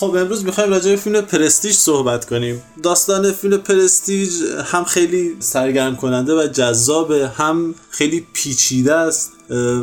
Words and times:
خب 0.00 0.14
امروز 0.16 0.44
می‌خوایم 0.44 0.70
راجع 0.70 0.90
به 0.90 0.96
فیلم 0.96 1.20
پرستیج 1.20 1.72
صحبت 1.72 2.24
کنیم. 2.24 2.62
داستان 2.82 3.32
فیلم 3.32 3.56
پرستیج 3.56 4.30
هم 4.64 4.84
خیلی 4.84 5.36
سرگرم 5.40 5.96
کننده 5.96 6.34
و 6.34 6.46
جذابه 6.46 7.28
هم 7.28 7.74
خیلی 7.90 8.26
پیچیده 8.32 8.94
است 8.94 9.32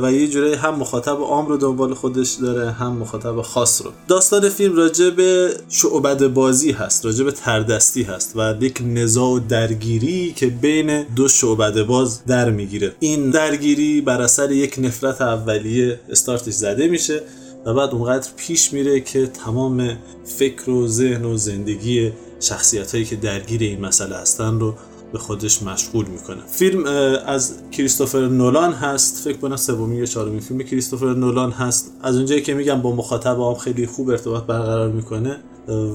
و 0.02 0.12
یه 0.12 0.28
جورایی 0.28 0.54
هم 0.54 0.76
مخاطب 0.76 1.18
عام 1.18 1.48
رو 1.48 1.58
دنبال 1.58 1.94
خودش 1.94 2.32
داره 2.32 2.72
هم 2.72 2.92
مخاطب 2.98 3.42
خاص 3.42 3.82
رو. 3.82 3.92
داستان 4.08 4.50
فیلم 4.50 4.76
راجع 4.76 5.10
به 5.10 5.54
شعبد 5.70 6.28
بازی 6.28 6.72
هست 6.72 7.06
راجع 7.06 7.24
به 7.24 7.32
تردستی 7.32 8.04
هست 8.04 8.34
و 8.36 8.56
یک 8.62 8.82
نزاع 8.86 9.30
و 9.30 9.40
درگیری 9.40 10.34
که 10.34 10.48
بین 10.48 11.04
دو 11.04 11.28
شعبد 11.28 11.82
باز 11.82 12.26
در 12.26 12.50
می‌گیره. 12.50 12.96
این 13.00 13.30
درگیری 13.30 14.02
بر 14.02 14.22
اثر 14.22 14.52
یک 14.52 14.76
نفرت 14.78 15.22
اولیه 15.22 16.00
استارتش 16.10 16.54
زده 16.54 16.88
میشه. 16.88 17.22
و 17.66 17.74
بعد 17.74 17.90
اونقدر 17.90 18.30
پیش 18.38 18.74
میره 18.74 19.00
که 19.00 19.28
تمام 19.28 19.98
فکر 20.26 20.70
و 20.70 20.88
ذهن 20.88 21.26
و 21.26 21.38
زندگی 21.38 22.12
شخصیت 22.40 22.92
هایی 22.92 23.06
که 23.06 23.16
درگیر 23.16 23.62
این 23.62 23.86
مسئله 23.86 24.16
هستن 24.16 24.60
رو 24.60 24.74
به 25.14 25.20
خودش 25.20 25.64
مشغول 25.64 26.06
می‌کنه. 26.06 26.42
فیلم 26.48 26.86
از 27.26 27.54
کریستوفر 27.72 28.28
نولان 28.28 28.74
هست. 28.74 29.24
فکر 29.24 29.38
کنم 29.38 29.56
سومین 29.56 30.00
یا 30.00 30.06
چهارمین 30.06 30.40
فیلم 30.40 30.64
کریستوفر 30.64 31.14
نولان 31.14 31.52
هست. 31.52 31.92
از 32.02 32.16
اونجایی 32.16 32.42
که 32.42 32.54
میگم 32.54 32.82
با 32.82 32.96
مخاطب 32.96 33.38
عام 33.38 33.56
خیلی 33.56 33.86
خوب 33.86 34.10
ارتباط 34.10 34.44
برقرار 34.44 34.92
می‌کنه 34.92 35.38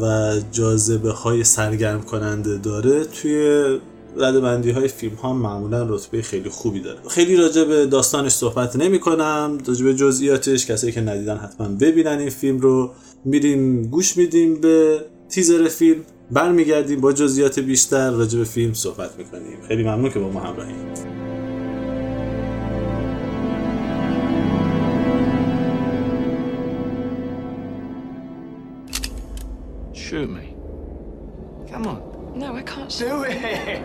و 0.03 0.35
جاذبه 0.53 1.11
های 1.11 1.45
سرگرم 1.45 2.03
کننده 2.03 2.59
داره 2.59 3.05
توی 3.05 3.79
رده 4.17 4.41
بندی 4.41 4.71
های 4.71 4.89
فیلم 4.89 5.15
ها 5.15 5.33
معمولا 5.33 5.87
رتبه 5.89 6.23
خیلی 6.23 6.49
خوبی 6.49 6.81
داره. 6.81 6.99
خیلی 7.09 7.37
راجع 7.37 7.65
به 7.65 7.87
داستانش 7.87 8.33
صحبت 8.33 8.77
نمی 8.77 9.01
کنم 9.01 9.59
راجع 9.67 9.85
به 9.85 9.95
جزئیاتش 9.95 10.67
کسایی 10.67 10.93
که 10.93 11.01
ندیدن 11.01 11.37
حتما 11.37 11.69
ببینن 11.69 12.19
این 12.19 12.31
فیلم 12.31 12.59
رو. 12.59 12.91
میریم 13.25 13.83
گوش 13.83 14.17
میدیم 14.17 14.61
به 14.61 15.05
تیزر 15.29 15.69
فیلم. 15.69 16.01
برمیگردیم 16.31 17.01
با 17.01 17.13
جزئیات 17.13 17.59
بیشتر 17.59 18.11
راجع 18.11 18.39
به 18.39 18.45
فیلم 18.45 18.73
صحبت 18.73 19.11
می‌کنیم. 19.19 19.59
خیلی 19.69 19.83
ممنون 19.83 20.11
که 20.11 20.19
با 20.19 20.29
ما 20.29 20.41
همراهید 20.41 21.21
Shoot 30.11 30.29
me. 30.29 30.47
Come 31.71 31.87
on. 31.87 32.10
No, 32.99 33.07
Do 33.07 33.23
it! 33.23 33.83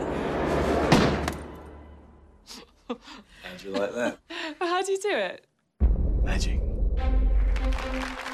How'd 2.88 3.64
you 3.64 3.72
like 3.72 3.94
that? 3.94 4.18
How 4.60 4.82
do 4.82 4.92
you 4.92 5.00
do 5.00 5.12
it? 5.12 5.46
Magic. 6.24 6.60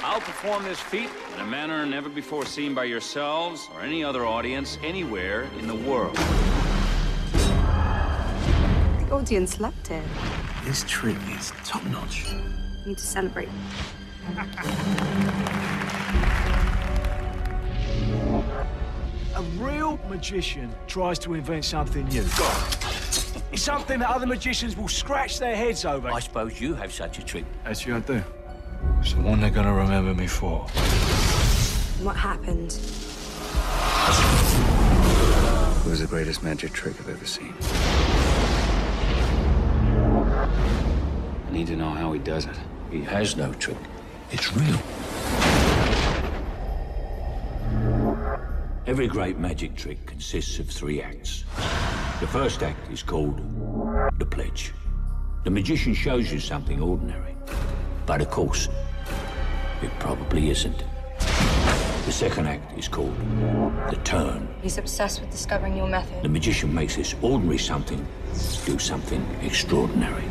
I'll 0.02 0.22
perform 0.22 0.64
this 0.64 0.80
feat 0.80 1.09
in 1.36 1.42
a 1.42 1.46
manner 1.46 1.86
never 1.86 2.08
before 2.08 2.46
seen 2.46 2.74
by 2.74 2.86
yourselves 2.86 3.68
or 3.76 3.82
any 3.82 4.02
other 4.02 4.26
audience 4.26 4.78
anywhere 4.82 5.44
in 5.59 5.68
the 5.68 5.76
world. 5.76 6.16
The 9.00 9.09
audience 9.12 9.59
loved 9.59 9.92
it. 9.92 10.03
This 10.64 10.86
trick 10.88 11.18
is 11.32 11.52
top 11.66 11.84
notch. 11.88 12.28
We 12.86 12.92
need 12.92 12.98
to 12.98 13.03
celebrate. 13.03 13.50
A 19.34 19.42
real 19.58 19.97
magician 20.09 20.69
tries 20.88 21.18
to 21.19 21.34
invent 21.36 21.64
something 21.64 22.06
new. 22.09 22.25
It's 23.52 23.62
something 23.62 24.00
that 24.00 24.09
other 24.09 24.28
magicians 24.28 24.75
will 24.75 24.90
scratch 24.90 25.40
their 25.40 25.56
heads 25.56 25.86
over. 25.86 26.09
I 26.09 26.19
suppose 26.19 26.59
you 26.59 26.74
have 26.74 26.92
such 26.92 27.18
a 27.18 27.24
trick. 27.24 27.46
Actually, 27.66 27.94
I 27.94 28.00
do. 28.02 28.24
It's 29.00 29.14
the 29.14 29.22
one 29.22 29.40
they're 29.40 29.50
gonna 29.50 29.74
remember 29.74 30.14
me 30.14 30.28
for. 30.28 30.59
What 32.03 32.18
happened? 32.18 32.74
It 35.80 35.90
was 35.90 36.02
the 36.02 36.08
greatest 36.08 36.44
magic 36.44 36.74
trick 36.74 36.96
I've 37.00 37.09
ever 37.09 37.25
seen. 37.25 37.53
I 41.47 41.52
need 41.52 41.68
to 41.68 41.78
know 41.78 41.91
how 41.91 42.12
he 42.12 42.20
does 42.20 42.46
it. 42.46 42.56
He 42.91 43.02
has 43.03 43.38
no 43.38 43.53
trick. 43.53 43.78
It's 44.31 44.53
real. 44.56 44.80
Every 48.88 49.08
great 49.08 49.38
magic 49.38 49.75
trick 49.75 50.03
consists 50.08 50.58
of 50.58 50.68
three 50.68 51.03
acts. 51.03 51.44
The 52.19 52.25
first 52.25 52.64
act 52.64 52.92
is 52.92 53.03
called 53.03 53.38
the 54.18 54.25
pledge. 54.25 54.74
The 55.44 55.52
magician 55.52 55.94
shows 55.94 56.31
you 56.31 56.40
something 56.40 56.81
ordinary, 56.81 57.36
but 58.08 58.22
of 58.22 58.31
course, 58.31 58.70
it 59.84 59.91
probably 60.00 60.50
isn't. 60.50 60.84
The 61.20 62.12
second 62.12 62.47
act 62.47 62.75
is 62.75 62.88
called 62.88 63.16
the 63.91 64.00
turn. 64.03 64.47
He's 64.64 64.80
obsessed 64.80 65.22
with 65.22 65.30
discovering 65.30 65.78
your 65.78 65.88
method. 65.88 66.24
The 66.24 66.30
magician 66.30 66.74
makes 66.74 66.96
this 66.96 67.14
ordinary 67.22 67.59
something 67.59 68.03
do 68.66 68.80
something 68.80 69.24
extraordinary. 69.44 70.25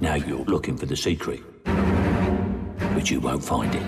Now 0.00 0.14
you're 0.14 0.44
looking 0.44 0.76
for 0.76 0.86
the 0.86 0.96
secret, 0.96 1.40
but 1.64 3.10
you 3.10 3.18
won't 3.18 3.44
find 3.44 3.74
it. 3.74 3.82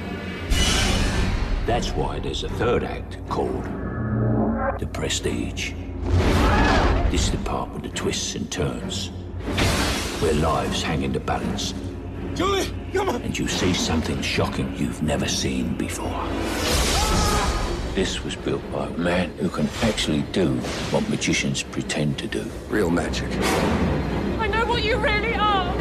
That's 1.67 1.91
why 1.91 2.21
there's 2.21 2.45
a 2.45 2.49
third 2.49 2.85
act 2.85 3.19
called 3.29 3.65
the 4.79 4.89
prestige. 4.93 5.73
This 7.11 7.25
is 7.25 7.33
the 7.33 7.39
part 7.39 7.73
with 7.73 7.83
the 7.83 7.89
twists 7.89 8.37
and 8.37 8.49
turns, 8.53 9.09
where 10.21 10.33
lives 10.35 10.81
hang 10.81 11.03
in 11.03 11.13
the 11.13 11.19
balance. 11.19 11.75
Julie, 12.35 12.73
come 12.93 13.09
on! 13.09 13.21
And 13.23 13.37
you 13.37 13.49
see 13.49 13.75
something 13.75 14.23
shocking 14.23 14.77
you've 14.77 15.03
never 15.03 15.27
seen 15.27 15.77
before. 15.77 16.25
This 17.97 18.23
was 18.23 18.37
built 18.37 18.63
by 18.71 18.87
a 18.87 18.91
man 18.91 19.31
who 19.39 19.49
can 19.49 19.69
actually 19.83 20.23
do 20.31 20.55
what 20.93 21.09
magicians 21.09 21.65
pretend 21.65 22.17
to 22.19 22.29
do. 22.29 22.45
Real 22.69 22.91
magic. 22.91 23.29
I 24.39 24.47
know 24.47 24.67
what 24.67 24.85
you 24.85 24.99
really 24.99 25.35
are. 25.35 25.77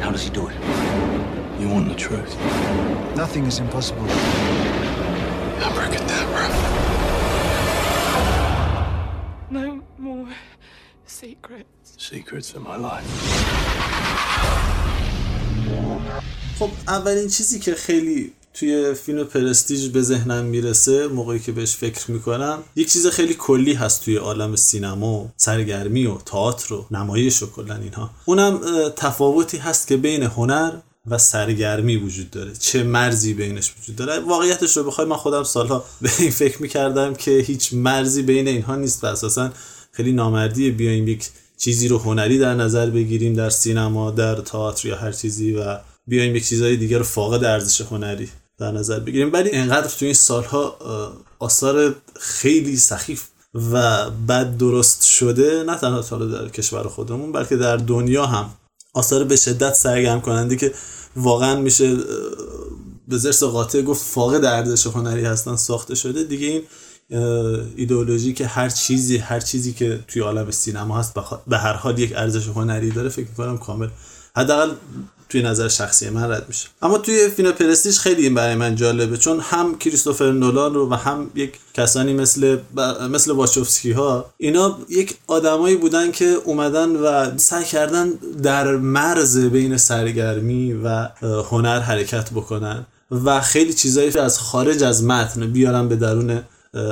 How 0.00 0.10
does 0.10 0.24
he 0.24 0.30
do 0.30 0.48
it? 0.48 0.56
You 1.60 1.68
want 1.68 1.88
the 1.88 1.94
truth? 1.94 2.36
Nothing 3.14 3.46
is 3.46 3.60
impossible. 3.60 4.06
Abracadabra. 5.66 6.44
No 9.50 9.82
more 9.98 10.28
secrets. 11.06 11.86
Secrets 12.10 12.54
of 12.56 12.62
my 12.62 12.76
life. 12.76 13.10
خب 16.58 16.70
اولین 16.88 17.28
چیزی 17.28 17.58
که 17.58 17.74
خیلی 17.74 18.32
توی 18.54 18.94
فیلم 18.94 19.24
پرستیج 19.24 19.88
به 19.88 20.02
ذهنم 20.02 20.44
می‌رسه 20.44 21.06
موقعی 21.06 21.38
که 21.38 21.52
بهش 21.52 21.76
فکر 21.76 22.10
می‌کنم 22.10 22.62
یک 22.76 22.92
چیز 22.92 23.06
خیلی 23.06 23.34
کلی 23.34 23.72
هست 23.72 24.04
توی 24.04 24.16
عالم 24.16 24.56
سینما 24.56 25.12
و 25.12 25.30
سرگرمی 25.36 26.06
و 26.06 26.16
تئاتر 26.18 26.74
و 26.74 26.86
نمایش 26.90 27.42
و 27.42 27.50
کلا 27.50 27.74
اینها 27.74 28.10
اونم 28.24 28.60
تفاوتی 28.96 29.58
هست 29.58 29.86
که 29.86 29.96
بین 29.96 30.22
هنر 30.22 30.72
و 31.10 31.18
سرگرمی 31.18 31.96
وجود 31.96 32.30
داره. 32.30 32.52
چه 32.58 32.82
مرزی 32.82 33.34
بینش 33.34 33.72
وجود 33.82 33.96
داره؟ 33.96 34.18
واقعیتش 34.18 34.76
رو 34.76 34.84
بخوای 34.84 35.06
من 35.06 35.16
خودم 35.16 35.42
سالها 35.42 35.84
به 36.00 36.10
این 36.18 36.30
فکر 36.30 36.62
می‌کردم 36.62 37.14
که 37.14 37.30
هیچ 37.30 37.72
مرزی 37.72 38.22
بین 38.22 38.48
اینها 38.48 38.76
نیست 38.76 39.04
و 39.04 39.06
اساسا 39.06 39.50
خیلی 39.92 40.12
نامردی 40.12 40.70
بیایم 40.70 41.08
یک 41.08 41.28
چیزی 41.58 41.88
رو 41.88 41.98
هنری 41.98 42.38
در 42.38 42.54
نظر 42.54 42.90
بگیریم 42.90 43.34
در 43.34 43.50
سینما 43.50 44.10
در 44.10 44.34
تئاتر 44.34 44.88
یا 44.88 44.96
هر 44.96 45.12
چیزی 45.12 45.52
و 45.52 45.78
بیایم 46.06 46.36
یک 46.36 46.46
چیزهای 46.46 46.76
دیگه 46.76 46.98
رو 46.98 47.04
فاقد 47.04 47.44
ارزش 47.44 47.80
هنری 47.80 48.28
در 48.58 48.72
نظر 48.72 49.00
بگیریم. 49.00 49.32
ولی 49.32 49.50
انقدر 49.52 49.88
تو 49.88 50.04
این 50.04 50.14
سالها 50.14 50.78
آثار 51.38 51.94
خیلی 52.20 52.76
سخیف 52.76 53.24
و 53.54 54.10
بد 54.10 54.56
درست 54.56 55.04
شده 55.04 55.62
نه 55.66 55.76
تنها 55.76 56.00
در 56.26 56.48
کشور 56.48 56.82
خودمون 56.82 57.32
بلکه 57.32 57.56
در 57.56 57.76
دنیا 57.76 58.26
هم 58.26 58.50
آثار 58.94 59.24
به 59.24 59.36
شدت 59.36 59.74
سرگرم 59.74 60.20
کننده 60.20 60.56
که 60.56 60.74
واقعا 61.16 61.60
میشه 61.60 61.96
به 63.08 63.18
زرس 63.18 63.42
قاطع 63.42 63.82
گفت 63.82 64.04
فاقد 64.04 64.44
ارزش 64.44 64.86
هنری 64.86 65.24
هستن 65.24 65.56
ساخته 65.56 65.94
شده. 65.94 66.24
دیگه 66.24 66.46
این 66.46 66.62
ایدئولوژی 67.76 68.32
که 68.32 68.46
هر 68.46 68.68
چیزی 68.68 69.16
هر 69.16 69.40
چیزی 69.40 69.72
که 69.72 70.04
توی 70.08 70.22
عالم 70.22 70.50
سینما 70.50 70.98
هست 70.98 71.14
به 71.46 71.58
هر 71.58 71.72
حال 71.72 71.98
یک 71.98 72.12
ارزش 72.16 72.46
هنری 72.48 72.90
داره 72.90 73.08
فکر 73.08 73.28
می‌کنم 73.28 73.58
کامل. 73.58 73.88
حداقل 74.36 74.70
توی 75.28 75.42
نظر 75.42 75.68
شخصی 75.68 76.10
من 76.10 76.30
رد 76.30 76.44
میشه. 76.48 76.68
اما 76.82 76.98
توی 76.98 77.28
فیلم 77.28 77.52
پرستیج 77.52 77.98
خیلی 77.98 78.30
برای 78.30 78.54
من 78.54 78.74
جالبه 78.74 79.16
چون 79.16 79.40
هم 79.40 79.78
کریستوفر 79.78 80.32
نولان 80.32 80.74
رو 80.74 80.90
و 80.90 80.94
هم 80.94 81.30
یک 81.34 81.52
کسانی 81.74 82.12
مثل 82.12 82.58
مثل 83.10 83.32
واچوفسکی 83.32 83.92
ها 83.92 84.30
اینا 84.36 84.78
یک 84.88 85.16
آدمایی 85.26 85.76
بودن 85.76 86.10
که 86.10 86.24
اومدن 86.24 86.96
و 86.96 87.38
سعی 87.38 87.64
کردن 87.64 88.10
در 88.42 88.76
مرز 88.76 89.38
بین 89.38 89.76
سرگرمی 89.76 90.72
و 90.72 91.08
هنر 91.50 91.80
حرکت 91.80 92.30
بکنن 92.30 92.86
و 93.10 93.40
خیلی 93.40 93.72
چیزایی 93.72 94.18
از 94.18 94.38
خارج 94.38 94.82
از 94.82 95.04
متن 95.04 95.46
بیارن 95.46 95.88
به 95.88 95.96
درون 95.96 96.42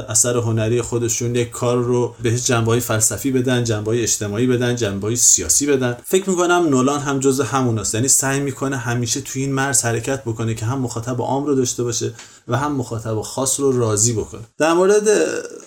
اثر 0.09 0.37
هنری 0.37 0.83
خودشون 0.83 1.35
یک 1.35 1.51
کار 1.51 1.77
رو 1.77 2.15
بهش 2.23 2.47
جنبه 2.47 2.81
فلسفی 2.81 3.31
بدن 3.31 3.65
جنبه 3.65 4.03
اجتماعی 4.03 4.47
بدن 4.47 4.77
جنبه 4.77 5.17
سیاسی 5.17 5.67
بدن. 5.67 5.97
فکر 6.05 6.31
می‌کنم 6.31 6.67
نولان 6.71 7.01
هم 7.01 7.19
جز 7.19 7.41
همون 7.41 7.79
است 7.79 7.95
یعنی 7.95 8.09
سعی 8.09 8.41
می‌کنه 8.41 8.77
همیشه 8.77 9.21
توی 9.21 9.43
این 9.43 9.53
مرز 9.53 9.83
حرکت 9.83 10.23
بکنه 10.23 10.55
که 10.55 10.67
هم 10.67 10.79
مخاطب 10.79 11.21
عام 11.21 11.47
رو 11.47 11.55
داشته 11.55 11.83
باشه 11.83 12.13
و 12.49 12.57
هم 12.57 12.73
مخاطب 12.73 13.21
خاص 13.21 13.61
رو 13.61 13.79
راضی 13.79 14.13
بکنه. 14.13 14.41
در 14.59 14.73
مورد 14.73 15.09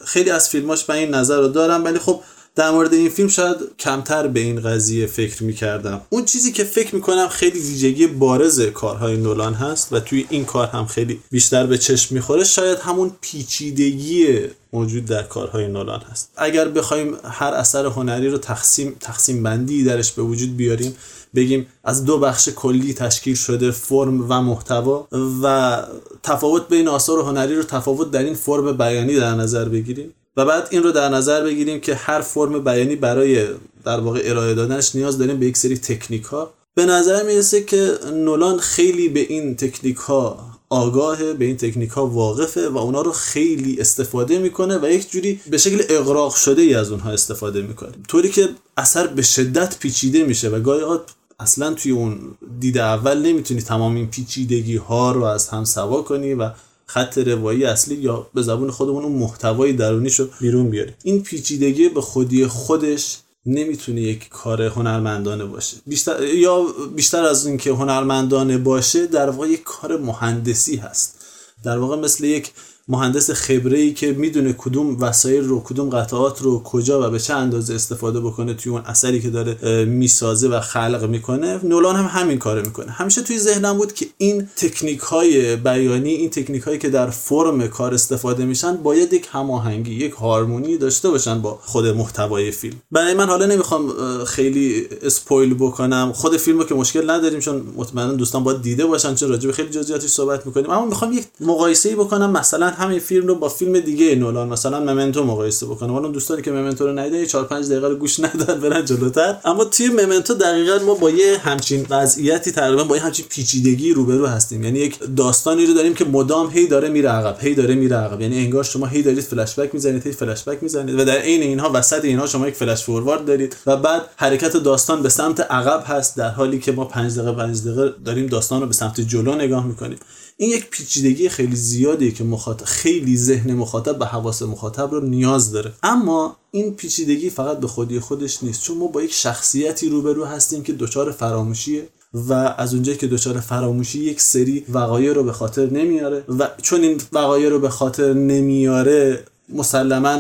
خیلی 0.06 0.30
از 0.30 0.50
فیلماش 0.50 0.90
من 0.90 0.96
این 0.96 1.16
نظر 1.16 1.38
رو 1.40 1.48
دارم 1.48 1.84
ولی 1.84 2.00
خب 2.00 2.22
در 2.60 2.72
مورد 2.72 2.94
این 2.94 3.10
فیلم 3.10 3.28
شاید 3.28 3.58
کمتر 3.80 4.28
به 4.28 4.40
این 4.40 4.62
قضیه 4.62 5.06
فکر 5.06 5.44
می‌کردم. 5.44 6.02
اون 6.10 6.26
چیزی 6.26 6.52
که 6.52 6.64
فکر 6.64 6.96
می‌کنم 6.96 7.28
خیلی 7.28 7.60
ویژگی 7.60 8.08
بارز 8.08 8.62
کارهای 8.62 9.18
نولان 9.18 9.54
هست 9.54 9.94
و 9.94 10.00
توی 10.00 10.26
این 10.30 10.46
کار 10.46 10.68
هم 10.68 10.86
خیلی 10.86 11.20
بیشتر 11.32 11.66
به 11.66 11.78
چشم 11.78 12.16
می‌خوره 12.16 12.44
شاید 12.44 12.78
همون 12.80 13.12
پیچیدگی 13.22 14.40
موجود 14.74 15.06
در 15.06 15.24
کارهای 15.24 15.68
نولان 15.68 16.02
هست. 16.12 16.32
اگر 16.38 16.68
بخوایم 16.68 17.16
هر 17.24 17.54
اثر 17.54 17.86
هنری 17.86 18.30
رو 18.30 18.38
تقسیم 18.38 18.96
تقسیم 19.00 19.44
بندی 19.44 19.84
درش 19.84 20.12
به 20.12 20.22
وجود 20.22 20.58
بیاریم 20.58 20.96
بگیم 21.36 21.68
از 21.84 22.06
دو 22.06 22.20
بخش 22.20 22.50
کلی 22.50 22.94
تشکیل 22.94 23.36
شده 23.36 23.72
فرم 23.72 24.32
و 24.32 24.42
محتوا 24.42 25.08
و 25.44 25.78
تفاوت 26.24 26.70
بین 26.70 26.88
آثار 26.88 27.20
هنری 27.20 27.56
رو 27.56 27.64
تفاوت 27.64 28.12
در 28.12 28.24
این 28.24 28.36
فرم 28.36 28.78
بیانی 28.78 29.16
در 29.16 29.36
نظر 29.36 29.66
بگیریم 29.66 30.14
و 30.38 30.46
بعد 30.46 30.68
این 30.72 30.84
رو 30.84 30.92
در 30.92 31.10
نظر 31.10 31.44
بگیریم 31.44 31.80
که 31.80 31.96
هر 31.96 32.22
فرم 32.22 32.64
بیانی 32.64 32.96
برای 32.96 33.48
در 33.86 34.00
واقع 34.00 34.22
ارائه 34.24 34.54
دادنش 34.54 34.96
نیاز 34.96 35.18
داریم 35.18 35.40
به 35.40 35.46
یک 35.46 35.58
سری 35.58 35.78
تکنیک 35.78 36.24
ها 36.24 36.54
به 36.76 36.86
نظر 36.86 37.24
می‌رسه 37.24 37.64
که 37.64 37.94
نولان 38.14 38.58
خیلی 38.58 39.10
به 39.10 39.20
این 39.20 39.56
تکنیک 39.56 39.98
ها 39.98 40.50
آگاهه 40.70 41.34
به 41.34 41.46
این 41.46 41.58
تکنیک 41.58 41.90
ها 41.90 42.08
واقفه 42.08 42.70
و 42.70 42.78
اونا 42.78 43.02
رو 43.02 43.12
خیلی 43.12 43.82
استفاده 43.82 44.40
می‌کنه 44.40 44.78
و 44.78 44.90
یک 44.90 45.12
جوری 45.12 45.40
به 45.50 45.58
شکل 45.58 45.84
اقراق 45.90 46.36
شده 46.36 46.62
ای 46.62 46.74
از 46.74 46.92
اونها 46.92 47.12
استفاده 47.12 47.62
می‌کنه. 47.62 47.92
طوری 48.08 48.30
که 48.30 48.50
اثر 48.78 49.08
به 49.08 49.22
شدت 49.22 49.80
پیچیده 49.80 50.24
میشه 50.24 50.50
و 50.50 50.60
گاهی 50.60 51.00
اصلا 51.40 51.74
توی 51.74 51.92
اون 51.92 52.20
دید 52.60 52.78
اول 52.78 53.18
نمی‌تونی 53.18 53.62
تمام 53.62 53.96
این 53.96 54.10
پیچیدگی 54.10 54.76
ها 54.76 55.12
رو 55.12 55.24
از 55.24 55.50
هم 55.50 55.64
سوا 55.64 56.02
کنی 56.02 56.34
و 56.34 56.50
خط 56.90 57.18
روایی 57.18 57.66
اصلی 57.66 57.96
یا 57.96 58.28
به 58.34 58.42
زبون 58.42 58.72
خودمون 58.72 59.04
اون 59.04 59.12
محتوای 59.12 59.74
درونیشو 59.74 60.30
بیرون 60.42 60.70
بیاری 60.70 60.94
این 61.04 61.24
پیچیدگی 61.24 61.90
به 61.90 62.02
خودی 62.02 62.48
خودش 62.48 63.18
نمی‌تونه 63.46 64.02
یک 64.02 64.30
کار 64.30 64.62
هنرمندانه 64.62 65.46
باشه. 65.46 65.78
بیشتر 65.86 66.24
یا 66.24 66.66
بیشتر 66.96 67.24
از 67.24 67.48
اینکه 67.48 67.72
هنرمندانه 67.72 68.58
باشه 68.58 69.08
در 69.08 69.30
واقع 69.30 69.48
یک 69.48 69.64
کار 69.64 69.98
مهندسی 69.98 70.76
هست. 70.76 71.16
در 71.64 71.78
واقع 71.78 71.96
مثل 71.96 72.24
یک 72.24 72.52
مهندس 72.90 73.32
خبره 73.32 73.78
ای 73.78 73.94
که 73.94 74.12
می‌دونه 74.12 74.54
کدوم 74.58 75.02
وسایل 75.02 75.44
رو 75.44 75.64
کدوم 75.64 75.90
قطعات 75.90 76.42
رو 76.42 76.64
کجا 76.64 77.08
و 77.08 77.10
به 77.10 77.20
چه 77.20 77.34
اندازه 77.34 77.74
استفاده 77.74 78.20
بکنه 78.20 78.54
توی 78.54 78.72
اون 78.72 78.82
اثری 78.86 79.22
که 79.22 79.30
داره 79.30 79.86
می‌سازه 79.86 80.48
و 80.48 80.60
خلق 80.60 81.06
می‌کنه. 81.10 81.60
نولان 81.64 81.96
هم 81.96 82.06
همین 82.06 82.40
کارو 82.40 82.62
می‌کنه. 82.62 82.92
همیشه 82.92 83.22
توی 83.22 83.40
ذهنم 83.40 83.78
بود 83.78 83.94
که 83.94 84.06
این 84.18 84.50
تکنیک 84.56 85.00
های 85.00 85.56
بیانی 85.56 86.10
این 86.10 86.30
تکنیک 86.30 86.64
هایی 86.64 86.78
که 86.78 86.90
در 86.90 87.10
فرم 87.10 87.68
کار 87.68 87.94
استفاده 87.94 88.46
میشن 88.46 88.78
باید 88.78 89.14
یک 89.14 89.28
هماهنگی 89.32 89.96
یک 89.96 90.12
هارمونی 90.12 90.78
داشته 90.78 91.10
باشن 91.10 91.42
با 91.42 91.60
خود 91.64 91.86
محتوای 91.86 92.52
فیلم. 92.52 92.76
برای 92.92 93.14
من 93.14 93.28
حالا 93.28 93.46
نمی‌خوام 93.46 93.94
خیلی 94.26 94.88
اسپویل 95.02 95.54
بکنم. 95.54 96.12
خود 96.16 96.38
فیلمو 96.38 96.64
که 96.64 96.76
مشکل 96.76 97.10
نداریم 97.10 97.40
چون 97.40 97.64
مطمئنا 97.76 98.14
دوستان 98.14 98.44
باید 98.44 98.62
دیده 98.62 98.86
باشن 98.86 99.16
چون 99.16 99.30
راجع 99.30 99.48
به 99.48 99.54
خیلی 99.54 99.70
جزئیاتش 99.70 100.10
صحبت 100.10 100.46
می‌کنیم. 100.46 100.70
اما 100.70 100.86
می‌خوام 100.86 101.14
یک 101.14 101.26
مقایسه 101.40 101.96
بکنم. 101.96 102.32
مثلا 102.32 102.74
همین 102.80 103.00
فیلم 103.00 103.28
رو 103.28 103.36
با 103.36 103.50
فیلم 103.50 103.80
دیگه 103.80 104.16
نولان 104.16 104.48
مثلا 104.48 104.80
ممنتو 104.80 105.24
مقایسه 105.24 105.66
بکنم. 105.66 105.92
حالا 105.92 106.08
دوستانی 106.08 106.42
که 106.42 106.52
ممنتو 106.52 106.88
رو 106.88 107.00
ندیدن 107.00 107.26
4 107.26 107.46
5 107.46 107.66
دقیقه 107.66 107.88
رو 107.88 107.96
گوش 107.96 108.20
ندن 108.20 108.60
برن 108.60 108.86
جلوتر. 108.86 109.36
اما 109.46 109.66
توی 109.66 109.90
ممنتو 109.90 110.34
دقیقا 110.34 110.80
ما 110.86 110.94
با 110.94 111.10
یه 111.10 111.38
همچین 111.38 111.86
وضعیتی 111.90 112.52
تقریبا 112.52 112.84
با 112.84 112.96
یه 112.96 113.02
همچین 113.02 113.26
پیچیدگی 113.30 113.94
روبرو 113.94 114.26
هستیم. 114.26 114.64
یعنی 114.64 114.80
یک 114.80 115.00
داستانی 115.18 115.66
رو 115.66 115.74
داریم 115.74 115.94
که 115.94 116.06
مدام 116.06 116.50
هی 116.50 116.68
داره 116.68 116.90
میره 116.90 117.10
عقب 117.10 117.38
هی 117.42 117.56
داره 117.56 117.76
میره 117.76 117.96
عقب. 117.96 118.22
یعنی 118.22 118.38
انگار 118.38 118.64
شما 118.64 118.86
هی 118.86 119.02
دارید 119.02 119.24
فلش 119.24 119.60
بک 119.60 119.74
می‌زنید 119.74 120.08
هی 120.08 120.12
فلش 120.12 120.44
بک 120.44 120.64
می‌زنید 120.64 121.00
و 121.00 121.06
در 121.06 121.18
عین 121.18 121.42
اینها 121.42 121.72
وسط 121.74 122.06
اینها 122.06 122.28
شما 122.28 122.48
یک 122.48 122.56
فلش 122.56 122.84
فوروارد 122.84 123.26
دارید 123.26 123.56
و 123.66 123.78
بعد 123.78 124.02
حرکت 124.16 124.58
داستان 124.58 125.04
به 125.04 125.10
سمت 125.10 125.40
عقب 125.40 125.84
هست 125.88 126.18
در 126.18 126.30
حالی 126.30 126.60
که 126.60 126.72
ما 126.72 126.86
5 126.86 127.16
دقیقه 127.16 127.32
5 127.32 127.62
دقیقه 127.62 127.94
داریم 128.06 128.26
داستان 128.28 128.62
رو 128.62 128.68
به 128.68 128.74
سمت 128.74 129.02
جلو 129.02 129.36
نگاه 129.36 129.68
می‌کنیم. 129.68 129.98
این 130.42 130.52
یک 130.52 130.70
پیچیدگی 130.70 131.30
خیلی 131.30 131.56
زیادیه 131.56 132.12
که 132.12 132.24
مخاطب 132.24 132.66
خیلی 132.66 133.18
ذهن 133.18 133.54
مخاطب 133.54 134.00
به 134.00 134.06
حواس 134.06 134.42
مخاطب 134.42 134.92
رو 134.92 135.02
نیاز 135.02 135.52
داره. 135.52 135.74
اما 135.84 136.38
این 136.52 136.76
پیچیدگی 136.76 137.30
فقط 137.30 137.60
به 137.60 137.68
خودی 137.68 138.00
خودش 138.00 138.44
نیست 138.44 138.64
چون 138.64 138.78
ما 138.78 138.88
با 138.88 139.04
یک 139.04 139.14
شخصیتی 139.14 139.90
روبرو 139.90 140.26
هستیم 140.26 140.64
که 140.64 140.74
دچار 140.74 141.12
فراموشیه 141.12 141.90
و 142.14 142.34
از 142.34 142.74
اونجایی 142.74 142.98
که 142.98 143.08
دچار 143.08 143.40
فراموشی 143.40 144.00
یک 144.00 144.22
سری 144.22 144.66
وقایع 144.70 145.14
رو 145.14 145.24
به 145.24 145.34
خاطر 145.34 145.70
نمیاره 145.70 146.24
و 146.40 146.50
چون 146.62 146.82
این 146.82 147.02
وقایع 147.12 147.50
رو 147.50 147.60
به 147.60 147.70
خاطر 147.70 148.14
نمیاره 148.14 149.24
مسلما 149.50 150.20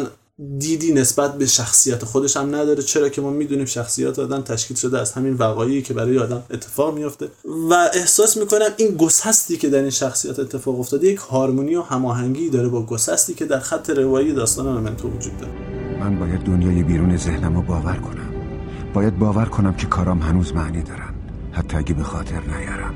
دیدی 0.58 0.93
نسبت 0.93 1.38
به 1.38 1.46
شخصیت 1.46 2.05
خودش 2.05 2.38
هم 2.38 2.55
نداره. 2.55 2.84
چرا 2.84 3.10
که 3.10 3.22
ما 3.22 3.29
می‌دونیم 3.29 3.65
شخصیت 3.65 4.19
آدم 4.19 4.41
تشکیل 4.41 4.77
شده 4.77 5.00
از 5.00 5.12
همین 5.12 5.34
وقایعی 5.34 5.81
که 5.81 5.93
برای 5.93 6.19
آدم 6.19 6.43
اتفاق 6.51 6.96
میفته 6.96 7.27
و 7.69 7.74
احساس 7.93 8.38
می‌کنم 8.38 8.69
این 8.77 8.96
گسستی 8.96 9.58
که 9.58 9.69
در 9.69 9.81
این 9.81 9.89
شخصیت 9.89 10.39
اتفاق 10.39 10.79
افتاده 10.79 11.08
یک 11.08 11.17
هارمونی 11.17 11.75
و 11.75 11.81
هماهنگی 11.81 12.50
داره 12.50 12.67
با 12.67 12.86
گسستی 12.86 13.34
که 13.34 13.46
در 13.46 13.60
خط 13.60 13.89
روایی 13.89 14.34
داستان 14.34 14.67
ممنتو 14.67 15.10
وجود 15.10 15.38
داره. 15.38 15.53
من 16.00 16.19
باید 16.19 16.41
دنیای 16.41 16.84
بیرون 16.84 17.17
ذهنم 17.17 17.55
رو 17.55 17.62
باور 17.62 17.96
کنم. 17.96 18.29
باید 18.93 19.19
باور 19.19 19.46
کنم 19.46 19.74
که 19.74 19.88
کارام 19.88 20.19
هنوز 20.19 20.53
معنی 20.55 20.84
دارن. 20.84 21.13
حتی 21.51 21.77
اگه 21.77 21.93
به 21.93 22.03
خاطر 22.03 22.41
نیارم. 22.41 22.93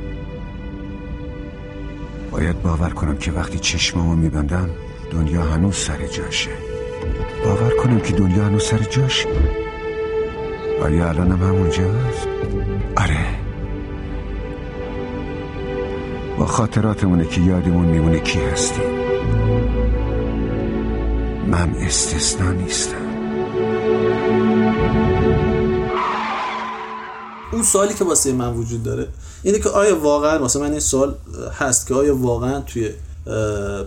باید 2.32 2.62
باور 2.62 2.90
کنم 2.90 3.18
که 3.18 3.32
وقتی 3.32 3.60
چشمامو 3.60 4.16
میبندم 4.16 4.70
دنیا 5.12 5.42
هنوز 5.42 5.76
سر 5.76 6.08
جاشه. 6.08 6.73
باور 7.44 7.70
کنم 7.70 8.00
که 8.00 8.14
دنیا 8.14 8.44
هنوز 8.44 8.64
سر 8.64 8.78
جاش. 8.78 9.28
آیا 10.82 11.10
الانم 11.10 11.44
همونجاست؟ 11.44 12.28
آره. 12.98 13.26
با 16.38 16.46
خاطراتمونه 16.46 17.26
که 17.26 17.42
یادمون 17.42 17.86
میمونه 17.86 18.20
کی 18.20 18.40
هستیم 18.40 18.84
من 21.48 21.76
استثنا 21.76 22.52
نیستم. 22.52 22.96
اون 27.52 27.64
سوالی 27.64 27.94
که 27.94 28.04
واسه 28.04 28.34
من 28.34 28.54
وجود 28.54 28.84
داره 28.84 29.08
اینه 29.44 29.60
که 29.60 29.70
آیا 29.70 30.00
واقعا 30.00 30.40
واسه 30.40 30.60
من 30.60 30.72
این 30.72 30.80
سوال 30.80 31.16
هست 31.60 31.88
که 31.88 31.94
آیا 31.94 32.18
واقعا 32.18 32.60
توی 32.60 32.90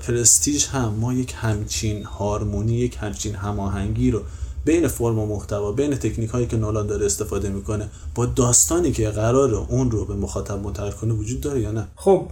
پرستیج 0.07 0.67
هم 0.67 0.95
ما 1.01 1.13
یک 1.13 1.35
همچین 1.37 2.05
هارمونی 2.05 2.75
یک 2.75 2.99
همچین 3.01 3.35
هماهنگی 3.35 4.11
رو 4.11 4.23
بین 4.65 4.89
فرم 4.89 5.19
و 5.19 5.27
محتوا 5.27 5.73
بین 5.73 5.95
تکنیک 5.95 6.31
هایی 6.31 6.47
که 6.47 6.57
نولان 6.57 6.87
داره 6.87 7.07
استفاده 7.07 7.49
می‌کنه 7.49 7.89
با 8.15 8.27
داستانی 8.27 8.93
که 8.93 9.09
قرار 9.09 9.55
اون 9.55 9.91
رو 9.91 10.05
به 10.05 10.15
مخاطب 10.15 10.59
منتقل 10.59 10.91
کنه 10.91 11.13
وجود 11.13 11.41
داره 11.41 11.61
یا 11.61 11.71
نه؟ 11.71 11.89
خب 11.97 12.31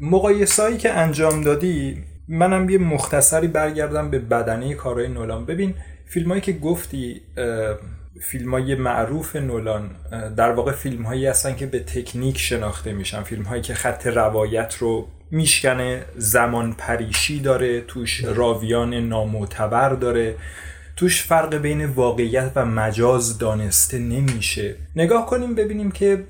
مقایسایی 0.00 0.76
که 0.76 0.92
انجام 0.92 1.42
دادی 1.42 1.96
منم 2.28 2.68
یه 2.68 2.78
مختصری 2.78 3.48
برگردم 3.48 4.10
به 4.10 4.18
بدنه 4.18 4.74
کارهای 4.74 5.08
نولان. 5.08 5.44
ببین 5.44 5.74
فیلم 6.06 6.28
هایی 6.28 6.40
که 6.40 6.52
گفتی 6.52 7.20
فیلم 8.20 8.50
های 8.50 8.74
معروف 8.74 9.36
نولان 9.36 9.90
در 10.36 10.52
واقع 10.52 10.72
فیلم 10.72 11.02
هایی 11.02 11.26
هستن 11.26 11.56
که 11.56 11.66
به 11.66 11.78
تکنیک 11.80 12.38
شناخته 12.38 12.92
میشن. 12.92 13.22
فیلم 13.22 13.42
هایی 13.42 13.62
که 13.62 13.74
خط 13.74 14.06
روایت 14.06 14.74
رو 14.74 15.06
میشکنه 15.32 16.04
زمان 16.16 16.72
پریشی 16.72 17.40
داره 17.40 17.80
توش 17.80 18.24
راویان 18.24 18.94
نامعتبر 18.94 19.88
داره. 19.88 20.34
توش 20.96 21.22
فرق 21.22 21.54
بین 21.54 21.84
واقعیت 21.84 22.52
و 22.54 22.64
مجاز 22.66 23.38
دانسته 23.38 23.98
نمیشه. 23.98 24.74
نگاه 24.96 25.26
کنیم 25.26 25.54
ببینیم 25.54 25.90
که 25.90 26.24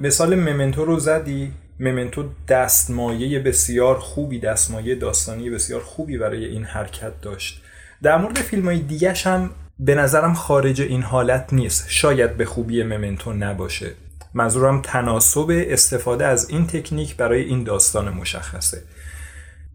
مثال 0.00 0.34
ممنتو 0.34 0.84
رو 0.84 0.98
زدی. 0.98 1.52
ممنتو 1.80 2.24
دستمایه 2.48 3.38
بسیار 3.38 3.98
خوبی 3.98 4.38
دستمایه 4.38 4.94
داستانی 4.94 5.50
بسیار 5.50 5.80
خوبی 5.80 6.18
برای 6.18 6.44
این 6.44 6.64
حرکت 6.64 7.20
داشت. 7.20 7.62
در 8.02 8.16
مورد 8.18 8.36
فیلم 8.36 8.64
های 8.64 8.78
دیگش 8.78 9.26
هم 9.26 9.50
به 9.78 9.94
نظرم 9.94 10.34
خارج 10.34 10.80
این 10.80 11.02
حالت 11.02 11.52
نیست. 11.52 11.86
شاید 11.88 12.36
به 12.36 12.44
خوبی 12.44 12.82
ممنتو 12.82 13.32
نباشه. 13.32 13.90
منظورم 14.34 14.80
تناسب 14.82 15.46
استفاده 15.50 16.26
از 16.26 16.50
این 16.50 16.66
تکنیک 16.66 17.16
برای 17.16 17.44
این 17.44 17.64
داستان 17.64 18.14
مشخصه. 18.14 18.82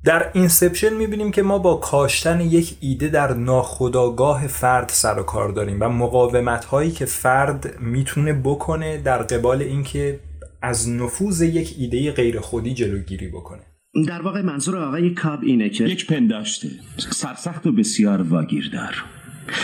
در 0.03 0.29
اینسپشن 0.33 0.93
می‌بینیم 0.93 1.31
که 1.31 1.41
ما 1.41 1.57
با 1.57 1.75
کاشتن 1.75 2.41
یک 2.41 2.77
ایده 2.79 3.07
در 3.07 3.33
ناخودآگاه 3.33 4.47
فرد 4.47 4.89
سر 4.89 5.19
و 5.19 5.23
کار 5.23 5.49
داریم 5.49 5.77
و 5.79 5.89
مقاومت 5.89 6.65
هایی 6.65 6.91
که 6.91 7.05
فرد 7.05 7.79
می‌تونه 7.79 8.33
بکنه 8.33 8.97
در 8.97 9.17
قبال 9.17 9.61
اینکه 9.61 10.19
از 10.61 10.89
نفوذ 10.89 11.41
یک 11.41 11.75
ایده 11.79 12.11
غیر 12.11 12.39
خودی 12.39 12.73
جلوگیری 12.73 13.27
بکنه. 13.27 13.61
در 14.07 14.21
واقع 14.21 14.41
منظور 14.41 14.77
آقای 14.77 15.13
کاب 15.13 15.39
اینه 15.43 15.69
که 15.69 15.83
یک 15.83 16.07
پنداشته 16.07 16.69
سرسخت 16.97 17.67
و 17.67 17.71
بسیار 17.71 18.21
واگیردار. 18.21 19.03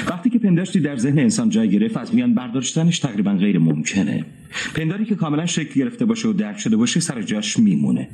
وقتی 0.08 0.30
که 0.30 0.40
پنداشتی 0.40 0.80
در 0.80 0.98
ذهن 0.98 1.20
انسان 1.20 1.50
جای 1.50 1.70
گرفت 1.70 1.98
از 1.98 2.16
میان 2.16 2.36
برداشتنش 2.36 3.00
تقریبا 3.00 3.34
غیر 3.34 3.60
ممکنه. 3.60 4.26
پنداری 4.76 5.06
که 5.06 5.16
کاملا 5.16 5.46
شکل 5.46 5.80
گرفته 5.80 6.06
باشه 6.06 6.28
و 6.28 6.34
درک 6.34 6.58
شده 6.58 6.78
باشه 6.78 7.00
سر 7.00 7.22
جاش 7.22 7.60
میمونه. 7.60 8.10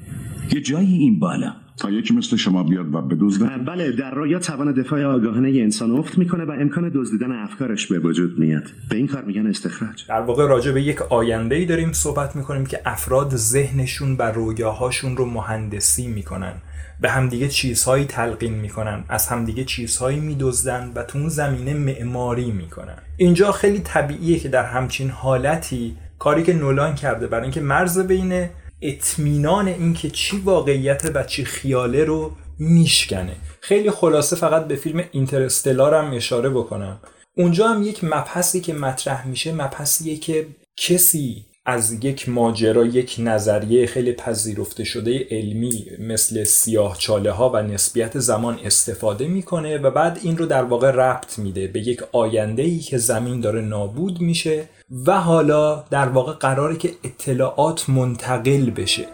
یه 0.52 0.62
جایی 0.62 0.98
این 0.98 1.20
بالا. 1.20 1.54
تا 1.78 1.92
یکی 1.92 2.14
مثل 2.14 2.36
شما 2.38 2.64
بیاد 2.64 2.96
و 2.96 3.02
بدزده 3.02 3.58
بله 3.58 3.92
در 3.92 4.12
رویا 4.12 4.40
توان 4.40 4.74
دفاع 4.74 5.04
آگاهانه 5.04 5.50
انسان 5.50 5.92
افت 5.92 6.18
می‌کنه 6.18 6.46
و 6.46 6.52
امکان 6.52 6.92
دزدیدن 6.96 7.32
افکارش 7.32 7.88
به 7.88 8.00
وجود 8.00 8.40
میاد. 8.40 8.64
به 8.90 8.96
این 8.96 9.08
کار 9.08 9.24
میگن 9.24 9.48
استخراج. 9.48 10.08
در 10.08 10.22
واقع 10.22 10.48
راجع 10.48 10.72
به 10.72 10.82
یک 10.82 11.02
آینده 11.02 11.56
ای 11.56 11.66
داریم 11.66 11.92
صحبت 11.92 12.36
می‌کنیم 12.36 12.66
که 12.66 12.80
افراد 12.86 13.36
ذهنشون 13.36 14.16
و 14.20 14.22
رویاهاشون 14.22 15.18
رو 15.18 15.26
مهندسی 15.26 16.08
می‌کنن. 16.08 16.54
به 17.02 17.10
همدیگه 17.10 17.48
چیزهایی 17.48 18.06
تلقین 18.06 18.54
می‌کنن. 18.54 19.04
از 19.10 19.28
همدیگه 19.28 19.64
چیزهایی 19.64 20.20
میدزدن 20.20 20.92
و 20.96 21.04
تو 21.04 21.20
اون 21.20 21.30
زمینه 21.30 21.74
معماری 21.74 22.52
می‌کنن. 22.52 22.98
اینجا 23.18 23.52
خیلی 23.52 23.80
طبیعیه 23.80 24.40
که 24.40 24.50
در 24.50 24.66
همچین 24.66 25.10
حالتی 25.10 25.94
کاری 26.22 26.44
که 26.44 26.54
نولان 26.54 26.96
کرده 26.96 27.28
برای 27.28 27.44
اینکه 27.44 27.62
مرز 27.62 28.00
بین 28.00 28.50
اطمینان 28.82 29.68
اینکه 29.68 30.10
چی 30.10 30.38
واقعیت 30.38 31.12
و 31.16 31.24
چی 31.24 31.46
خیاله 31.46 32.04
رو 32.04 32.32
میشکنه. 32.60 33.36
خیلی 33.62 33.92
خلاصه 33.92 34.36
فقط 34.36 34.68
به 34.68 34.76
فیلم 34.76 35.04
اینترستلار 35.12 35.94
هم 35.94 36.14
اشاره 36.14 36.50
بکنم. 36.50 37.00
اونجا 37.38 37.68
هم 37.68 37.84
یک 37.84 38.04
مبحثی 38.04 38.62
که 38.62 38.74
مطرح 38.74 39.28
میشه 39.28 39.54
مبحثیه 39.54 40.18
که 40.18 40.48
کسی 40.78 41.46
از 41.66 42.04
یک 42.04 42.30
ماجرا 42.30 42.86
یک 42.86 43.16
نظریه 43.20 43.88
خیلی 43.88 44.14
پذیرفته 44.14 44.84
شده 44.84 45.28
علمی 45.32 45.86
مثل 46.00 46.44
سیاه 46.44 46.98
چاله 46.98 47.32
ها 47.32 47.50
و 47.50 47.62
نسبیت 47.62 48.20
زمان 48.20 48.60
استفاده 48.64 49.28
می‌کنه 49.28 49.78
و 49.78 49.92
بعد 49.92 50.20
این 50.24 50.38
رو 50.38 50.46
در 50.46 50.64
واقع 50.64 50.92
ربط 50.92 51.40
میده. 51.40 51.68
به 51.68 51.80
یک 51.80 52.02
آینده 52.12 52.64
ای 52.64 52.80
که 52.80 52.98
زمین 52.98 53.40
داره 53.40 53.62
نابود 53.62 54.22
میشه 54.22 54.68
و 55.06 55.20
حالا 55.20 55.84
در 55.90 56.10
واقع 56.10 56.34
قراره 56.34 56.76
که 56.76 56.92
اطلاعات 57.04 57.90
منتقل 57.90 58.70
بشه. 58.70 59.08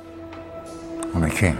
که 1.39 1.53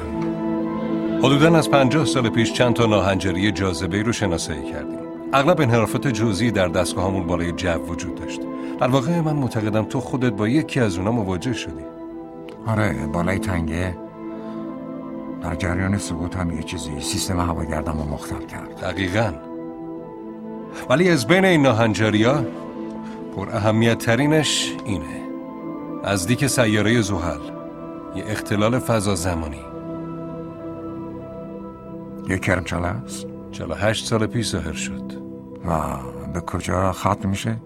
حدودا 1.20 1.58
از 1.58 1.70
پنجاه 1.72 2.06
سال 2.06 2.30
پیش 2.30 2.54
چند 2.54 2.74
تا 2.74 2.86
ناهنجاری 2.86 3.52
جاذبه 3.52 4.04
رو 4.04 4.12
شناسایی 4.12 4.72
کردیم. 4.72 5.00
اغلب 5.34 5.62
انحرافات 5.62 6.08
جزئی 6.08 6.52
در 6.52 6.68
دستگاه 6.68 7.06
همون 7.08 7.28
بالای 7.28 7.52
جو 7.52 7.80
وجود 7.80 8.16
داشت. 8.16 8.42
در 8.80 8.88
واقع 8.88 9.20
من 9.20 9.34
معتقدم 9.34 9.86
تو 9.86 10.00
خودت 10.00 10.34
با 10.34 10.48
یکی 10.48 10.80
از 10.80 10.98
اونا 10.98 11.12
مواجه 11.12 11.54
شدی. 11.54 11.84
آره 12.68 13.08
بالای 13.14 13.40
تنگه. 13.40 13.98
در 15.42 15.56
جریان 15.56 15.98
سقوط 15.98 16.36
هم 16.36 16.52
یه 16.52 16.64
چیزی. 16.64 17.02
سیستم 17.02 17.40
هواگردم 17.40 17.98
رو 17.98 18.14
مختل 18.14 18.46
کرد. 18.46 18.82
دقیقا. 18.82 19.34
ولی 20.90 21.10
از 21.10 21.28
بین 21.28 21.46
این 21.46 21.62
ناهنجاری 21.62 22.24
ها 22.24 22.44
پر 23.38 23.50
اهمیت 23.50 23.98
ترینش 23.98 24.76
اینه. 24.86 25.22
نزدیک 26.04 26.48
سیاره 26.48 27.02
زحل. 27.02 27.42
یه 28.16 28.24
اختلال 28.28 28.80
فضا 28.80 29.16
زمانی. 29.16 29.62
یه 32.30 32.38
کرمچاله 32.38 32.88
است؟ 32.88 33.28
48 33.52 34.06
سال 34.06 34.28
پیش 34.28 34.50
ظاهر 34.50 34.74
شد. 34.74 35.14
و 35.66 35.80
به 36.34 36.40
کجا 36.40 36.92
ختم 36.92 37.30
میشه؟ 37.30 37.58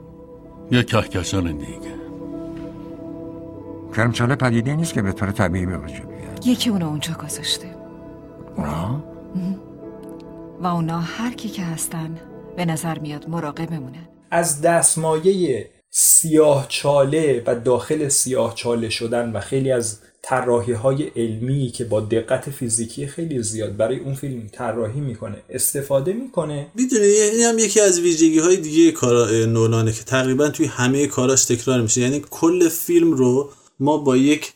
یه 0.71 0.83
کهکشان 0.83 1.57
دیگه. 1.57 1.95
کرمچاله 3.95 4.35
پدیده 4.35 4.75
نیست 4.75 4.93
که 4.93 5.01
به 5.01 5.11
طور 5.11 5.31
طبیعی 5.31 5.65
به 5.65 5.77
وجود 5.77 6.07
بیاد. 6.07 6.47
یکی 6.47 6.69
اونا 6.69 6.87
اونجا 6.87 7.13
گذاشته. 7.13 7.75
اونا؟ 8.55 9.03
و 10.61 10.67
اونا 10.67 10.99
هر 10.99 11.33
کی 11.33 11.49
که 11.49 11.63
هستن 11.63 12.17
به 12.57 12.65
نظر 12.65 12.99
میاد 12.99 13.29
مراقبمونن 13.29 14.10
از 14.31 14.61
دستمایه 14.61 15.69
سیاه 15.89 16.65
چاله 16.69 17.43
و 17.47 17.55
داخل 17.55 18.09
سیاه 18.09 18.55
چاله 18.55 18.89
شدن 18.89 19.31
و 19.31 19.39
خیلی 19.39 19.71
از 19.71 19.97
طراحی 20.23 20.73
های 20.73 21.03
علمی 21.03 21.71
که 21.71 21.85
با 21.85 22.01
دقت 22.01 22.49
فیزیکی 22.49 23.07
خیلی 23.07 23.43
زیاد 23.43 23.77
برای 23.77 23.99
اون 23.99 24.13
فیلم 24.13 24.49
طراحی 24.51 24.99
می‌کنه 24.99 25.37
استفاده 25.49 26.13
می‌کنه. 26.13 26.67
می‌دونی 26.75 27.03
این 27.05 27.41
هم 27.41 27.59
یکی 27.59 27.79
از 27.79 27.99
ویژگی 27.99 28.39
های 28.39 28.57
دیگه 28.57 28.91
کارا 28.91 29.45
نولانه 29.45 29.93
که 29.93 30.03
تقریبا 30.03 30.49
توی 30.49 30.65
همه 30.65 31.07
کاراش 31.07 31.45
تکرار 31.45 31.81
میشه. 31.81 32.01
یعنی 32.01 32.21
کل 32.31 32.69
فیلم 32.69 33.11
رو 33.11 33.49
ما 33.79 33.97
با 33.97 34.17
یک 34.17 34.53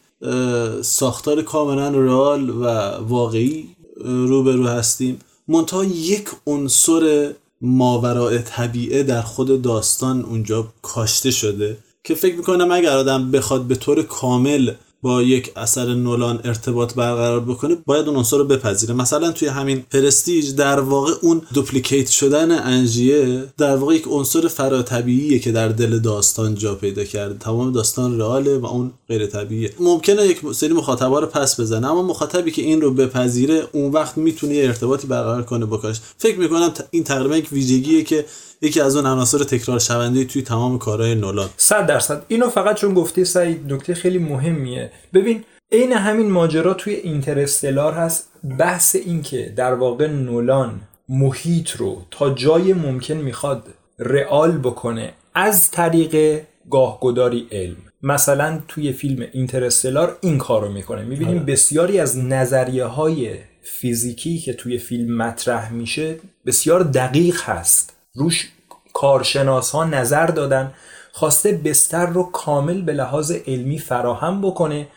ساختار 0.82 1.42
کاملا 1.42 1.90
رئال 1.90 2.50
و 2.50 2.64
واقعی 3.08 3.76
روبرو 4.06 4.68
هستیم. 4.68 5.20
منتها 5.48 5.84
یک 5.84 6.28
عنصر 6.48 7.34
ماورای 7.62 8.40
طبیعه 8.40 9.04
در 9.04 9.22
خود 9.22 9.62
داستان 9.62 10.22
اونجا 10.22 10.74
کاشته 10.82 11.32
شده 11.32 11.78
که 12.04 12.16
فکر 12.16 12.36
می‌کنم 12.36 12.72
اگر 12.72 12.98
آدم 12.98 13.32
بخواد 13.32 13.64
به 13.64 13.76
طور 13.76 14.04
کامل 14.04 14.74
با 15.06 15.22
یک 15.22 15.52
اثر 15.56 15.94
نولان 15.94 16.40
ارتباط 16.44 16.94
برقرار 16.94 17.40
بکنه 17.40 17.78
باید 17.86 18.08
اون 18.08 18.18
عنصر 18.18 18.38
رو 18.38 18.44
بپذیره. 18.44 18.94
مثلا 18.94 19.32
توی 19.32 19.48
همین 19.48 19.84
پرستیج 19.92 20.56
در 20.56 20.80
واقع 20.80 21.14
اون 21.22 21.42
دوپلیکیت 21.54 22.10
شدن 22.10 22.52
انژیه 22.52 23.44
در 23.58 23.76
واقع 23.76 23.96
یک 23.96 24.08
عنصر 24.08 24.48
فراتبیعیه 24.48 25.40
که 25.40 25.52
در 25.52 25.68
دل 25.68 26.00
داستان 26.00 26.56
جا 26.56 26.76
پیدا 26.76 27.04
کرده. 27.04 27.38
تمام 27.40 27.72
داستان 27.72 28.20
رئاله 28.20 28.58
و 28.58 28.66
اون 28.66 28.92
غیر 29.08 29.26
طبیعیه 29.26 29.74
ممکنه 29.80 30.28
یک 30.28 30.42
سری 30.54 30.74
مخاطبا 30.74 31.20
رو 31.20 31.28
پس 31.28 31.60
بزنه 31.60 31.92
اما 31.92 32.02
مخاطبی 32.04 32.52
که 32.52 32.62
این 32.62 32.82
رو 32.82 32.94
بپذیره 32.94 33.68
اون 33.72 33.92
وقت 33.92 34.18
می‌تونه 34.18 34.56
ارتباطی 34.56 35.08
برقرار 35.08 35.44
کنه 35.44 35.66
با 35.66 35.78
کارش. 35.78 36.00
فکر 36.18 36.40
می‌کنم 36.40 36.74
این 36.92 37.04
تقریبا 37.04 37.38
یک 37.38 37.52
ویژگیه 37.52 38.04
که 38.04 38.26
یکی 38.66 38.82
از 38.82 38.96
اون 38.96 39.06
عناصر 39.06 39.38
تکرار 39.38 39.80
شونده 39.80 40.26
توی 40.26 40.42
تمام 40.42 40.80
کارهای 40.80 41.16
نولان. 41.16 41.50
100 41.58 41.88
درصد. 41.88 42.26
اینو 42.28 42.50
فقط 42.50 42.76
چون 42.76 42.94
گفتی 42.94 43.26
سعید 43.26 43.74
نکته 43.74 43.94
خیلی 43.94 44.18
مهمیه. 44.18 44.92
ببین 45.14 45.44
عین 45.72 45.94
همین 45.94 46.32
ماجرا 46.32 46.74
توی 46.74 46.94
اینترستلار 46.94 47.94
هست. 47.94 48.30
بحث 48.60 48.96
این 48.96 49.22
که 49.22 49.54
در 49.56 49.74
واقع 49.74 50.08
نولان 50.08 50.82
محیط 51.10 51.72
رو 51.72 52.02
تا 52.12 52.34
جای 52.34 52.74
ممکن 52.74 53.14
می‌خواد 53.14 53.64
رئال 54.00 54.52
بکنه 54.58 55.14
از 55.36 55.72
طریق 55.72 56.42
گاهگداری 56.72 57.48
علم. 57.52 57.78
مثلا 58.04 58.62
توی 58.68 58.94
فیلم 58.94 59.26
اینترستلار 59.34 60.18
این 60.22 60.38
کار 60.38 60.62
رو 60.62 60.72
می‌کنه. 60.72 61.04
می‌بینیم 61.04 61.46
بسیاری 61.46 62.00
از 62.00 62.18
نظریه 62.18 62.86
های 62.86 63.36
فیزیکی 63.64 64.38
که 64.38 64.54
توی 64.54 64.78
فیلم 64.78 65.18
مطرح 65.18 65.74
میشه 65.74 66.16
بسیار 66.46 66.84
دقیق 66.84 67.42
هست. 67.42 67.94
روش 68.16 68.52
کارشناس 68.96 69.72
ها 69.72 69.86
نظر 69.86 70.26
دادن 70.26 70.74
خواسته 71.12 71.52
بستر 71.52 72.06
رو 72.06 72.24
کامل 72.24 72.82
به 72.82 72.94
لحاظ 72.94 73.32
علمی 73.48 73.80
فراهم 73.80 74.42
بکنه 74.42 74.88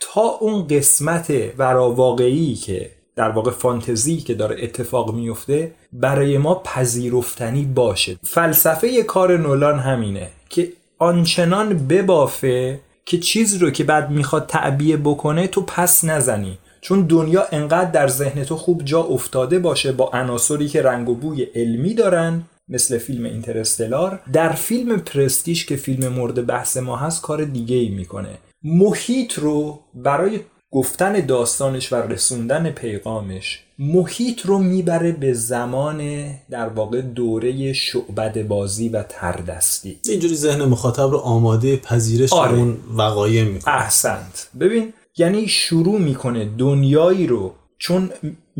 تا 0.00 0.20
اون 0.20 0.66
قسمت 0.66 1.32
وراواقعی 1.58 2.54
که 2.54 2.90
در 3.16 3.30
واقع 3.30 3.50
فانتزی 3.50 4.16
که 4.16 4.34
داره 4.34 4.56
اتفاق 4.62 5.14
میفته 5.14 5.72
برای 5.92 6.38
ما 6.38 6.54
پذیرفتنی 6.54 7.64
باشه. 7.64 8.16
فلسفه 8.22 9.02
کار 9.02 9.36
نولان 9.36 9.78
همینه 9.78 10.28
که 10.48 10.72
آنچنان 10.98 11.86
ببافه 11.86 12.80
که 13.04 13.18
چیز 13.18 13.56
رو 13.56 13.70
که 13.70 13.84
بعد 13.84 14.10
می‌خواد 14.10 14.46
تعبیه 14.46 14.96
بکنه 14.96 15.46
تو 15.46 15.62
پس 15.62 16.04
نزنی. 16.04 16.58
چون 16.80 17.02
دنیا 17.02 17.46
انقدر 17.52 17.90
در 17.90 18.08
ذهن 18.08 18.44
تو 18.44 18.56
خوب 18.56 18.84
جا 18.84 19.02
افتاده 19.02 19.58
باشه 19.58 19.92
با 19.92 20.10
عناصری 20.12 20.68
که 20.68 20.82
رنگ 20.82 21.08
و 21.08 21.14
بوی 21.14 21.42
علمی 21.42 21.94
دارن 21.94 22.42
مثل 22.68 22.98
فیلم 22.98 23.24
اینترستلار 23.24 24.20
در 24.32 24.52
فیلم 24.52 24.96
پرستیش 24.96 25.66
که 25.66 25.76
فیلم 25.76 26.08
مورد 26.08 26.46
بحث 26.46 26.76
ما 26.76 26.96
هست 26.96 27.22
کار 27.22 27.44
دیگه 27.44 27.76
ای 27.76 27.88
می‌کنه. 27.88 28.38
محیط 28.62 29.32
رو 29.32 29.80
برای 29.94 30.40
گفتن 30.70 31.26
داستانش 31.26 31.92
و 31.92 31.96
رسوندن 31.96 32.70
پیغامش 32.70 33.62
محیط 33.78 34.46
رو 34.46 34.58
می‌بره 34.58 35.12
به 35.12 35.32
زمان 35.32 36.30
در 36.50 36.68
واقع 36.68 37.00
دوره 37.00 37.72
شعبد 37.72 38.46
بازی 38.46 38.88
و 38.88 39.02
تردستی. 39.02 39.98
اینجوری 40.08 40.34
ذهن 40.34 40.64
مخاطب 40.64 41.10
رو 41.10 41.16
آماده 41.18 41.76
پذیرش 41.76 42.32
آره. 42.32 42.56
اون 42.56 42.76
وقایع 42.96 43.44
می‌کنه. 43.44 43.74
احسنت. 43.74 44.48
ببین 44.60 44.92
یعنی 45.18 45.48
شروع 45.48 46.00
می‌کنه 46.00 46.50
دنیایی 46.58 47.26
رو 47.26 47.54
چون 47.78 48.10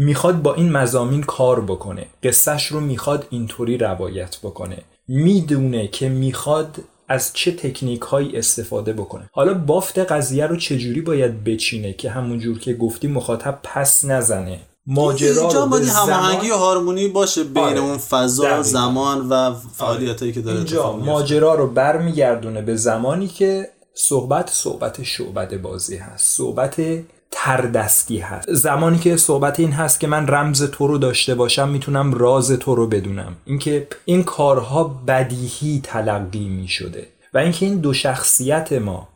می‌خواد 0.00 0.42
با 0.42 0.54
این 0.54 0.72
مزامین 0.72 1.22
کار 1.22 1.60
بکنه 1.60 2.06
قصهش 2.22 2.66
رو 2.66 2.80
می‌خواد 2.80 3.26
اینطوری 3.30 3.78
روایت 3.78 4.36
بکنه 4.42 4.78
می‌دونه 5.08 5.88
که 5.88 6.08
می‌خواد 6.08 6.76
از 7.08 7.30
چه 7.32 7.52
تکنیک 7.52 8.00
هایی 8.00 8.36
استفاده 8.36 8.92
بکنه 8.92 9.30
حالا 9.32 9.54
بافت 9.54 9.98
قضیه 9.98 10.46
رو 10.46 10.56
چجوری 10.56 11.00
باید 11.00 11.44
بچینه 11.44 11.92
که 11.92 12.10
همونجور 12.10 12.58
که 12.58 12.74
گفتی 12.74 13.08
مخاطب 13.08 13.58
پس 13.62 14.04
نزنه 14.04 14.60
ماجرا 14.86 15.48
رو 15.48 15.60
به 15.60 15.66
باید 15.66 15.88
هماهنگی 15.88 16.50
و 16.50 16.54
هارمونی 16.54 17.08
باشه 17.08 17.44
بین 17.44 17.62
آره. 17.62 17.78
اون 17.78 17.98
فضا 17.98 18.44
دقیقاً. 18.44 18.62
زمان 18.62 19.28
و 19.28 19.54
فعالیتایی 19.74 20.32
که 20.32 20.40
داره 20.40 20.56
اینجا. 20.56 20.92
ماجرا 20.96 21.54
رو 21.54 21.66
برمیگردونه 21.66 22.62
به 22.62 22.76
زمانی 22.76 23.28
که 23.28 23.68
صحبت 23.94 24.50
صحبت 24.50 25.02
شعبد 25.02 25.62
بازی 25.62 25.96
هست 25.96 26.36
صحبت 26.36 26.80
تردستی 27.44 28.18
هست. 28.18 28.54
زمانی 28.54 28.98
که 28.98 29.16
صحبت 29.16 29.60
این 29.60 29.72
هست 29.72 30.00
که 30.00 30.06
من 30.06 30.26
رمز 30.26 30.70
تو 30.70 30.86
رو 30.86 30.98
داشته 30.98 31.34
باشم 31.34 31.68
می‌تونم 31.68 32.14
راز 32.14 32.52
تو 32.52 32.74
رو 32.74 32.86
بدونم. 32.86 33.36
اینکه 33.44 33.86
این 34.04 34.22
کارها 34.22 34.84
بدیهی 34.84 35.80
تلقی 35.84 36.48
می‌شده 36.48 37.06
و 37.34 37.38
اینکه 37.38 37.66
این 37.66 37.78
دو 37.78 37.92
شخصیت 37.92 38.72
ما 38.72 39.08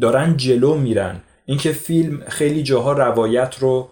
دارن 0.00 0.36
جلو 0.36 0.74
میرن. 0.74 1.20
اینکه 1.46 1.72
فیلم 1.72 2.22
خیلی 2.28 2.62
جاها 2.62 2.92
روایت 2.92 3.58
رو 3.58 3.88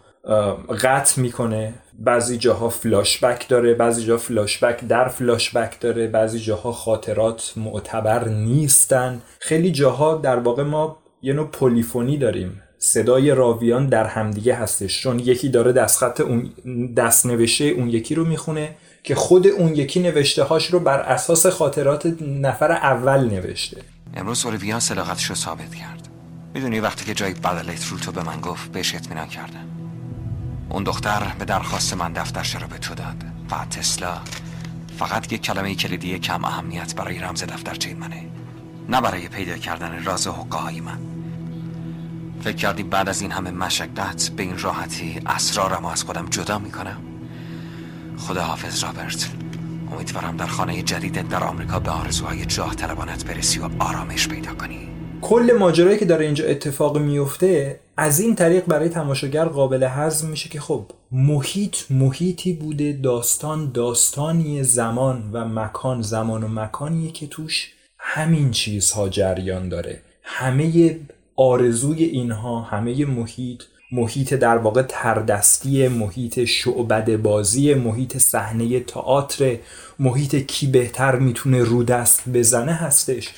قطع 0.83 1.21
می‌کنه. 1.21 1.75
بعضی 1.99 2.39
جاها 2.39 2.69
فلاشبک 2.69 3.49
داره 3.49 3.75
بعضی 3.75 4.05
جاها 4.05 4.19
فلاشبک 4.19 4.85
در 4.85 5.09
فلاشبک 5.09 5.81
داره 5.81 6.07
بعضی 6.07 6.39
جاها 6.39 6.73
خاطرات 6.73 7.53
معتبر 7.57 8.29
نیستن. 8.29 9.21
خیلی 9.39 9.73
جاها 9.73 10.15
در 10.15 10.37
واقع 10.37 10.63
ما 10.63 10.97
یه 11.23 11.33
نوع 11.33 11.47
پلیفونی 11.47 12.17
داریم. 12.17 12.63
صدای 12.79 13.31
راویان 13.31 13.87
در 13.87 14.07
همدیگه 14.07 14.55
هستش 14.55 15.03
چون 15.03 15.19
یکی 15.19 15.49
داره 15.49 15.73
دستخط 15.73 16.21
اون 16.21 16.51
دست 16.97 17.27
نوشته 17.27 17.65
اون 17.65 17.89
یکی 17.89 18.15
رو 18.15 18.25
می‌خونه 18.25 18.75
که 19.03 19.15
خود 19.15 19.47
اون 19.47 19.75
یکی 19.75 20.01
نوشته 20.01 20.43
هاش 20.43 20.67
رو 20.67 20.81
بر 20.81 21.01
اساس 21.01 21.47
خاطرات 21.47 22.07
نفر 22.21 22.73
اول 22.73 23.31
نوشته. 23.31 23.83
امروز 24.17 24.47
اولیویا 24.47 24.81
صداقتش 24.81 25.25
رو 25.25 25.35
ثابت 25.35 25.75
کرد. 25.75 26.09
می‌دونی 26.55 26.81
وقتی 26.81 27.05
که 27.05 27.15
جای 27.15 27.35
بدلیت 27.35 27.85
رو 28.07 28.13
به 28.13 28.23
من 28.23 28.41
گفت 28.41 28.73
بهش 28.73 28.95
اطمینان 28.95 29.29
کردم. 29.29 29.69
اون 30.71 30.85
دختر 30.85 31.23
به 31.39 31.45
درخواست 31.45 31.95
من 31.95 32.13
دفترش 32.13 32.55
رو 32.55 32.67
به 32.67 32.79
تو 32.79 32.95
داد 32.95 33.25
و 33.51 33.65
تسلا 33.71 34.19
فقط 34.99 35.33
یک 35.33 35.43
کلمه 35.43 35.75
کلیدی 35.75 36.19
کم 36.19 36.45
اهمیت 36.45 36.95
برای 36.95 37.19
رمز 37.19 37.45
دفترچه 37.45 37.95
منه 37.95 38.25
نه 38.89 39.01
برای 39.01 39.29
پیدا 39.29 39.57
کردن 39.57 40.05
راز 40.05 40.27
حقه 40.27 40.81
من. 40.81 41.18
فکر 42.41 42.57
کردی 42.57 42.83
بعد 42.83 43.09
از 43.09 43.21
این 43.21 43.31
همه 43.31 43.51
مشقت 43.51 44.31
به 44.37 44.43
این 44.43 44.59
راحتی 44.59 45.21
اسرارم 45.27 45.85
از 45.85 46.05
خودم 46.05 46.27
جدا 46.31 46.59
می‌کنم؟ 46.59 47.03
خدا 48.19 48.43
حافظ 48.43 48.85
رابرت. 48.85 49.31
امیدوارم 49.93 50.37
در 50.37 50.47
خانه 50.47 50.83
جدیدت 50.83 51.29
در 51.29 51.45
آمریکا 51.45 51.81
به 51.81 51.91
آرزوهای 51.91 52.45
جاه 52.47 52.75
طلبانت 52.75 53.25
برسی 53.25 53.59
و 53.59 53.69
آرامش 53.79 54.29
پیدا 54.29 54.55
کنی. 54.55 54.89
کل 55.21 55.57
ماجرایی 55.59 55.99
که 55.99 56.05
داره 56.05 56.25
اینجا 56.25 56.45
اتفاق 56.45 56.99
میفته 56.99 57.81
از 57.97 58.21
این 58.21 58.35
طریق 58.35 58.67
برای 58.67 58.89
تماشاگر 58.89 59.45
قابل 59.45 59.83
هضم 59.91 60.29
میشه 60.29 60.49
که 60.49 60.61
خب 60.61 60.85
محیط 61.13 61.77
محیطی 61.91 62.53
بوده 62.53 62.93
داستان 62.93 63.73
داستانی 63.73 64.63
زمان 64.63 65.31
و 65.33 65.45
مکان 65.45 66.03
زمان 66.03 66.43
و 66.43 66.49
مکانیه 66.49 67.13
که 67.13 67.27
توش 67.27 67.73
همین 67.99 68.51
چیزها 68.51 69.09
جریان 69.09 69.69
داره. 69.69 70.03
همه 70.23 70.97
آرزوی 71.39 72.05
اینها 72.05 72.61
همه 72.61 73.05
محیط 73.05 73.63
محیط 73.93 74.35
در 74.35 74.57
واقع 74.57 74.83
تردستی 74.83 75.89
محیط 75.89 76.45
شعبد 76.45 77.17
بازی 77.17 77.75
محیط 77.75 78.17
صحنه 78.17 78.81
تئاتر 78.81 79.57
محیط 79.99 80.37
کی 80.37 80.67
بهتر 80.67 81.17
می‌تونه 81.17 81.63
رو 81.63 81.83
دست 81.83 82.29
بزنه 82.29 82.73
هستش. 82.73 83.29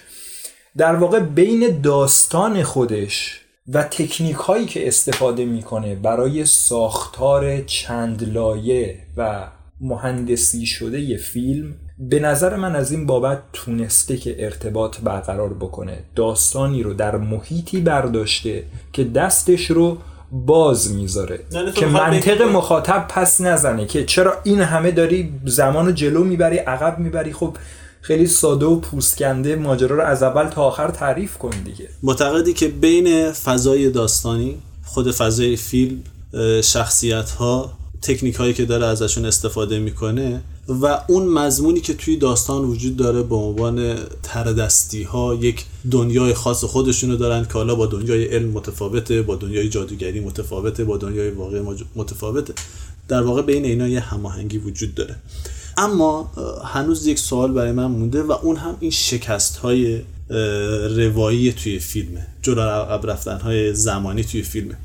در 0.76 0.94
واقع 0.96 1.20
بین 1.20 1.80
داستان 1.80 2.62
خودش 2.62 3.40
و 3.68 3.82
تکنیک 3.82 4.36
هایی 4.36 4.66
که 4.66 4.88
استفاده 4.88 5.44
می‌کنه 5.44 5.94
برای 5.94 6.44
ساختار 6.44 7.60
چند 7.60 8.32
لایه 8.32 8.98
و 9.16 9.46
مهندسی 9.80 10.66
شده 10.66 11.00
ی 11.00 11.16
فیلم 11.16 11.74
به 12.00 12.20
نظر 12.20 12.56
من 12.56 12.76
از 12.76 12.92
این 12.92 13.06
بابت 13.06 13.38
تونسته 13.52 14.16
که 14.16 14.44
ارتباط 14.44 15.00
برقرار 15.00 15.54
بکنه. 15.54 15.98
داستانی 16.16 16.82
رو 16.82 16.94
در 16.94 17.16
محیطی 17.16 17.80
برداشته 17.80 18.64
که 18.92 19.04
دستش 19.04 19.70
رو 19.70 19.98
باز 20.32 20.94
می‌ذاره. 20.94 21.40
که 21.74 21.86
منطق 21.86 22.42
مخاطب 22.42 23.06
پس 23.08 23.40
نزنه 23.40 23.86
که 23.86 24.04
چرا 24.04 24.34
این 24.44 24.60
همه 24.60 24.90
داری 24.90 25.32
زمان 25.44 25.86
رو 25.86 25.92
جلو 25.92 26.24
می‌بری 26.24 26.56
عقب 26.56 26.98
می‌بری؟ 26.98 27.32
خب 27.32 27.56
خیلی 28.00 28.26
ساده 28.26 28.66
و 28.66 28.80
پوستکنده 28.80 29.56
ماجرا 29.56 29.96
رو 29.96 30.02
از 30.02 30.22
اول 30.22 30.48
تا 30.48 30.62
آخر 30.62 30.88
تعریف 30.90 31.38
کن 31.38 31.50
دیگه. 31.64 31.88
معتقدی 32.02 32.52
که 32.52 32.68
بین 32.68 33.32
فضای 33.32 33.90
داستانی 33.90 34.58
خود 34.84 35.10
فضای 35.10 35.56
فیلم 35.56 36.02
شخصیت 36.62 37.30
ها 37.30 37.79
تکنیک 38.02 38.34
هایی 38.34 38.54
که 38.54 38.64
داره 38.64 38.86
ازشون 38.86 39.24
استفاده 39.24 39.78
می‌کنه 39.78 40.42
و 40.68 41.00
اون 41.08 41.26
مضمونی 41.26 41.80
که 41.80 41.94
توی 41.94 42.16
داستان 42.16 42.64
وجود 42.64 42.96
داره 42.96 43.22
به 43.22 43.34
عنوان 43.34 43.96
تردستی 44.22 45.02
ها 45.02 45.34
یک 45.34 45.64
دنیای 45.90 46.34
خاص 46.34 46.64
خودشونو 46.64 47.16
دارن 47.16 47.44
که 47.44 47.52
حالا 47.52 47.74
با 47.74 47.86
دنیای 47.86 48.24
علم 48.24 48.48
متفاوته 48.48 49.22
با 49.22 49.36
دنیای 49.36 49.68
جادوگری 49.68 50.20
متفاوته 50.20 50.84
با 50.84 50.96
دنیای 50.96 51.30
واقع 51.30 51.62
متفاوته. 51.96 52.54
در 53.08 53.22
واقع 53.22 53.42
بین 53.42 53.64
اینا 53.64 53.88
یه 53.88 54.00
هماهنگی 54.00 54.58
وجود 54.58 54.94
داره. 54.94 55.16
اما 55.76 56.32
هنوز 56.64 57.06
یک 57.06 57.18
سوال 57.18 57.52
برای 57.52 57.72
من 57.72 57.86
مونده 57.86 58.22
و 58.22 58.32
اون 58.32 58.56
هم 58.56 58.76
این 58.80 58.90
شکست 58.90 59.56
های 59.56 60.00
روایی 60.96 61.52
توی 61.52 61.78
فیلمه. 61.78 62.26
جلو 62.42 62.60
عقب 62.60 63.10
رفتن 63.10 63.38
های 63.38 63.74
زمانی 63.74 64.24
توی 64.24 64.42
فیلمه. 64.42 64.76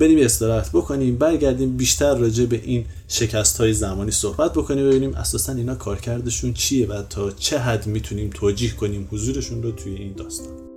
بریم 0.00 0.24
استراحت 0.24 0.70
بکنیم 0.72 1.16
برگردیم 1.16 1.76
بیشتر 1.76 2.14
راجع 2.14 2.44
به 2.44 2.60
این 2.64 2.86
شکست 3.08 3.60
های 3.60 3.72
زمانی 3.72 4.10
صحبت 4.10 4.52
بکنیم 4.52 4.88
ببینیم 4.88 5.14
اساسا 5.14 5.52
اینا 5.52 5.74
کارکردشون 5.74 6.52
چیه 6.52 6.86
و 6.86 7.02
تا 7.02 7.30
چه 7.30 7.58
حد 7.58 7.86
می‌تونیم 7.86 8.30
توجیه 8.34 8.70
کنیم 8.70 9.08
حضورشون 9.12 9.62
رو 9.62 9.72
توی 9.72 9.94
این 9.94 10.12
داستان 10.12 10.70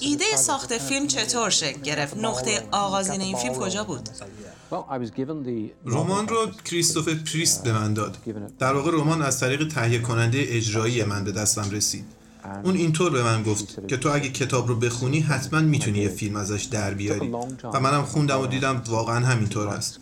ایده 0.00 0.36
ساخت 0.36 0.78
فیلم 0.78 1.06
چطور 1.06 1.50
شکل 1.50 1.80
گرفت؟ 1.80 2.16
نقطه 2.16 2.50
آغازین 2.70 3.20
این 3.20 3.36
فیلم 3.36 3.54
کجا 3.54 3.84
بود؟ 3.84 4.08
رمان 5.86 6.28
رو 6.28 6.46
کریستوفر 6.64 7.14
پریست 7.14 7.64
به 7.64 7.72
من 7.72 7.94
داد. 7.94 8.16
در 8.58 8.72
واقع 8.74 8.90
رمان 8.90 9.22
از 9.22 9.40
طریق 9.40 9.68
تهیه 9.68 9.98
کننده 9.98 10.44
اجرایی 10.48 11.04
من 11.04 11.24
به 11.24 11.32
دستم 11.32 11.70
رسید. 11.70 12.04
اون 12.64 12.76
اینطور 12.76 13.10
به 13.10 13.22
من 13.22 13.42
گفت 13.42 13.88
که 13.88 13.96
تو 13.96 14.08
اگه 14.12 14.28
کتاب 14.28 14.68
رو 14.68 14.76
بخونی 14.76 15.20
حتما 15.20 15.60
می‌تونی 15.60 15.98
یه 15.98 16.08
فیلم 16.08 16.36
ازش 16.36 16.62
در 16.62 16.94
بیاری. 16.94 17.28
و 17.74 17.80
منم 17.80 18.02
خوندم 18.02 18.40
و 18.40 18.46
دیدم 18.46 18.82
واقعا 18.86 19.26
همینطور 19.26 19.68
است. 19.68 20.00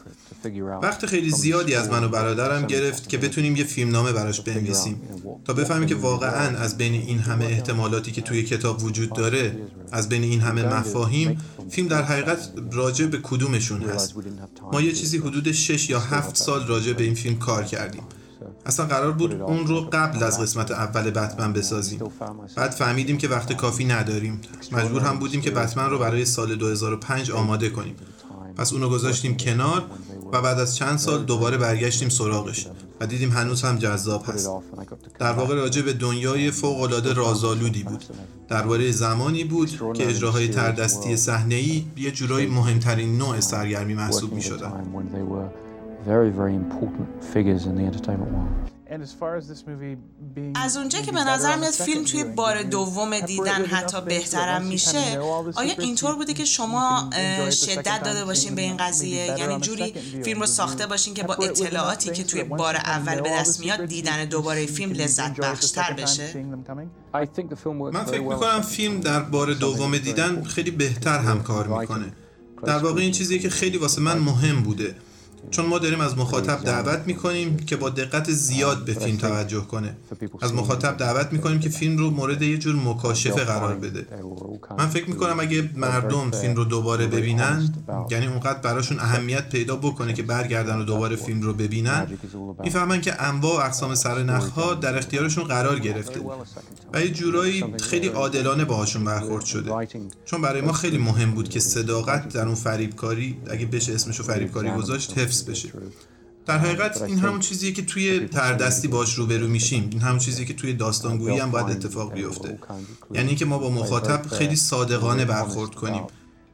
وقت 0.83 1.07
خیلی 1.07 1.31
زیادی 1.31 1.75
از 1.75 1.89
من 1.89 2.05
و 2.05 2.09
برادرم 2.09 2.67
گرفت 2.67 3.09
که 3.09 3.19
بتونیم 3.19 3.57
یه 3.57 3.65
فیلمنامه 3.65 4.13
براش 4.13 4.41
بنویسیم. 4.41 5.01
تا 5.45 5.53
بفهمیم 5.53 5.89
که 5.89 5.95
واقعا 5.95 6.59
از 6.59 6.79
بین 6.79 6.93
این 6.93 7.19
همه 7.19 7.45
احتمالاتی 7.45 8.13
که 8.13 8.21
توی 8.21 8.43
کتاب 8.43 8.85
وجود 8.85 9.13
داره 9.13 9.57
از 9.93 10.09
بین 10.09 10.23
این 10.23 10.41
همه 10.41 10.63
مفاهیم 10.63 11.41
فیلم 11.71 11.89
در 11.89 12.03
حقیقت 12.03 12.53
راجع 12.73 13.07
به 13.07 13.19
کدومشون 13.23 13.83
هست؟ 13.83 14.15
ما 14.73 14.81
یه 14.81 14.93
چیزی 14.93 15.19
حدود 15.19 15.53
6 15.53 15.91
یا 15.91 16.01
7 16.01 16.37
سال 16.37 16.67
راجع 16.67 16.93
به 16.93 17.05
این 17.05 17.15
فیلم 17.15 17.39
کار 17.39 17.65
کردیم. 17.65 18.03
اصلا 18.67 18.87
قرار 18.87 19.13
بود 19.13 19.33
اون 19.33 19.67
رو 19.67 19.81
قبل 19.81 20.23
از 20.23 20.41
قسمت 20.41 20.71
اول 20.71 21.11
بتمن 21.11 21.53
بسازیم. 21.53 22.01
بعد 22.57 22.71
فهمیدیم 22.71 23.19
که 23.19 23.29
وقت 23.29 23.53
کافی 23.53 23.85
نداریم. 23.85 24.41
مجبور 24.73 25.03
هم 25.03 25.19
بودیم 25.19 25.41
که 25.41 25.51
بتمن 25.51 25.91
رو 25.91 25.99
برای 25.99 26.25
سال 26.25 26.57
2005 26.57 27.31
آماده 27.31 27.71
کنیم. 27.71 27.95
پس 28.57 28.73
اونو 28.73 28.89
گذاشتیم 28.89 29.37
کنار. 29.37 29.85
و 30.33 30.43
بعد 30.43 30.59
از 30.59 30.77
چند 30.77 30.99
سال 30.99 31.25
دوباره 31.25 31.57
برگشتیم 31.57 32.09
سراغش 32.09 32.69
و 33.01 33.07
دیدیم 33.07 33.31
هنوز 33.31 33.63
هم 33.63 33.79
جذاب 33.79 34.25
هست. 34.27 34.51
در 35.19 35.33
واقع 35.33 35.55
راجع 35.55 35.83
به 35.83 35.93
دنیای 35.93 36.51
فوق‌العاده 36.51 37.13
رازآلودی 37.13 37.83
بود. 37.83 38.05
درباره 38.49 38.91
زمانی 38.91 39.45
بود 39.45 39.93
که 39.95 40.09
اجراهای 40.09 40.49
تردستی 40.49 41.17
صحنه‌ای 41.17 41.85
یه 41.97 42.11
جورایی 42.11 42.47
مهمترین 42.47 43.19
نوع 43.19 43.41
سرگرمی 43.41 43.95
محسوب 43.95 44.33
می‌شدن. 44.33 44.73
از 50.55 50.77
اونجا 50.77 51.01
که 51.01 51.13
به 51.13 51.25
نظر 51.25 51.57
میاد 51.57 51.73
فیلم 51.73 52.05
توی 52.05 52.25
بار 52.25 52.63
دوم 52.63 53.21
دیدن 53.21 53.65
حتی 53.65 54.01
بهترم 54.01 54.63
میشه. 54.63 55.19
آیا 55.55 55.75
اینطور 55.79 56.15
بوده 56.15 56.35
که 56.35 56.45
شما 56.45 57.11
شدت 57.51 58.03
داده 58.03 58.25
باشین 58.25 58.55
به 58.55 58.63
این 58.63 58.77
قضیه؟ 58.77 59.39
یعنی 59.39 59.61
جوری 59.61 59.95
فیلم 60.25 60.41
رو 60.41 60.47
ساخته 60.47 60.87
باشین 60.87 61.15
که 61.15 61.23
با 61.23 61.35
اطلاعاتی 61.35 62.11
که 62.11 62.25
توی 62.25 62.45
بار 62.45 62.77
اول 62.77 63.21
به 63.21 63.31
دست 63.31 63.61
میاد 63.61 63.85
دیدن 63.85 64.25
دوباره 64.25 64.67
فیلم 64.67 64.93
لذت 64.93 65.41
بخشتر 65.41 65.93
بشه. 65.93 66.45
من 67.93 68.05
فکر 68.05 68.21
می‌کنم 68.21 68.63
فیلم 68.63 69.01
در 69.01 69.21
بار 69.21 69.55
دوم 69.55 69.99
دیدن 69.99 70.43
خیلی 70.43 70.71
بهتر 70.71 71.19
هم 71.19 71.43
کار 71.43 71.67
می‌کنه. 71.67 72.13
در 72.65 72.79
واقع 72.79 73.01
این 73.01 73.13
چیزی 73.13 73.39
که 73.39 73.51
خیلی 73.51 73.79
واسه 73.79 74.01
من 74.01 74.19
مهم 74.19 74.63
بوده 74.63 74.95
چون 75.51 75.67
ما 75.67 75.79
داریم 75.79 76.01
از 76.01 76.19
مخاطب 76.19 76.65
دعوت 76.65 77.03
می‌کنیم 77.07 77.57
که 77.57 77.77
با 77.77 77.91
دقت 77.91 78.31
زیاد 78.31 78.85
به 78.85 78.93
فیلم 78.93 79.17
توجه 79.17 79.61
کنه. 79.61 79.97
از 80.41 80.55
مخاطب 80.55 80.97
دعوت 80.97 81.33
می‌کنیم 81.33 81.61
که 81.61 81.69
فیلم 81.69 81.97
رو 81.97 82.11
مورد 82.11 82.43
یه 82.43 82.59
جور 82.59 82.77
مکاشفه 82.77 83.45
قرار 83.45 83.75
بده. 83.75 84.07
من 84.79 84.87
فکر 84.87 85.11
می‌کنم 85.11 85.41
اگه 85.41 85.71
مردم 85.77 86.31
فیلم 86.31 86.55
رو 86.55 86.65
دوباره 86.65 87.07
ببینن 87.07 87.75
یعنی 88.11 88.27
اونقدر 88.27 88.59
براشون 88.59 88.99
اهمیت 88.99 89.49
پیدا 89.49 89.77
بکنه 89.77 90.13
که 90.13 90.23
برگردن 90.23 90.79
و 90.79 90.85
دوباره 90.85 91.17
فیلم 91.17 91.43
رو 91.43 91.53
ببینن 91.53 92.07
می‌فهمن 92.63 93.01
که 93.01 93.23
انواع 93.23 93.57
و 93.57 93.67
اقسام 93.67 93.95
سرنخها 93.95 94.75
در 94.75 94.99
اختیارشون 94.99 95.45
قرار 95.45 95.79
گرفته. 95.79 96.21
و 96.93 97.01
یه 97.01 97.11
جورایی 97.11 97.65
خیلی 97.81 98.09
عادلانه 98.09 98.65
باهاشون 98.65 99.05
برخورد 99.05 99.45
شده. 99.45 99.89
چون 100.25 100.43
برای 100.43 100.61
ما 100.61 100.73
خیلی 100.73 100.99
مهم 100.99 101.31
بود 101.31 101.49
که 101.49 101.61
صداقت 101.61 102.29
در 102.29 102.47
اون 102.47 102.55
فریبکاری 102.55 103.37
اگه 103.51 103.67
بشه 103.67 103.95
اسمشو 103.95 104.23
فریبکاری 104.23 104.71
گذاشت 104.71 105.13
حفظ 105.29 105.51
بشه. 105.51 105.69
در 106.47 106.59
حقیقت 106.59 107.03
این 107.03 107.19
همون 107.19 107.41
چیزیه 107.41 107.73
که 107.73 107.85
توی 107.85 108.27
تردستی 108.27 108.89
باش 108.89 109.15
روبرو 109.15 109.49
میشیم. 109.49 109.89
این 109.93 110.01
همون 110.01 110.19
چیزیه 110.19 110.47
که 110.47 110.55
توی 110.55 110.73
داستانگویی 110.73 111.39
هم 111.39 111.51
باید 111.51 111.71
اتفاق 111.71 112.13
بیفته. 112.13 112.59
یعنی 113.15 113.29
اینکه 113.29 113.45
ما 113.45 113.59
با 113.59 113.71
مخاطب 113.71 114.27
خیلی 114.27 114.57
صادقانه 114.57 115.25
برخورد 115.25 115.75
کنیم. 115.75 116.03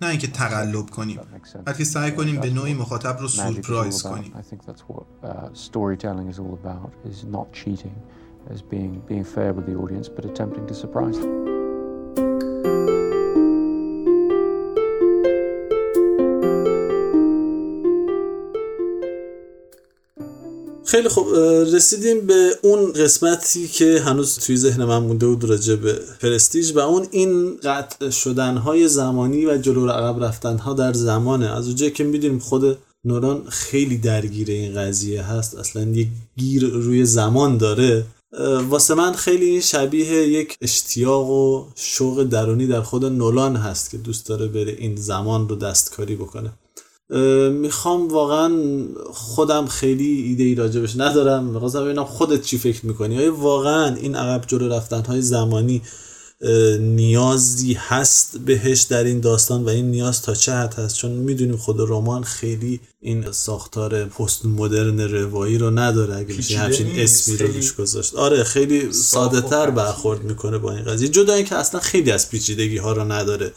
نه 0.02 0.08
اینکه 0.08 0.26
تقلب 0.26 0.90
کنیم. 0.90 1.20
بلکه 1.64 1.84
سعی 1.84 2.12
کنیم 2.12 2.40
به 2.40 2.50
نوعی 2.50 2.74
مخاطب 2.74 3.18
رو 3.20 3.28
سورپرایز 3.28 4.02
کنیم. 4.02 4.32
As 8.54 8.60
being 8.60 9.00
being 9.08 9.24
fair 9.24 9.50
with 9.56 9.66
the 9.70 9.74
audience 9.82 10.06
but 10.14 10.22
attempting 10.26 10.66
to 10.66 10.74
surprise 10.74 11.18
them. 11.18 11.53
خیلی 20.94 21.08
خوب 21.08 21.34
رسیدیم 21.74 22.26
به 22.26 22.50
اون 22.62 22.92
قسمتی 22.92 23.68
که 23.68 24.00
هنوز 24.00 24.38
توی 24.38 24.56
ذهن 24.56 24.84
من 24.84 24.98
مونده 24.98 25.26
بود 25.26 25.44
راجع 25.44 25.74
به 25.74 26.00
پرستیج 26.20 26.72
و 26.74 26.78
اون 26.78 27.06
این 27.10 27.56
قطع 27.56 28.10
شدنهای 28.10 28.88
زمانی 28.88 29.46
و 29.46 29.56
جلو 29.56 29.88
عقب 29.88 30.24
رفتنها 30.24 30.74
در 30.74 30.92
زمانه. 30.92 31.56
از 31.56 31.66
اونجایی 31.66 31.90
که 31.90 32.04
می‌دونیم 32.04 32.38
خود 32.38 32.78
نولان 33.04 33.44
خیلی 33.48 33.98
درگیر 33.98 34.50
این 34.50 34.74
قضیه 34.74 35.22
هست 35.22 35.54
اصلا 35.54 35.82
یک 35.82 36.08
گیر 36.36 36.64
روی 36.64 37.04
زمان 37.04 37.58
داره. 37.58 38.04
واسه 38.68 38.94
من 38.94 39.12
خیلی 39.12 39.62
شبیه 39.62 40.28
یک 40.28 40.56
اشتیاق 40.60 41.30
و 41.30 41.66
شوق 41.74 42.22
درونی 42.22 42.66
در 42.66 42.82
خود 42.82 43.04
نولان 43.04 43.56
هست 43.56 43.90
که 43.90 43.96
دوست 43.96 44.26
داره 44.26 44.46
بره 44.46 44.76
این 44.78 44.96
زمان 44.96 45.48
رو 45.48 45.56
دستکاری 45.56 46.16
بکنه. 46.16 46.50
می‌خوام 47.50 48.08
واقعا 48.08 48.52
خودم 49.12 49.66
خیلی 49.66 50.22
ایده 50.22 50.44
ای 50.44 50.54
راجبش 50.54 50.96
ندارم. 50.96 51.44
می‌خواستم 51.44 51.84
ببینم 51.84 52.04
خودت 52.04 52.42
چی 52.42 52.58
فکر 52.58 52.86
می‌کنی. 52.86 53.18
آیا 53.18 53.34
واقعا 53.34 53.94
این 53.94 54.16
عقب 54.16 54.44
جلو 54.46 54.68
رفتن 54.68 55.02
های 55.02 55.22
زمانی 55.22 55.82
نیازی 56.80 57.72
هست 57.72 58.38
بهش 58.38 58.82
در 58.82 59.04
این 59.04 59.20
داستان 59.20 59.64
و 59.64 59.68
این 59.68 59.90
نیاز 59.90 60.22
تا 60.22 60.34
چه 60.34 60.52
حد 60.52 60.74
هست؟ 60.74 60.96
چون 60.96 61.10
می‌دونیم 61.10 61.56
خود 61.56 61.80
رمان 61.80 62.22
خیلی 62.22 62.80
این 63.00 63.32
ساختار 63.32 64.04
پست 64.04 64.46
مدرن 64.46 65.00
روایی 65.00 65.58
رو 65.58 65.70
نداره 65.70 66.16
اگه 66.16 66.36
میشه 66.36 66.58
همچین 66.58 66.86
اسمی 66.96 67.36
رو 67.36 67.46
روش 67.46 67.74
گذاشت. 67.74 68.14
آره 68.14 68.44
خیلی 68.44 68.92
ساده 68.92 69.40
تر 69.40 69.70
برخورد 69.70 70.22
می‌کنه 70.24 70.58
با 70.58 70.72
این 70.72 70.84
قضیه. 70.84 71.08
جدا 71.08 71.34
اینکه 71.34 71.54
اصلا 71.54 71.80
خیلی 71.80 72.10
از 72.10 72.30
پیچیدگی 72.30 72.76
ها 72.76 72.92
رو 72.92 73.12
نداره. 73.12 73.52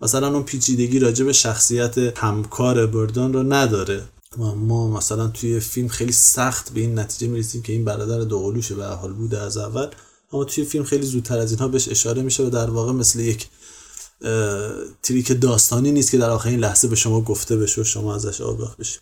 مثلا 0.00 0.34
اون 0.34 0.42
پیچیدگی 0.42 0.98
راجع 0.98 1.24
به 1.24 1.32
شخصیت 1.32 1.98
همکار 1.98 2.86
بردان 2.86 3.32
رو 3.32 3.42
نداره. 3.42 4.02
ما 4.56 4.88
مثلا 4.88 5.28
توی 5.28 5.60
فیلم 5.60 5.88
خیلی 5.88 6.12
سخت 6.12 6.72
به 6.72 6.80
این 6.80 6.98
نتیجه 6.98 7.32
می‌رسیم 7.32 7.62
که 7.62 7.72
این 7.72 7.84
برادر 7.84 8.20
دوقلوشه 8.20 8.74
به 8.74 8.86
حال 8.86 9.12
بوده 9.12 9.40
از 9.40 9.56
اول. 9.56 9.86
اما 10.32 10.44
توی 10.44 10.64
فیلم 10.64 10.84
خیلی 10.84 11.06
زودتر 11.06 11.38
از 11.38 11.50
اینها 11.50 11.68
بهش 11.68 11.88
اشاره 11.88 12.22
میشه 12.22 12.42
و 12.42 12.50
در 12.50 12.70
واقع 12.70 12.92
مثل 12.92 13.20
یک 13.20 13.48
تریک 15.02 15.40
داستانی 15.40 15.92
نیست 15.92 16.10
که 16.10 16.18
در 16.18 16.30
آخرین 16.30 16.60
لحظه 16.60 16.88
به 16.88 16.96
شما 16.96 17.20
گفته 17.20 17.56
بشه 17.56 17.80
و 17.80 17.84
شما 17.84 18.14
ازش 18.14 18.40
آگاه 18.40 18.76
بشید 18.78 19.00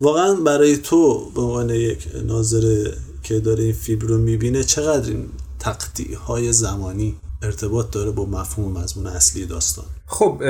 واقعا 0.00 0.34
برای 0.34 0.76
تو 0.76 1.30
به 1.30 1.40
عنوان 1.40 1.70
یک 1.70 2.08
ناظر 2.24 2.92
که 3.22 3.40
داره 3.40 3.64
این 3.64 3.72
فیلم 3.72 4.00
رو 4.00 4.18
می‌بینه 4.18 4.64
چقدر 4.64 5.10
این 5.10 5.28
تقطیع 5.58 6.16
های 6.16 6.52
زمانی 6.52 7.16
ارتباط 7.42 7.90
داره 7.90 8.10
با 8.10 8.26
مفهوم 8.26 8.78
مضمون 8.78 9.06
اصلی 9.06 9.46
داستان. 9.46 9.84
خب 10.06 10.42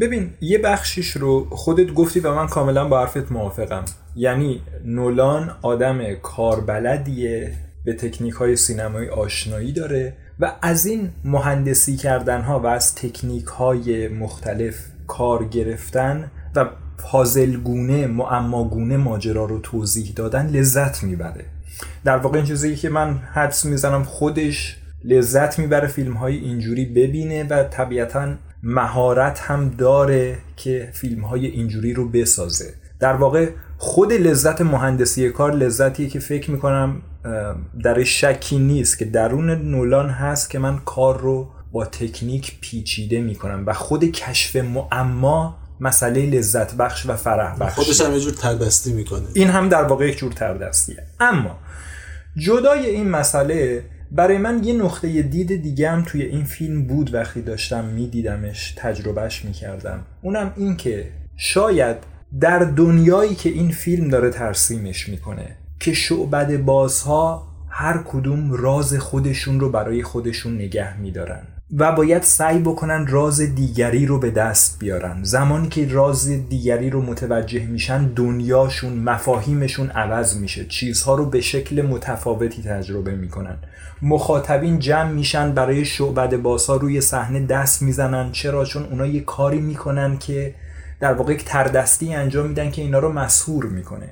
ببین 0.00 0.30
یه 0.40 0.58
بخشیش 0.58 1.10
رو 1.10 1.46
خودت 1.50 1.94
گفتی 1.94 2.20
و 2.20 2.34
من 2.34 2.46
کاملا 2.46 2.88
با 2.88 3.00
حرفت 3.00 3.32
موافقم. 3.32 3.84
یعنی 4.16 4.62
نولان 4.84 5.56
آدم 5.62 6.14
کاربلدیه 6.14 7.54
به 7.84 7.92
تکنیک 7.92 8.34
های 8.34 8.56
سینمایی 8.56 9.08
آشنایی 9.08 9.72
داره 9.72 10.16
و 10.40 10.52
از 10.62 10.86
این 10.86 11.10
مهندسی 11.24 11.96
کردن 11.96 12.40
ها 12.40 12.60
و 12.60 12.66
از 12.66 12.94
تکنیک 12.94 13.44
های 13.44 14.08
مختلف 14.08 14.74
کار 15.06 15.44
گرفتن 15.44 16.30
و 16.56 16.66
پازلگونه 16.98 18.06
معماگونه 18.06 18.96
ماجرا 18.96 19.44
رو 19.44 19.58
توضیح 19.58 20.12
دادن 20.16 20.46
لذت 20.46 21.02
می‌بره. 21.02 21.44
در 22.04 22.16
واقع 22.16 22.36
این 22.36 22.46
چیزی 22.46 22.76
که 22.76 22.88
من 22.88 23.18
حدس 23.18 23.64
می‌زنم 23.64 24.04
خودش 24.04 24.76
لذت 25.04 25.58
می‌بره 25.58 25.88
فیلم 25.88 26.12
های 26.12 26.36
اینجوری 26.36 26.84
ببینه 26.84 27.44
و 27.44 27.64
طبیعتا 27.64 28.34
مهارت 28.62 29.40
هم 29.40 29.68
داره 29.68 30.38
که 30.56 30.90
فیلم 30.92 31.24
های 31.24 31.46
اینجوری 31.46 31.94
رو 31.94 32.08
بسازه. 32.08 32.74
در 33.00 33.12
واقع 33.12 33.48
خود 33.78 34.12
لذت 34.12 34.60
مهندسی 34.60 35.30
کار 35.30 35.52
لذتیه 35.52 36.08
که 36.08 36.18
فکر 36.18 36.50
می‌کنم 36.50 37.02
در 37.84 38.04
شکی 38.04 38.58
نیست 38.58 38.98
که 38.98 39.04
درون 39.04 39.50
نولان 39.50 40.10
هست 40.10 40.50
که 40.50 40.58
من 40.58 40.78
کار 40.78 41.20
رو 41.20 41.48
با 41.72 41.84
تکنیک 41.84 42.60
پیچیده 42.60 43.20
می‌کنم 43.20 43.64
و 43.66 43.72
خود 43.72 44.04
کشف 44.04 44.56
معما 44.56 45.56
مسئله 45.80 46.26
لذت 46.26 46.74
بخش 46.74 47.06
و 47.06 47.16
فرح 47.16 47.58
بخش. 47.58 47.74
خودش 47.74 48.00
هم 48.00 48.12
یه 48.12 48.20
جور 48.20 48.32
تردستی 48.32 48.92
می‌کنه. 48.92 49.26
این 49.34 49.48
هم 49.48 49.68
در 49.68 49.82
واقع 49.82 50.08
یک 50.08 50.18
جور 50.18 50.32
تردستیه 50.32 51.02
اما 51.20 51.58
جدای 52.36 52.86
این 52.86 53.10
مسئله 53.10 53.84
برای 54.12 54.38
من 54.38 54.64
یه 54.64 54.74
نقطه 54.74 55.22
دید 55.22 55.62
دیگه 55.62 55.90
هم 55.90 56.02
توی 56.02 56.22
این 56.22 56.44
فیلم 56.44 56.86
بود 56.86 57.14
وقتی 57.14 57.42
داشتم 57.42 57.84
میدیدمش 57.84 58.74
تجربهش 58.76 59.44
می‌کردم. 59.44 60.02
اونم 60.22 60.52
این 60.56 60.76
که 60.76 61.08
شاید 61.36 61.96
در 62.40 62.58
دنیایی 62.58 63.34
که 63.34 63.50
این 63.50 63.70
فیلم 63.70 64.08
داره 64.08 64.30
ترسیمش 64.30 65.08
می‌کنه 65.08 65.56
که 65.80 65.92
شعبد 65.92 66.56
بازها 66.56 67.46
هر 67.68 68.02
کدوم 68.06 68.52
راز 68.52 68.94
خودشون 68.94 69.60
رو 69.60 69.70
برای 69.70 70.02
خودشون 70.02 70.54
نگه 70.54 71.00
میدارن 71.00 71.42
و 71.76 71.92
باید 71.92 72.22
سعی 72.22 72.58
بکنن 72.58 73.06
راز 73.06 73.40
دیگری 73.40 74.06
رو 74.06 74.18
به 74.18 74.30
دست 74.30 74.78
بیارن. 74.78 75.22
زمانی 75.22 75.68
که 75.68 75.88
راز 75.88 76.28
دیگری 76.28 76.90
رو 76.90 77.02
متوجه 77.02 77.66
میشن 77.66 78.06
دنیاشون 78.06 78.92
مفاهیمشون 78.92 79.90
عوض 79.90 80.36
میشه. 80.36 80.64
چیزها 80.64 81.14
رو 81.14 81.26
به 81.26 81.40
شکل 81.40 81.82
متفاوتی 81.82 82.62
تجربه 82.62 83.14
می‌کنن. 83.14 83.56
مخاطبین 84.02 84.78
جمع 84.78 85.10
میشن 85.10 85.52
برای 85.52 85.84
شعبد 85.84 86.36
بازها 86.36 86.76
روی 86.76 87.00
صحنه 87.00 87.46
دست 87.46 87.82
می‌زنن. 87.82 88.32
چرا؟ 88.32 88.64
چون 88.64 88.82
اونا 88.82 89.06
یه 89.06 89.20
کاری 89.20 89.60
می‌کنن 89.60 90.18
که 90.18 90.54
در 91.00 91.12
واقع 91.12 91.32
یک 91.32 91.44
تردستی 91.44 92.14
انجام 92.14 92.46
میدن 92.46 92.70
که 92.70 92.82
اینا 92.82 92.98
رو 92.98 93.12
مسهور 93.12 93.66
می‌کنه. 93.66 94.08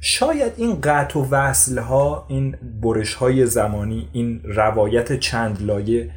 شاید 0.00 0.52
این 0.56 0.80
قطع 0.80 1.18
و 1.18 1.26
وصل 1.30 1.78
ها 1.78 2.26
این 2.28 2.56
برش 2.82 3.14
های 3.14 3.46
زمانی 3.46 4.08
این 4.12 4.40
روایت 4.44 5.18
چند 5.18 5.62
لایه 5.62 6.10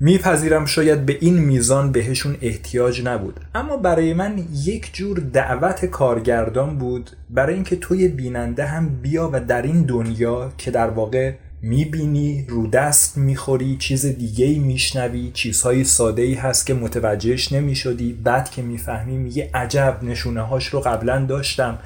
میپذیرم. 0.00 0.66
شاید 0.66 1.06
به 1.06 1.18
این 1.20 1.38
میزان 1.38 1.92
بهشون 1.92 2.36
احتیاج 2.42 3.02
نبود. 3.04 3.40
اما 3.54 3.76
برای 3.76 4.14
من 4.14 4.44
یک 4.64 4.90
جور 4.92 5.18
دعوت 5.18 5.84
کارگردان 5.84 6.78
بود 6.78 7.10
برای 7.30 7.54
اینکه 7.54 7.76
توی 7.76 8.08
بیننده 8.08 8.66
هم 8.66 8.88
بیا 9.02 9.30
و 9.32 9.40
در 9.40 9.62
این 9.62 9.82
دنیا 9.82 10.52
که 10.58 10.70
در 10.70 10.90
واقع 10.90 11.32
می‌بینی 11.62 12.46
رو 12.48 12.66
دست 12.66 13.18
می‌خوری 13.18 13.76
چیز 13.76 14.06
دیگه 14.06 14.46
ای 14.46 14.58
میشنوی 14.58 15.30
چیزهای 15.34 15.84
ساده 15.84 16.22
ای 16.22 16.34
هست 16.34 16.66
که 16.66 16.74
متوجهش 16.74 17.52
نمی‌شدی. 17.52 18.12
بعد 18.12 18.50
که 18.50 18.62
می‌فهمی 18.62 19.16
میگه 19.16 19.50
عجب 19.54 19.98
نشونه 20.02 20.42
هاش 20.42 20.66
رو 20.66 20.80
قبلا 20.80 21.24
داشتم. 21.24 21.78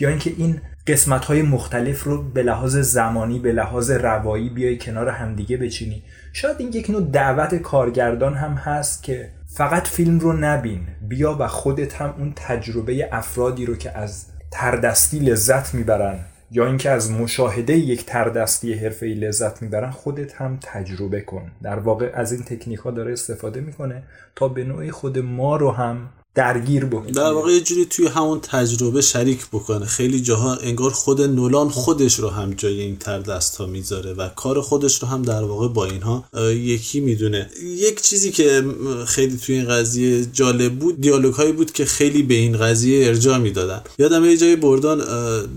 یا 0.00 0.08
اینکه 0.08 0.32
این 0.36 0.60
قسمت 0.86 1.24
های 1.24 1.42
مختلف 1.42 2.04
رو 2.04 2.22
به 2.22 2.42
لحاظ 2.42 2.76
زمانی 2.76 3.38
به 3.38 3.52
لحاظ 3.52 3.90
روایی 3.90 4.48
بیای 4.48 4.78
کنار 4.78 5.08
همدیگه 5.08 5.56
بچینی. 5.56 6.02
شاید 6.32 6.56
این 6.58 6.72
یک 6.72 6.90
نوع 6.90 7.10
دعوت 7.10 7.54
کارگردان 7.54 8.34
هم 8.34 8.52
هست 8.52 9.02
که 9.02 9.28
فقط 9.46 9.88
فیلم 9.88 10.18
رو 10.18 10.32
نبین. 10.32 10.80
بیا 11.08 11.36
و 11.40 11.46
خودت 11.46 11.94
هم 11.94 12.14
اون 12.18 12.32
تجربه 12.36 13.08
افرادی 13.12 13.66
رو 13.66 13.76
که 13.76 13.98
از 13.98 14.26
تردستی 14.50 15.18
لذت 15.18 15.74
می‌برن 15.74 16.18
یا 16.50 16.66
اینکه 16.66 16.90
از 16.90 17.10
مشاهده 17.10 17.76
یک 17.76 18.06
تردستی 18.06 18.74
حرفه‌ای 18.74 19.14
لذت 19.14 19.62
می‌برن 19.62 19.90
خودت 19.90 20.34
هم 20.34 20.58
تجربه 20.62 21.20
کن. 21.20 21.50
در 21.62 21.78
واقع 21.78 22.10
از 22.14 22.32
این 22.32 22.42
تکنیک 22.42 22.78
ها 22.78 22.90
داره 22.90 23.12
استفاده 23.12 23.60
می‌کنه 23.60 24.02
تا 24.36 24.48
به 24.48 24.64
نوعی 24.64 24.90
خود 24.90 25.18
ما 25.18 25.56
رو 25.56 25.70
هم 25.70 26.08
درگیر 26.34 26.84
بکنه 26.84 27.10
در 27.10 27.32
واقع 27.32 27.52
یه 27.52 27.60
جوری 27.60 27.84
توی 27.84 28.06
همون 28.06 28.40
تجربه 28.40 29.00
شریک 29.00 29.46
بکنه. 29.46 29.86
خیلی 29.86 30.20
جاها 30.20 30.54
انگار 30.54 30.90
خود 30.90 31.22
نولان 31.22 31.68
خودش 31.68 32.18
رو 32.18 32.28
هم 32.28 32.54
جای 32.54 32.80
این 32.80 32.96
تردست 32.96 33.56
ها 33.56 33.66
می‌ذاره 33.66 34.12
و 34.12 34.28
کار 34.28 34.60
خودش 34.60 35.02
رو 35.02 35.08
هم 35.08 35.22
در 35.22 35.42
واقع 35.42 35.68
با 35.68 35.84
اینها 35.84 36.24
یکی 36.50 37.00
می‌دونه. 37.00 37.50
یک 37.62 38.02
چیزی 38.02 38.30
که 38.30 38.64
خیلی 39.06 39.36
توی 39.36 39.54
این 39.54 39.68
قضیه 39.68 40.26
جالب 40.26 40.78
بود 40.78 41.00
دیالوگ 41.00 41.34
هایی 41.34 41.52
بود 41.52 41.72
که 41.72 41.84
خیلی 41.84 42.22
به 42.22 42.34
این 42.34 42.58
قضیه 42.58 43.06
ارجاع 43.06 43.38
می‌دادن. 43.38 43.80
یادم 43.98 44.24
یه 44.24 44.36
جای 44.36 44.56
بردان 44.56 44.98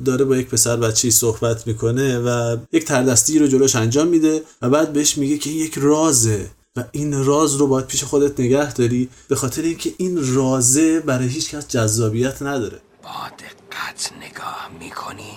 داره 0.06 0.26
با 0.26 0.38
یک 0.38 0.48
پسر 0.48 0.78
بچه‌ای 0.78 1.12
صحبت 1.12 1.68
می‌کنه 1.68 2.20
و 2.20 2.58
یک 2.72 2.86
تردستی 2.86 3.40
رو 3.40 3.48
جلوش 3.48 3.76
انجام 3.76 4.08
میده 4.08 4.42
و 4.62 4.70
بعد 4.70 4.94
بهش 4.94 5.18
میگه 5.18 5.38
که 5.38 5.50
یک 5.50 5.74
رازه. 5.78 6.50
و 6.76 6.84
این 6.92 7.26
راز 7.26 7.56
رو 7.56 7.68
باید 7.68 7.88
پیش 7.88 8.04
خودت 8.04 8.40
نگه 8.40 8.74
داری 8.74 9.10
به 9.28 9.36
خاطر 9.36 9.62
اینکه 9.62 9.94
این 9.98 10.36
رازه 10.36 11.00
برای 11.00 11.28
هیچ 11.28 11.56
کس 11.56 11.68
جذابیت 11.68 12.42
نداره. 12.42 12.82
با 13.04 13.10
دقت 13.40 14.14
نگاه 14.22 14.70
می‌کنی؟ 14.80 15.34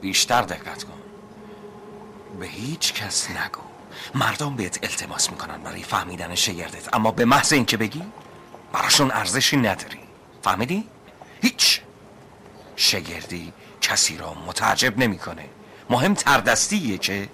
بیشتر 0.00 0.42
دقت 0.42 0.84
کن. 0.84 0.92
به 2.40 2.46
هیچ 2.46 2.94
کس 2.94 3.30
نگو. 3.30 3.60
مردم 4.14 4.56
بهت 4.56 4.78
التماس 4.82 5.30
می‌کنن 5.30 5.62
برای 5.62 5.82
فهمیدن 5.82 6.34
شگردت. 6.34 6.94
اما 6.94 7.10
به 7.10 7.24
محض 7.24 7.52
اینکه 7.52 7.76
بگی 7.76 8.02
براشون 8.72 9.10
ارزشی 9.10 9.56
نداری. 9.56 9.98
فهمیدی؟ 10.42 10.84
هیچ. 11.42 11.80
شگردی 12.76 13.52
کسی 13.80 14.16
را 14.16 14.34
متعجب 14.34 14.98
نمی‌کنه. 14.98 15.44
مهم 15.90 16.14
تردستیه 16.14 16.98
که 16.98 17.28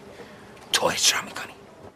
تو 0.72 0.87
اجرا 0.87 1.18
می‌کنی. 1.24 1.52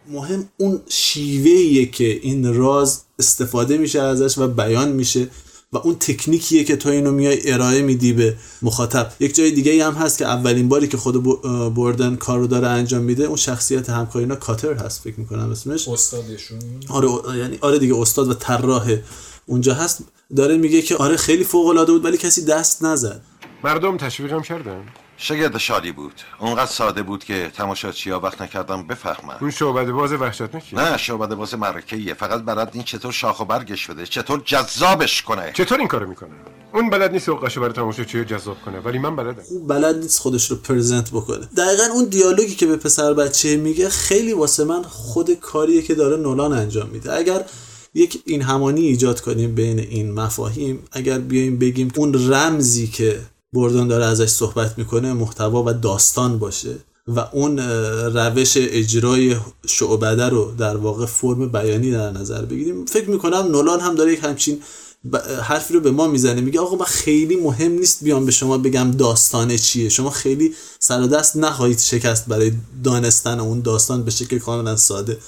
مهم 0.08 0.48
اون 0.56 0.80
شیوهیه 0.88 1.86
که 1.86 2.20
این 2.22 2.54
راز 2.54 3.02
استفاده 3.18 3.78
میشه 3.78 4.00
ازش 4.02 4.38
و 4.38 4.48
بیان 4.48 4.88
میشه 4.88 5.28
و 5.72 5.76
اون 5.76 5.94
تکنیکیه 5.94 6.64
که 6.64 6.76
تو 6.76 6.88
اینو 6.88 7.10
میای 7.10 7.52
ارائه 7.52 7.82
میدی 7.82 8.12
به 8.12 8.36
مخاطب. 8.62 9.12
یک 9.20 9.34
جای 9.34 9.50
دیگه 9.50 9.86
هم 9.86 9.92
هست 9.94 10.18
که 10.18 10.26
اولین 10.26 10.68
باری 10.68 10.88
که 10.88 10.96
خود 10.96 11.22
بردن 11.74 12.16
کار 12.16 12.38
رو 12.38 12.46
داره 12.46 12.68
انجام 12.68 13.02
میده 13.02 13.24
اون 13.24 13.36
شخصیت 13.36 13.90
همکارینا 13.90 14.34
کاتر 14.36 14.74
هست 14.74 15.00
فکر 15.00 15.20
می‌کنم 15.20 15.50
اسمش. 15.50 15.88
استادشون. 15.88 16.58
آره 16.88 17.38
یعنی 17.38 17.58
آره 17.60 17.78
دیگه 17.78 17.96
استاد 17.96 18.28
و 18.28 18.34
طراح 18.34 18.96
اونجا 19.46 19.74
هست. 19.74 19.98
داره 20.36 20.56
میگه 20.56 20.82
که 20.82 20.96
آره 20.96 21.16
خیلی 21.16 21.44
فوق 21.44 21.66
العاده 21.66 21.92
بود 21.92 22.04
ولی 22.04 22.16
کسی 22.16 22.44
دست 22.44 22.82
نزد. 22.82 23.20
مردم 23.64 23.96
تشویقم 23.96 24.42
کردن؟ 24.42 24.82
شگرد 25.16 25.58
شادی 25.58 25.92
بود. 25.92 26.12
اونقدر 26.38 26.66
ساده 26.66 27.02
بود 27.02 27.24
که 27.24 27.50
تماشاچی 27.56 28.10
ها 28.10 28.20
وقت 28.20 28.42
نکردم 28.42 28.86
بفهمن. 28.86 29.34
اون 29.40 29.50
شعبده 29.50 29.92
باز 29.92 30.12
وحشتناکیه 30.12 30.80
نه 30.80 30.96
شعبده 30.96 31.34
باز 31.34 31.54
مرکه 31.54 32.14
فقط 32.14 32.42
بلد 32.42 32.70
این 32.72 32.82
چطور 32.82 33.12
شاخ 33.12 33.40
و 33.40 33.44
برگش 33.44 33.86
بده 33.86 34.06
چطور 34.06 34.42
جذابش 34.44 35.22
کنه. 35.22 35.52
چطور 35.54 35.78
این 35.78 35.88
کارو 35.88 36.08
می‌کنه؟ 36.08 36.30
اون 36.74 36.90
بلد 36.90 37.12
نیست 37.12 37.28
اوقاشو 37.28 37.60
برای 37.60 37.72
تماشاچی 37.72 38.24
جذاب 38.24 38.56
کنه 38.64 38.80
ولی 38.80 38.98
من 38.98 39.16
بلدم. 39.16 39.42
اون 39.50 39.66
بلد 39.66 39.96
نیست 39.96 40.20
خودش 40.20 40.50
رو 40.50 40.56
پرزنت 40.56 41.10
بکنه. 41.10 41.48
دقیقا 41.56 41.84
اون 41.94 42.04
دیالوگی 42.04 42.54
که 42.54 42.66
به 42.66 42.76
پسر 42.76 43.14
بچه 43.14 43.56
میگه 43.56 43.88
خیلی 43.88 44.32
واسه 44.32 44.64
من 44.64 44.82
خود 44.82 45.34
کاریه 45.34 45.82
که 45.82 45.94
داره 45.94 46.16
نولان 46.16 46.52
انجام 46.52 46.88
میده. 46.88 47.12
اگر 47.12 47.44
یک 47.94 48.22
این 48.26 48.42
همانی 48.42 48.80
ایجاد 48.80 49.20
کنیم 49.20 49.54
بین 49.54 49.78
این 49.78 50.12
مفاهیم 50.12 50.82
اگر 50.92 51.18
بیایم 51.18 51.58
بگیم 51.58 51.92
اون 51.96 52.32
رمزی 52.32 52.86
که 52.86 53.20
بردون 53.54 53.88
داره 53.88 54.04
ازش 54.04 54.28
صحبت 54.28 54.78
می‌کنه 54.78 55.12
محتوا 55.12 55.64
و 55.66 55.72
داستان 55.72 56.38
باشه 56.38 56.76
و 57.08 57.20
اون 57.32 57.58
روش 58.14 58.52
اجرای 58.56 59.36
شعبده 59.66 60.28
رو 60.28 60.52
در 60.58 60.76
واقع 60.76 61.06
فرم 61.06 61.48
بیانی 61.48 61.90
در 61.90 62.10
نظر 62.10 62.44
بگیریم. 62.44 62.84
فکر 62.84 63.10
می‌کنم 63.10 63.36
نولان 63.36 63.80
هم 63.80 63.94
داره 63.94 64.12
یک 64.12 64.20
همچین 64.22 64.58
حرفی 65.42 65.74
رو 65.74 65.80
به 65.80 65.90
ما 65.90 66.06
می‌زنه 66.06 66.40
میگه 66.40 66.60
آقا 66.60 66.76
من 66.76 66.84
خیلی 66.84 67.36
مهم 67.36 67.72
نیست 67.72 68.04
بیام 68.04 68.24
به 68.24 68.32
شما 68.32 68.58
بگم 68.58 68.90
داستان 68.90 69.56
چیه. 69.56 69.88
شما 69.88 70.10
خیلی 70.10 70.54
سر 70.78 71.02
و 71.02 71.06
دست 71.06 71.36
نخواهید 71.36 71.78
شکست 71.78 72.26
برای 72.26 72.52
دانستن 72.84 73.40
اون 73.40 73.60
داستان 73.60 74.02
به 74.02 74.10
شکل 74.10 74.38
کاملا 74.38 74.76
ساده. 74.76 75.18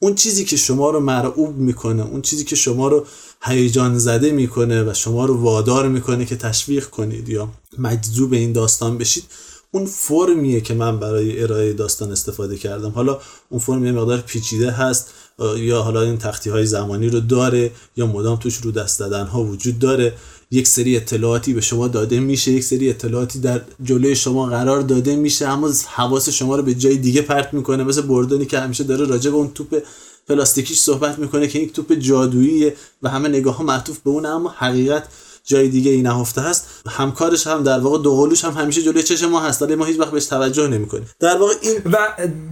اون 0.00 0.14
چیزی 0.14 0.44
که 0.44 0.56
شما 0.56 0.90
رو 0.90 1.00
مرعوب 1.00 1.56
می‌کنه 1.56 2.02
اون 2.02 2.22
چیزی 2.22 2.44
که 2.44 2.56
شما 2.56 2.88
رو 2.88 3.06
هیجان 3.42 3.98
زده 3.98 4.32
می‌کنه 4.32 4.90
و 4.90 4.94
شما 4.94 5.24
رو 5.24 5.42
وادار 5.42 5.88
می‌کنه 5.88 6.24
که 6.24 6.36
تشویق 6.36 6.86
کنید 6.86 7.28
یا 7.28 7.48
مجذوب 7.78 8.32
این 8.32 8.52
داستان 8.52 8.98
بشید. 8.98 9.24
اون 9.70 9.86
فرمیه 9.86 10.60
که 10.60 10.74
من 10.74 11.00
برای 11.00 11.42
ارائه 11.42 11.72
داستان 11.72 12.12
استفاده 12.12 12.56
کردم. 12.56 12.90
حالا 12.90 13.18
اون 13.48 13.60
فرم 13.60 13.86
یه 13.86 13.92
مقدار 13.92 14.18
پیچیده 14.18 14.70
هست 14.70 15.10
یا 15.56 15.82
حالا 15.82 16.02
این 16.02 16.18
تختی 16.18 16.50
های 16.50 16.66
زمانی 16.66 17.08
رو 17.08 17.20
داره 17.20 17.70
یا 17.96 18.06
مدام 18.06 18.36
توش 18.36 18.56
رو 18.56 18.70
دست 18.70 18.98
دادن 18.98 19.26
ها 19.26 19.42
وجود 19.42 19.78
داره. 19.78 20.14
یک 20.50 20.66
سری 20.66 20.96
اطلاعاتی 20.96 21.54
به 21.54 21.60
شما 21.60 21.88
داده 21.88 22.20
میشه 22.20 22.52
یک 22.52 22.64
سری 22.64 22.90
اطلاعاتی 22.90 23.38
در 23.38 23.60
جلوی 23.82 24.16
شما 24.16 24.46
قرار 24.46 24.80
داده 24.80 25.16
میشه 25.16 25.48
اما 25.48 25.72
حواس 25.88 26.28
شما 26.28 26.56
رو 26.56 26.62
به 26.62 26.74
جای 26.74 26.96
دیگه 26.96 27.22
پرت 27.22 27.54
می‌کنه. 27.54 27.84
مثل 27.84 28.00
بردونی 28.00 28.46
که 28.46 28.58
همیشه 28.58 28.84
داره 28.84 29.06
راجع 29.06 29.30
به 29.30 29.36
اون 29.36 29.50
توپ 29.54 29.82
پلاستیکیش 30.28 30.80
صحبت 30.80 31.18
می‌کنه 31.18 31.48
که 31.48 31.58
یک 31.58 31.72
توپ 31.72 31.92
جادوییه 31.92 32.74
و 33.02 33.08
همه 33.08 33.28
نگاه 33.28 33.56
ها 33.56 33.64
معطوف 33.64 33.98
به 33.98 34.10
اون 34.10 34.26
اما 34.26 34.54
حقیقت 34.58 35.08
جای 35.44 35.68
دیگه 35.68 35.90
ای 35.90 36.02
نهفته 36.02 36.40
هست 36.40 36.82
همکارش 36.88 37.46
هم 37.46 37.62
در 37.62 37.78
واقع 37.78 38.02
دوقلوش 38.02 38.44
هم 38.44 38.52
همیشه 38.52 38.82
جلوی 38.82 39.02
چش 39.02 39.22
ما 39.22 39.40
هست 39.40 39.62
ولی 39.62 39.74
ما 39.74 39.84
هیچ 39.84 40.00
وقت 40.00 40.10
بهش 40.10 40.26
توجه 40.26 40.68
نمی‌کنیم. 40.68 41.06
در 41.20 41.36
واقع 41.36 41.52
این 41.62 41.92
و 41.92 41.98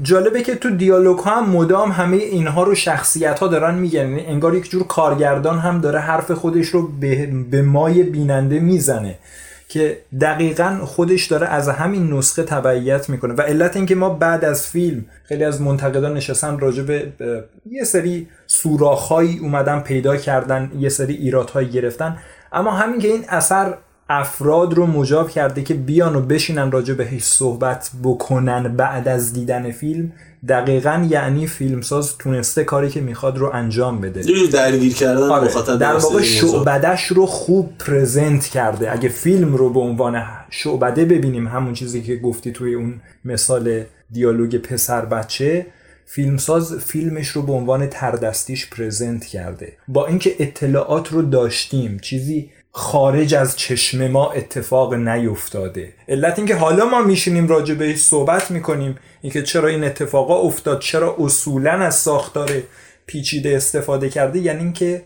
جالبه 0.02 0.42
که 0.42 0.54
تو 0.54 0.70
دیالوگ 0.70 1.18
ها 1.18 1.36
هم 1.36 1.50
مدام 1.50 1.92
همه 1.92 2.16
اینها 2.16 2.62
رو 2.62 2.74
شخصیت 2.74 3.38
ها 3.38 3.48
دارن 3.48 3.74
میگن. 3.74 3.98
یعنی 3.98 4.26
انگار 4.26 4.54
یک 4.54 4.70
جور 4.70 4.82
کارگردان 4.82 5.58
هم 5.58 5.80
داره 5.80 5.98
حرف 5.98 6.30
خودش 6.30 6.66
رو 6.68 6.88
به, 7.00 7.26
به 7.50 7.62
مای 7.62 8.02
بیننده 8.02 8.60
می‌زنه. 8.60 9.18
که 9.68 9.98
دقیقا 10.20 10.78
خودش 10.84 11.26
داره 11.26 11.46
از 11.46 11.68
همین 11.68 12.12
نسخه 12.12 12.42
تبعیت 12.42 13.08
می‌کنه. 13.08 13.34
و 13.34 13.40
علت 13.40 13.76
اینکه 13.76 13.94
ما 13.94 14.08
بعد 14.08 14.44
از 14.44 14.66
فیلم 14.66 15.04
خیلی 15.24 15.44
از 15.44 15.60
منتقدان 15.60 16.14
نشستن 16.14 16.58
راجع 16.58 16.82
به 16.82 17.12
یه 17.70 17.84
سری 17.84 18.28
سوراخهایی 18.46 19.38
اومدن 19.38 19.80
پیدا 19.80 20.16
کردن 20.16 20.72
یه 20.78 20.88
سری 20.88 21.14
ایرادهایی 21.14 21.68
گرفتن. 21.68 22.18
اما 22.52 22.70
همین 22.70 23.00
که 23.00 23.08
این 23.08 23.24
اثر 23.28 23.74
افراد 24.08 24.74
رو 24.74 24.86
مجاب 24.86 25.30
کرده 25.30 25.62
که 25.62 25.74
بیان 25.74 26.16
و 26.16 26.20
بشینن 26.20 26.70
راجع 26.70 26.94
بهش 26.94 27.22
صحبت 27.24 27.90
بکنن 28.02 28.76
بعد 28.76 29.08
از 29.08 29.32
دیدن 29.32 29.70
فیلم 29.70 30.12
دقیقا 30.48 31.06
یعنی 31.10 31.46
فیلمساز 31.46 32.18
تونسته 32.18 32.64
کاری 32.64 32.90
که 32.90 33.00
می‌خواد 33.00 33.38
رو 33.38 33.50
انجام 33.54 34.00
بده. 34.00 34.22
درگیر 34.52 34.94
کردن 34.94 35.22
آره. 35.22 35.76
در 35.78 35.96
واقع 35.96 36.22
شعبدش 36.22 37.06
رو 37.06 37.26
خوب 37.26 37.78
پرزنت 37.78 38.46
کرده. 38.46 38.92
اگه 38.92 39.08
فیلم 39.08 39.54
رو 39.54 39.70
به 39.70 39.80
عنوان 39.80 40.22
شعبده 40.50 41.04
ببینیم 41.04 41.48
همون 41.48 41.74
چیزی 41.74 42.02
که 42.02 42.16
گفتی 42.16 42.52
توی 42.52 42.74
اون 42.74 43.00
مثال 43.24 43.84
دیالوگ 44.10 44.56
پسر 44.56 45.04
بچه 45.04 45.66
فیلمساز 46.06 46.74
فیلمش 46.74 47.28
رو 47.28 47.42
به 47.42 47.52
عنوان 47.52 47.86
تردستیش 47.86 48.70
پرزنت 48.70 49.24
کرده. 49.24 49.72
با 49.88 50.06
اینکه 50.06 50.36
اطلاعات 50.38 51.12
رو 51.12 51.22
داشتیم 51.22 51.98
چیزی 51.98 52.50
خارج 52.72 53.34
از 53.34 53.56
چشم 53.56 54.08
ما 54.08 54.30
اتفاق 54.30 54.94
نیفتاده. 54.94 55.92
علت 56.08 56.38
اینکه 56.38 56.54
حالا 56.54 56.84
ما 56.84 57.02
میشینیم 57.02 57.48
راجع 57.48 57.74
بهش 57.74 57.98
صحبت 57.98 58.50
می‌کنیم 58.50 58.96
اینکه 59.26 59.42
چرا 59.42 59.68
این 59.68 59.84
اتفاقا 59.84 60.34
افتاد 60.34 60.80
چرا 60.80 61.16
اصولا 61.18 61.70
از 61.70 61.94
ساختار 61.94 62.62
پیچیده 63.06 63.56
استفاده 63.56 64.08
کرده 64.10 64.38
یعنی 64.38 64.58
اینکه 64.58 65.04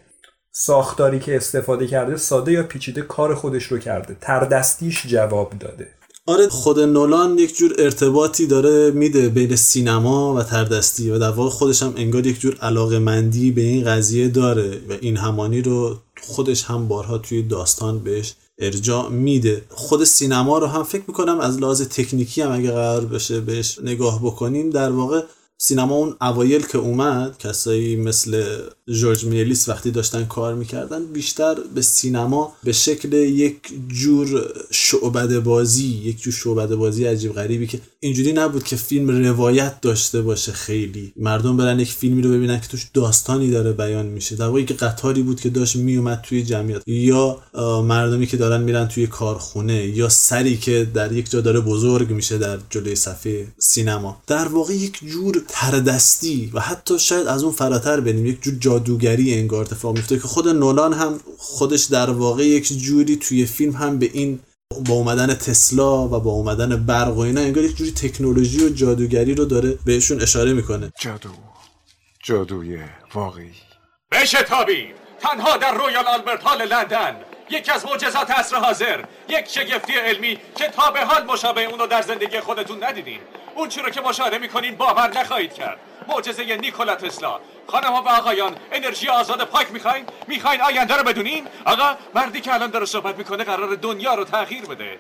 ساختاری 0.53 1.19
که 1.19 1.37
استفاده 1.37 1.87
کرده 1.87 2.17
ساده 2.17 2.53
یا 2.53 2.63
پیچیده 2.63 3.03
کار 3.03 3.35
خودش 3.35 3.65
رو 3.65 3.79
کرده 3.79 4.17
تردستیش 4.21 5.07
جواب 5.07 5.53
داده. 5.61 5.89
آره 6.27 6.49
خود 6.49 6.81
نولان 6.81 7.39
یک 7.39 7.57
جور 7.57 7.75
ارتباطی 7.79 8.47
داره 8.47 8.91
میده 8.91 9.29
بین 9.29 9.57
سینما 9.57 10.35
و 10.35 10.43
تردستی 10.43 11.11
و 11.11 11.19
در 11.19 11.31
واقع 11.31 11.51
خودش 11.51 11.83
هم 11.83 11.95
انگار 11.97 12.27
یک 12.27 12.41
جور 12.41 12.57
علاقه 12.63 12.99
مندی 12.99 13.51
به 13.51 13.61
این 13.61 13.85
قضیه 13.85 14.29
داره 14.29 14.81
و 14.89 14.93
این 15.01 15.17
همانی 15.17 15.63
رو 15.63 15.99
خودش 16.23 16.65
هم 16.65 16.89
بارها 16.89 17.19
توی 17.19 17.43
داستان 17.43 17.99
بهش 17.99 18.35
ارجاع 18.61 19.09
میده. 19.09 19.65
خود 19.69 20.05
سینما 20.05 20.59
رو 20.59 20.67
هم 20.67 20.83
فکر 20.83 21.03
می‌کنم 21.09 21.41
از 21.41 21.59
لحاظ 21.59 21.83
تکنیکی 21.83 22.43
هم 22.43 22.53
اگه 22.53 22.71
قرار 22.71 23.05
بشه 23.05 23.41
بهش 23.41 23.79
نگاه 23.83 24.21
بکنیم 24.23 24.71
در 24.71 24.91
واقع 24.91 25.23
سینما 25.63 25.95
اون 25.95 26.17
اوایل 26.21 26.67
که 26.67 26.79
اومد 26.79 27.39
کسایی 27.39 27.97
مثل 27.97 28.59
جورج 28.89 29.25
میلیس 29.25 29.69
وقتی 29.69 29.91
داشتن 29.91 30.25
کار 30.25 30.55
می‌کردن 30.55 31.05
بیشتر 31.05 31.55
به 31.75 31.83
سینما 31.83 32.53
به 32.65 32.73
شکل 32.73 33.13
یک 33.13 33.57
جور 33.89 34.53
شعبده 34.71 35.41
بازی 35.41 35.87
یک 35.87 36.21
جور 36.23 36.33
شعبده 36.33 36.77
بازی 36.77 37.05
عجیب 37.05 37.33
غریبی 37.33 37.67
که 37.67 37.81
اینجوری 38.01 38.33
نبود 38.33 38.65
که 38.65 38.77
فیلم 38.77 39.11
روایت 39.11 39.81
داشته 39.81 40.23
باشه 40.23 40.53
خیلی. 40.53 41.13
مردم 41.17 41.57
برن 41.57 41.81
یک 41.81 41.93
فیلمی 41.93 42.23
رو 42.23 42.31
ببینن 42.31 42.61
که 42.61 42.69
توش 42.69 42.87
داستانی 42.95 43.51
داره 43.51 43.73
بیان 43.73 44.07
میشه. 44.07 44.37
در 44.37 44.47
واقع 44.47 44.63
قطاری 44.63 45.23
بود 45.23 45.41
که 45.41 45.51
داشت 45.51 45.77
میومد 45.77 46.21
توی 46.23 46.43
جمعیت. 46.43 46.83
یا 46.87 47.39
مردمی 47.83 48.27
که 48.27 48.37
دارن 48.37 48.63
میرن 48.63 48.89
توی 48.89 49.07
کارخونه 49.07 49.87
یا 49.87 50.09
سری 50.09 50.57
که 50.57 50.89
در 50.95 51.13
یک 51.13 51.31
جا 51.31 51.41
داره 51.41 51.61
بزرگ 51.61 52.11
میشه 52.11 52.39
در 52.39 52.59
جلوی 52.71 52.95
صفحه 52.95 53.47
سینما. 53.59 54.23
در 54.27 54.49
واقع 54.49 54.75
یک 54.75 55.01
جور 55.07 55.43
تردستی 55.53 56.51
و 56.55 56.61
حتی 56.61 56.99
شاید 56.99 57.27
از 57.27 57.43
اون 57.43 57.53
فراتر 57.53 58.01
بریم. 58.01 58.27
یک 58.27 58.43
جور 58.43 58.55
جادوگری 58.55 59.35
انگار 59.35 59.61
اتفاق 59.61 59.97
میفته 59.97 60.17
که 60.17 60.23
خود 60.23 60.49
نولان 60.49 60.93
هم 60.93 61.21
خودش 61.39 61.85
در 61.85 62.11
واقع 62.11 62.47
یک 62.47 62.79
جوری 62.79 63.17
توی 63.17 63.47
فیلم 63.47 63.73
هم 63.73 63.99
به 63.99 64.11
این 64.13 64.41
با 64.87 64.95
اومدن 64.95 65.35
تسلا 65.35 66.09
و 66.09 66.21
با 66.21 66.31
اومدن 66.31 66.87
برق 66.87 67.17
و 67.17 67.21
اینا 67.21 67.41
انگار 67.41 67.65
یک 67.65 67.77
جوری 67.77 67.91
تکنولوژی 67.91 68.65
و 68.65 68.69
جادوگری 68.69 69.35
رو 69.35 69.45
داره 69.45 69.79
بهشون 69.85 70.23
اشاره 70.23 70.53
می‌کنه. 70.53 70.93
جادو. 71.01 71.29
جادوی 72.25 72.79
واقعی. 73.15 73.51
بشتابید 74.13 74.95
تنها 75.21 75.57
در 75.57 75.75
رویال 75.75 76.05
آلبرت 76.07 76.43
هال 76.43 76.69
لندن. 76.69 77.17
یکی 77.51 77.71
از 77.71 77.87
معجزات 77.87 78.31
عصر 78.31 78.57
حاضر 78.57 79.05
یک 79.29 79.49
شگفتی 79.49 79.93
علمی 79.93 80.39
که 80.57 80.69
تا 80.69 80.91
به 80.91 81.01
حال 81.01 81.25
مشابه 81.25 81.65
اونو 81.65 81.87
در 81.87 82.03
زندگی 82.03 82.41
خودتون 82.41 82.85
ندیدین. 82.85 83.21
اون 83.55 83.69
چی 83.69 83.83
رو 83.83 83.91
که 83.91 84.01
مشاهده 84.01 84.39
می‌کنین 84.39 84.77
باور 84.77 85.19
نخواهید 85.19 85.55
کرد. 85.55 85.79
معجزه 86.09 86.57
نیکولا 86.57 86.95
تسلا. 86.95 87.41
خانم 87.67 87.93
و 87.93 88.09
آقایان 88.09 88.57
انرژی 88.73 89.09
آزاد 89.09 89.45
پاک 89.45 89.73
می‌خواین؟ 89.73 90.05
می‌خواین 90.29 90.61
آینده 90.61 90.97
رو 90.97 91.03
بدونین؟ 91.03 91.47
آقا 91.65 91.97
مردی 92.15 92.41
که 92.41 92.55
الان 92.55 92.71
داره 92.71 92.87
صحبت 92.87 93.19
می‌کنه 93.19 93.45
قرار 93.45 93.75
دنیا 93.75 94.15
رو 94.15 94.25
تغییر 94.25 94.65
بده. 94.65 94.99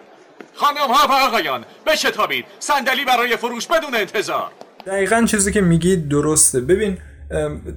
خانم 0.54 0.90
ها 0.92 1.08
و 1.08 1.12
آقایان 1.12 1.64
بشتابید. 1.86 2.44
صندلی 2.58 3.04
برای 3.04 3.36
فروش 3.36 3.66
بدون 3.66 3.94
انتظار. 3.94 4.50
دقیقا 4.86 5.26
چیزی 5.30 5.52
که 5.52 5.60
میگید 5.60 6.08
درسته. 6.08 6.60
ببین 6.60 6.98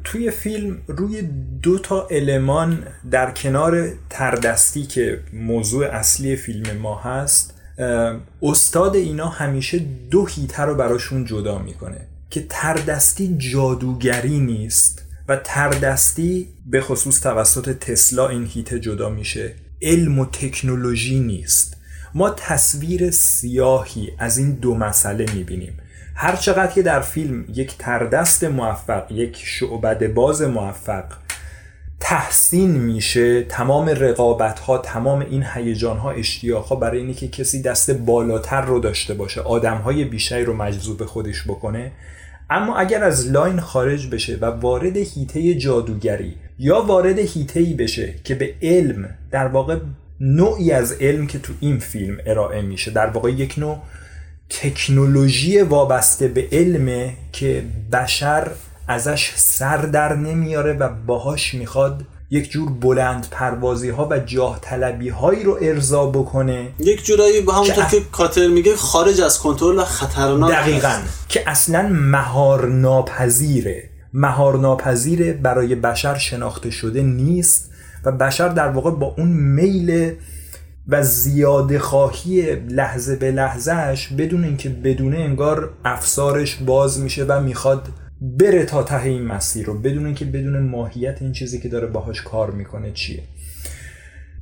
توی 0.03 0.31
فیلم 0.31 0.77
روی 0.87 1.21
دو 1.61 1.79
تا 1.79 2.07
المان 2.11 2.83
در 3.11 3.31
کنار 3.31 3.89
تردستی 4.09 4.83
که 4.83 5.19
موضوع 5.33 5.85
اصلی 5.85 6.35
فیلم 6.35 6.77
ما 6.77 6.99
هست 6.99 7.53
استاد 8.41 8.95
اینا 8.95 9.27
همیشه 9.27 9.79
دو 10.11 10.25
هیته 10.25 10.63
رو 10.63 10.75
براشون 10.75 11.25
جدا 11.25 11.59
می‌کنه 11.59 12.07
که 12.29 12.45
تردستی 12.49 13.35
جادوگری 13.37 14.39
نیست 14.39 15.03
و 15.27 15.35
تردستی 15.35 16.47
به 16.65 16.81
خصوص 16.81 17.21
توسط 17.21 17.69
تسلا 17.69 18.29
این 18.29 18.45
هیته 18.45 18.79
جدا 18.79 19.09
میشه. 19.09 19.53
علم 19.81 20.19
و 20.19 20.25
تکنولوژی 20.25 21.19
نیست. 21.19 21.77
ما 22.15 22.29
تصویر 22.29 23.11
سیاهی 23.11 24.11
از 24.19 24.37
این 24.37 24.51
دو 24.51 24.75
مسئله 24.75 25.25
می‌بینیم. 25.33 25.77
هر 26.15 26.35
چقدر 26.35 26.71
که 26.71 26.81
در 26.81 27.01
فیلم 27.01 27.45
یک 27.53 27.77
تردست 27.77 28.43
موفق 28.43 29.11
یک 29.11 29.41
شعبد 29.43 30.13
باز 30.13 30.41
موفق 30.41 31.05
تحسین 31.99 32.71
میشه 32.71 33.43
تمام 33.43 33.89
رقابت 33.89 34.59
ها 34.59 34.77
تمام 34.77 35.19
این 35.19 35.45
هیجان 35.53 35.97
ها 35.97 36.11
اشتیاق 36.11 36.65
ها 36.65 36.75
برای 36.75 36.97
اینکه 36.97 37.27
کسی 37.27 37.61
دست 37.61 37.91
بالاتر 37.91 38.61
رو 38.61 38.79
داشته 38.79 39.13
باشه 39.13 39.41
آدم 39.41 39.77
های 39.77 40.05
بیشتری 40.05 40.45
رو 40.45 40.53
مجذوب 40.53 41.05
خودش 41.05 41.43
بکنه. 41.47 41.91
اما 42.49 42.77
اگر 42.77 43.03
از 43.03 43.31
لاین 43.31 43.59
خارج 43.59 44.09
بشه 44.09 44.37
و 44.41 44.45
وارد 44.45 44.97
هیته 44.97 45.53
جادوگری 45.53 46.35
یا 46.59 46.81
وارد 46.81 47.19
هیته 47.19 47.75
بشه 47.79 48.13
که 48.23 48.35
به 48.35 48.53
علم 48.61 49.09
در 49.31 49.47
واقع 49.47 49.77
نوعی 50.19 50.71
از 50.71 50.91
علم 50.91 51.27
که 51.27 51.39
تو 51.39 51.53
این 51.59 51.79
فیلم 51.79 52.17
ارائه 52.25 52.61
میشه 52.61 52.91
در 52.91 53.07
واقع 53.07 53.31
یک 53.31 53.55
نوع 53.57 53.77
تکنولوژی 54.49 55.61
وابسته 55.61 56.27
به 56.27 56.47
علمه 56.51 57.13
که 57.31 57.63
بشر 57.91 58.51
ازش 58.87 59.33
سر 59.35 59.77
در 59.77 60.15
نمیاره 60.15 60.73
و 60.73 60.89
باهاش 61.05 61.53
می‌خواد 61.53 62.05
یک 62.29 62.51
جور 62.51 62.69
بلند 62.69 63.27
پروازی 63.31 63.89
ها 63.89 64.07
و 64.11 64.19
جاه 64.19 64.59
طلبی 64.61 65.09
هایی 65.09 65.43
رو 65.43 65.57
ارضا 65.61 66.05
بکنه. 66.05 66.67
یک 66.79 67.05
جورایی 67.05 67.41
به 67.41 67.53
همونطور 67.53 67.85
که, 67.85 67.99
که 67.99 68.05
کاتر 68.11 68.47
میگه 68.47 68.75
خارج 68.75 69.21
از 69.21 69.39
کنترل 69.39 69.79
و 69.79 69.83
خطرناک 69.83 70.51
دقیقا. 70.51 70.87
هست. 70.87 71.29
که 71.29 71.49
اصلا 71.49 71.89
مهار 71.91 72.67
ناپذیره 72.67 73.89
مهار 74.13 74.57
ناپذیره 74.57 75.33
برای 75.33 75.75
بشر 75.75 76.17
شناخته 76.17 76.69
شده 76.69 77.01
نیست 77.01 77.69
و 78.05 78.11
بشر 78.11 78.47
در 78.49 78.67
واقع 78.67 78.91
با 78.91 79.15
اون 79.17 79.27
میل 79.27 80.11
و 80.87 81.03
زیاده 81.03 81.79
خواهی 81.79 82.55
لحظه 82.55 83.15
به 83.15 83.31
لحظهش 83.31 84.07
بدون 84.07 84.43
اینکه 84.43 84.69
بدونه 84.69 85.17
انگار 85.17 85.73
افسارش 85.85 86.55
باز 86.55 86.99
میشه 86.99 87.23
و 87.23 87.41
می‌خواد 87.41 87.87
بره 88.21 88.65
تا 88.65 88.83
ته 88.83 89.03
این 89.03 89.25
مسیر 89.25 89.65
رو. 89.65 89.79
بدون 89.79 90.05
اینکه 90.05 90.25
بدون 90.25 90.59
ماهیت 90.59 91.21
این 91.21 91.31
چیزی 91.31 91.59
که 91.59 91.69
داره 91.69 91.87
باهاش 91.87 92.21
کار 92.21 92.51
می‌کنه 92.51 92.91
چیه. 92.91 93.23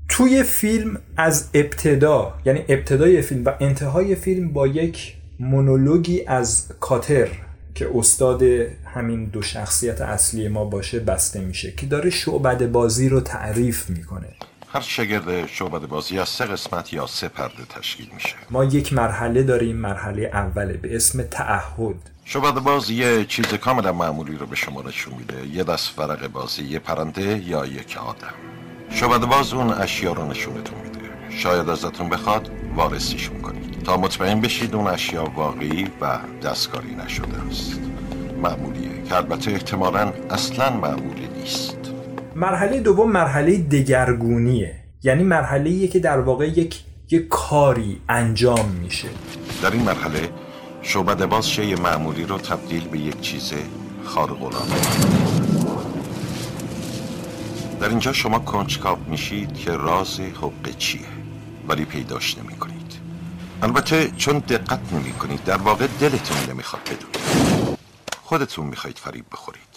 توی 0.10 0.44
فیلم 0.44 1.00
از 1.18 1.50
ابتدا 1.54 2.34
یعنی 2.46 2.64
ابتدای 2.70 3.22
فیلم 3.22 3.46
و 3.46 3.54
انتهای 3.60 4.16
فیلم 4.16 4.54
با 4.54 4.68
یک 4.68 5.16
مونولوگی 5.40 6.24
از 6.28 6.68
کاتر 6.80 7.28
که 7.76 7.90
استاد 7.96 8.44
همین 8.86 9.26
دو 9.26 9.42
شخصیت 9.42 10.02
اصلی 10.02 10.48
ما 10.48 10.66
باشه 10.66 11.00
بسته 11.00 11.42
میشه 11.42 11.72
که 11.72 11.86
داره 11.86 12.10
شعبد 12.10 12.72
بازی 12.72 13.10
رو 13.10 13.20
تعریف 13.20 13.90
می‌کنه. 13.90 14.28
هر 14.74 14.82
شگرد 14.82 15.48
شعبد 15.48 15.88
بازی 15.88 16.20
از 16.20 16.30
سه 16.30 16.46
قسمت 16.46 16.94
یا 16.94 17.08
سه 17.08 17.28
پرده 17.28 17.66
تشکیل 17.70 18.10
میشه. 18.14 18.36
ما 18.50 18.64
یک 18.64 18.94
مرحله 18.94 19.44
داریم 19.44 19.76
مرحله 19.76 20.30
اوله 20.34 20.74
به 20.74 20.96
اسم 20.96 21.24
تعهد. 21.24 21.96
شعبد 22.26 22.54
بازی 22.60 22.96
یه 22.96 23.26
چیز 23.26 23.46
کاملا 23.46 23.92
معمولی 23.92 24.38
رو 24.38 24.46
به 24.46 24.56
شما 24.56 24.82
نشون 24.82 25.14
میده. 25.14 25.48
یه 25.48 25.64
دست 25.64 26.00
ورق 26.00 26.28
بازی 26.28 26.64
یه 26.64 26.80
پرنده 26.80 27.44
یا 27.46 27.66
یک 27.66 27.98
آدم. 27.98 28.34
شعبد 28.90 29.26
باز 29.26 29.54
اون 29.54 29.70
اشیا 29.74 30.14
رو 30.14 30.28
نشونتون 30.28 30.80
میده. 30.82 31.00
شاید 31.30 31.70
ازتون 31.70 32.10
بخواد 32.10 32.52
وارسیشون 32.76 33.42
کنید. 33.42 33.84
تا 33.84 33.98
مطمئن 33.98 34.42
بشید 34.42 34.76
اون 34.76 34.88
اشیا 34.88 35.24
واقعی 35.24 35.88
و 36.02 36.20
دستکاری 36.44 36.96
نشده 36.96 37.38
است. 37.50 37.80
معمولیه. 38.42 39.04
که 39.04 39.16
البته 39.16 39.52
احتمالا 39.52 40.14
اصلا 40.30 40.70
معمولی 40.70 41.28
نیست. 41.28 41.81
مرحله 42.36 42.80
دوم 42.80 43.12
مرحله 43.12 43.58
دگرگونیه. 43.58 44.76
یعنی 45.04 45.24
مرحله 45.24 45.88
که 45.88 46.00
در 46.00 46.20
واقع 46.20 46.48
یک 46.48 46.84
یک 47.10 47.28
کاری 47.28 48.02
انجام 48.10 48.70
میشه. 48.70 49.08
در 49.62 49.72
این 49.72 49.82
مرحله 49.82 50.30
شعبد 50.82 51.26
باز 51.26 51.50
شی 51.50 51.76
معمولی 51.76 52.24
رو 52.24 52.38
تبدیل 52.38 52.88
به 52.88 53.00
یک 53.00 53.22
چیز 53.22 53.54
خارق 54.04 54.44
العاده. 54.44 54.76
در 57.80 57.90
اینجا 57.90 58.14
شما 58.14 58.40
کنجکاو 58.40 58.98
میشید 59.08 59.54
که 59.54 59.72
راز 59.72 60.20
حقه 60.20 60.74
چیه 60.78 61.02
ولی 61.68 61.86
پیداش 61.86 62.38
نمی 62.38 62.56
کنید 62.56 62.94
البته 63.62 64.12
چون 64.18 64.38
دقت 64.38 64.80
نمی 64.94 65.12
کنید 65.12 65.44
در 65.44 65.58
واقع 65.58 65.88
دلتون 66.00 66.38
نمی‌خواد 66.50 66.82
بدونید. 66.84 67.78
خودتون 68.22 68.66
می‌خواید 68.66 68.98
فریب 68.98 69.26
بخورید. 69.32 69.71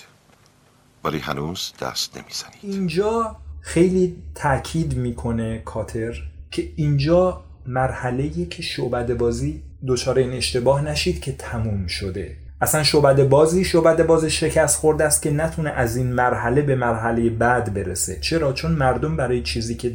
ولی 1.04 1.18
هنوز 1.18 1.72
دست 1.80 2.18
نمی‌زنید. 2.18 2.76
اینجا 2.76 3.36
خیلی 3.60 4.16
تاکید 4.34 4.96
می‌کنه 4.96 5.62
کاتر 5.64 6.14
که 6.50 6.68
اینجا 6.76 7.44
مرحله 7.66 8.46
که 8.46 8.62
شعبد 8.62 9.16
بازی 9.16 9.62
دچار 9.86 10.18
این 10.18 10.32
اشتباه 10.32 10.82
نشید 10.82 11.20
که 11.20 11.32
تموم 11.32 11.86
شده. 11.86 12.36
اصلا 12.60 12.82
شعبد 12.82 13.28
بازی 13.28 13.64
شعبد 13.64 14.06
باز 14.06 14.24
شکست 14.24 14.78
خورده 14.78 15.04
است 15.04 15.22
که 15.22 15.30
نتونه 15.30 15.70
از 15.70 15.96
این 15.96 16.12
مرحله 16.12 16.62
به 16.62 16.74
مرحله 16.74 17.30
بعد 17.30 17.74
برسه. 17.74 18.20
چرا؟ 18.20 18.52
چون 18.52 18.72
مردم 18.72 19.16
برای 19.16 19.42
چیزی 19.42 19.74
که 19.74 19.92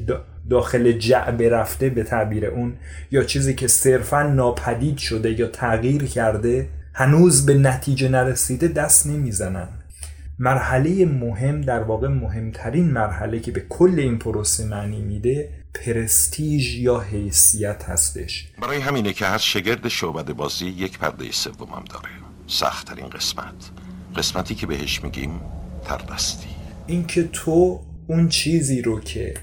داخل 0.49 0.91
جعبه 0.91 1.49
رفته 1.49 1.89
به 1.89 2.03
تعبیر 2.03 2.45
اون 2.45 2.73
یا 3.11 3.23
چیزی 3.23 3.55
که 3.55 3.67
صرفا 3.67 4.23
ناپدید 4.23 4.97
شده 4.97 5.39
یا 5.39 5.47
تغییر 5.47 6.05
کرده 6.05 6.69
هنوز 6.93 7.45
به 7.45 7.53
نتیجه 7.53 8.09
نرسیده 8.09 8.67
دست 8.67 9.07
نمی‌زنن. 9.07 9.67
مرحله 10.41 11.05
مهم 11.05 11.61
در 11.61 11.83
واقع 11.83 12.07
مهمترین 12.07 12.91
مرحله 12.91 13.39
که 13.39 13.51
به 13.51 13.65
کل 13.69 13.99
این 13.99 14.19
پروسه 14.19 14.65
معنی 14.65 15.01
میده 15.01 15.49
پرستیژ 15.73 16.75
یا 16.75 16.99
حیثیت 16.99 17.83
هستش. 17.83 18.47
برای 18.61 18.79
همینه 18.79 19.13
که 19.13 19.25
هر 19.25 19.37
شگرد 19.37 19.87
شعبد 19.87 20.33
بازی 20.33 20.65
یک 20.65 20.99
پرده 20.99 21.31
سومم 21.31 21.83
داره. 21.89 22.09
سختترین 22.47 23.09
قسمت. 23.09 23.69
قسمتی 24.15 24.55
که 24.55 24.67
بهش 24.67 25.03
میگیم 25.03 25.41
تردستی. 25.83 26.49
اینکه 26.87 27.23
تو 27.23 27.79
اون 28.07 28.29
چیزی 28.29 28.81
رو 28.81 28.99
که 28.99 29.33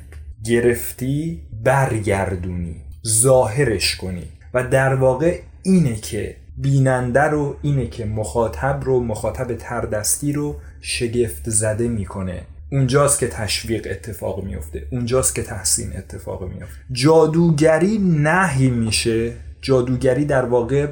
گرفتی 0.44 1.42
برگردونی 1.64 2.76
ظاهرش 3.06 3.96
کنی 3.96 4.28
و 4.54 4.64
در 4.64 4.94
واقع 4.94 5.40
اینه 5.62 5.96
که 5.96 6.36
بیننده 6.56 7.22
رو 7.22 7.56
اینه 7.62 7.86
که 7.86 8.04
مخاطب 8.04 8.80
رو 8.84 9.00
مخاطب 9.00 9.54
تردستی 9.54 10.32
رو 10.32 10.56
شگفت 10.88 11.50
زده 11.50 11.88
می‌کنه. 11.88 12.42
اونجاست 12.72 13.18
که 13.18 13.28
تشویق 13.28 13.86
اتفاق 13.90 14.44
میفته 14.44 14.86
اونجاست 14.90 15.34
که 15.34 15.42
تحسین 15.42 15.96
اتفاق 15.96 16.42
میفته 16.42 16.74
جادوگری 16.92 17.98
نهی 17.98 18.70
میشه. 18.70 19.32
جادوگری 19.62 20.24
در 20.24 20.44
واقع 20.44 20.86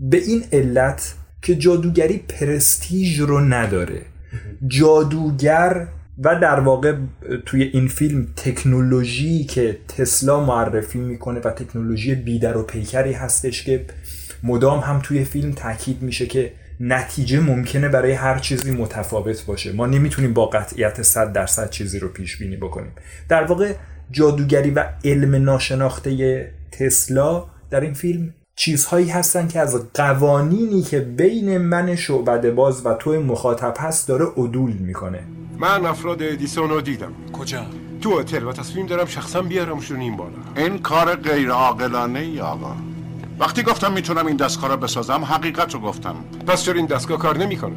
به 0.00 0.16
این 0.16 0.44
علت 0.52 1.14
که 1.42 1.54
جادوگری 1.54 2.18
پرستیژ 2.18 3.20
رو 3.20 3.40
نداره. 3.40 4.02
جادوگر 4.66 5.86
و 6.18 6.40
در 6.40 6.60
واقع 6.60 6.96
توی 7.46 7.62
این 7.62 7.88
فیلم 7.88 8.26
تکنولوژی 8.36 9.44
که 9.44 9.78
تسلا 9.88 10.44
معرفی 10.44 10.98
می‌کنه 10.98 11.40
و 11.40 11.50
تکنولوژی 11.50 12.14
بیدر 12.14 12.56
و 12.56 12.62
پیکری 12.62 13.12
هستش 13.12 13.64
که 13.64 13.84
مدام 14.42 14.78
هم 14.78 15.00
توی 15.02 15.24
فیلم 15.24 15.52
تاکید 15.52 16.02
میشه 16.02 16.26
که 16.26 16.52
نتیجه 16.84 17.40
ممکنه 17.40 17.88
برای 17.88 18.12
هر 18.12 18.38
چیزی 18.38 18.70
متفاوت 18.70 19.46
باشه. 19.46 19.72
ما 19.72 19.86
نمی‌تونیم 19.86 20.32
با 20.32 20.46
قطعیت 20.46 21.02
100 21.02 21.32
درصد 21.32 21.70
چیزی 21.70 21.98
رو 21.98 22.08
پیش 22.08 22.36
بینی 22.36 22.56
بکنیم. 22.56 22.92
در 23.28 23.44
واقع 23.44 23.74
جادوگری 24.10 24.70
و 24.70 24.84
علم 25.04 25.34
ناشناخته 25.44 26.52
تسلا 26.72 27.44
در 27.70 27.80
این 27.80 27.94
فیلم 27.94 28.34
چیزهایی 28.56 29.08
هستن 29.08 29.48
که 29.48 29.60
از 29.60 29.92
قوانینی 29.94 30.82
که 30.82 31.00
بین 31.00 31.58
من 31.58 31.96
شعبده 31.96 32.50
باز 32.50 32.86
و 32.86 32.94
تو 32.94 33.22
مخاطب 33.22 33.74
هست 33.78 34.08
داره 34.08 34.24
عدول 34.36 34.72
می‌کنه. 34.72 35.22
من 35.58 35.86
افراد 35.86 36.22
ادیسون 36.22 36.70
رو 36.70 36.80
دیدم. 36.80 37.12
کجا؟ 37.32 37.66
تو 38.00 38.20
هتل. 38.20 38.44
و 38.44 38.52
تصمیم 38.52 38.86
دارم 38.86 39.06
شخصا 39.06 39.42
بیارمشون 39.42 40.00
این 40.00 40.16
بالا. 40.16 40.32
این 40.56 40.78
کار 40.78 41.14
غیر 41.14 41.50
عاقلانه 41.50 42.18
ای 42.18 42.40
آقا. 42.40 42.76
وقتی 43.42 43.62
گفتم 43.62 43.92
می‌تونم 43.92 44.26
این 44.26 44.36
دستگاه 44.36 44.70
رو 44.70 44.76
بسازم 44.76 45.24
حقیقت 45.24 45.74
رو 45.74 45.80
گفتم. 45.80 46.16
پس 46.46 46.64
چرا 46.64 46.74
این 46.74 46.86
دستگاه 46.86 47.18
کار 47.18 47.38
نمی‌کنه؟ 47.38 47.76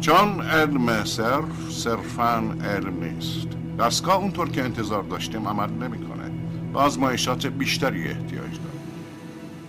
چون 0.00 0.40
علم 0.40 1.04
صرف 1.04 1.44
صرفا 1.70 2.36
علم 2.64 3.04
نیست. 3.04 3.46
دستگاه 3.78 4.16
اونطور 4.16 4.48
که 4.48 4.62
انتظار 4.62 5.02
داشتیم 5.02 5.48
عمل 5.48 5.70
نمی‌کنه. 5.70 6.30
به 6.72 6.78
آزمایشات 6.78 7.46
بیشتری 7.46 8.08
احتیاج 8.08 8.32
داره. 8.32 8.78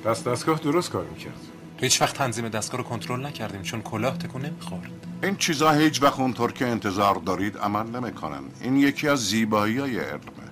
پس 0.04 0.28
دستگاه 0.28 0.60
درست 0.60 0.92
کار 0.92 1.06
می‌کرد. 1.06 1.40
هیچ 1.78 2.02
وقت 2.02 2.16
تنظیم 2.16 2.50
دستگاه 2.50 2.78
رو 2.82 2.88
کنترل 2.88 3.26
نکردیم 3.26 3.62
چون 3.62 3.82
کلاه 3.82 4.18
تکون 4.18 4.42
نمی‌خورد. 4.42 4.92
این 5.24 5.36
چیزا 5.36 5.72
هیچ 5.72 6.04
وقت 6.04 6.20
اونطور 6.20 6.52
که 6.52 6.68
انتظار 6.68 7.16
دارید 7.16 7.58
عمل 7.58 8.00
نمی‌کنن. 8.00 8.44
این 8.62 8.78
یکی 8.78 9.08
از 9.08 9.20
زیبایی 9.28 9.78
های 9.78 10.00
علمه 10.00 10.43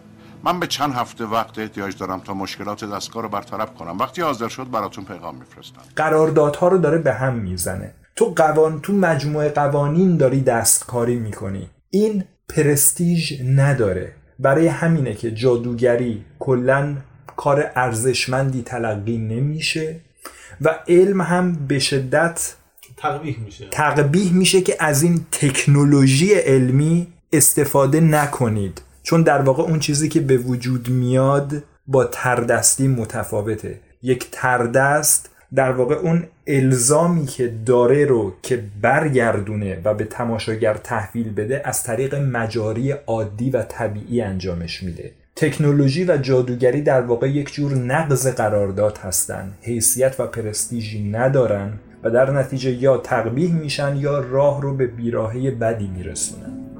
من 0.44 0.60
به 0.60 0.68
چند 0.68 0.94
هفته 0.94 1.26
وقت 1.26 1.60
احتیاج 1.60 1.98
دارم 1.98 2.20
تا 2.20 2.34
مشکلات 2.34 2.84
دستگاه 2.84 3.24
رو 3.24 3.30
برطرف 3.30 3.74
کنم. 3.74 3.98
وقتی 3.98 4.22
حاضر 4.22 4.48
شد 4.48 4.72
براتون 4.72 5.06
پیغام 5.06 5.36
میفرستم. 5.36 5.82
قراردادها 5.96 6.68
رو 6.68 6.78
داره 6.78 6.98
به 6.98 7.14
هم 7.14 7.34
می‌زنه. 7.34 7.94
تو 8.16 8.26
قوان 8.26 8.82
تو 8.82 8.94
مجموعه 8.94 9.50
قوانین 9.50 10.18
داری 10.18 10.42
دستکاری 10.42 11.16
می‌کنی. 11.16 11.70
این 11.90 12.24
پرستیژ 12.50 13.42
نداره. 13.46 14.14
برای 14.40 14.68
همینه 14.68 15.14
که 15.14 15.32
جادوگری 15.32 16.26
کلا 16.40 16.96
کار 17.36 17.72
ارزشمندی 17.76 18.62
تلقی 18.62 19.18
نمیشه 19.18 20.00
و 20.62 20.80
علم 20.88 21.22
هم 21.22 21.54
به 21.68 21.80
شدت 21.80 22.56
تقبیح 22.98 23.40
میشه. 23.40 23.68
تقبیح 23.72 24.34
میشه 24.34 24.62
که 24.62 24.76
از 24.80 25.04
این 25.04 25.26
تکنولوژی 25.32 26.34
علمی 26.34 27.08
استفاده 27.34 28.00
نکنید. 28.00 28.82
چون 29.04 29.22
در 29.22 29.42
واقع 29.42 29.64
اون 29.64 29.80
چیزی 29.80 30.10
که 30.10 30.20
به 30.20 30.38
وجود 30.38 30.90
میاد 30.90 31.64
با 31.88 32.06
تردستی 32.06 32.88
متفاوته. 32.88 33.80
یک 34.04 34.28
تردست 34.32 35.30
در 35.56 35.72
واقع 35.72 35.96
اون 35.96 36.24
الزامی 36.48 37.26
که 37.26 37.54
داره 37.66 38.06
رو 38.06 38.34
که 38.42 38.64
برگردونه 38.82 39.82
و 39.84 39.94
به 39.94 40.06
تماشاگر 40.06 40.74
تحویل 40.74 41.34
بده 41.34 41.62
از 41.66 41.84
طریق 41.84 42.16
مجاری 42.16 42.92
عادی 42.92 43.50
و 43.50 43.64
طبیعی 43.64 44.22
انجامش 44.22 44.84
میده. 44.84 45.12
تکنولوژی 45.36 46.04
و 46.04 46.18
جادوگری 46.18 46.82
در 46.82 47.02
واقع 47.02 47.30
یک 47.30 47.54
جور 47.54 47.76
نقض 47.76 48.28
قرارداد 48.28 48.98
هستن. 48.98 49.54
حیثیت 49.62 50.20
و 50.20 50.28
پرستیژی 50.28 51.10
ندارن 51.10 51.74
و 52.04 52.10
در 52.10 52.32
نتیجه 52.32 52.72
یا 52.72 52.98
تقبیح 52.98 53.54
میشن 53.54 53.96
یا 53.96 54.20
راه 54.20 54.62
رو 54.62 54.76
به 54.76 54.88
بیراهه 54.88 55.52
بدی 55.52 55.88
میرسونن. 55.88 56.71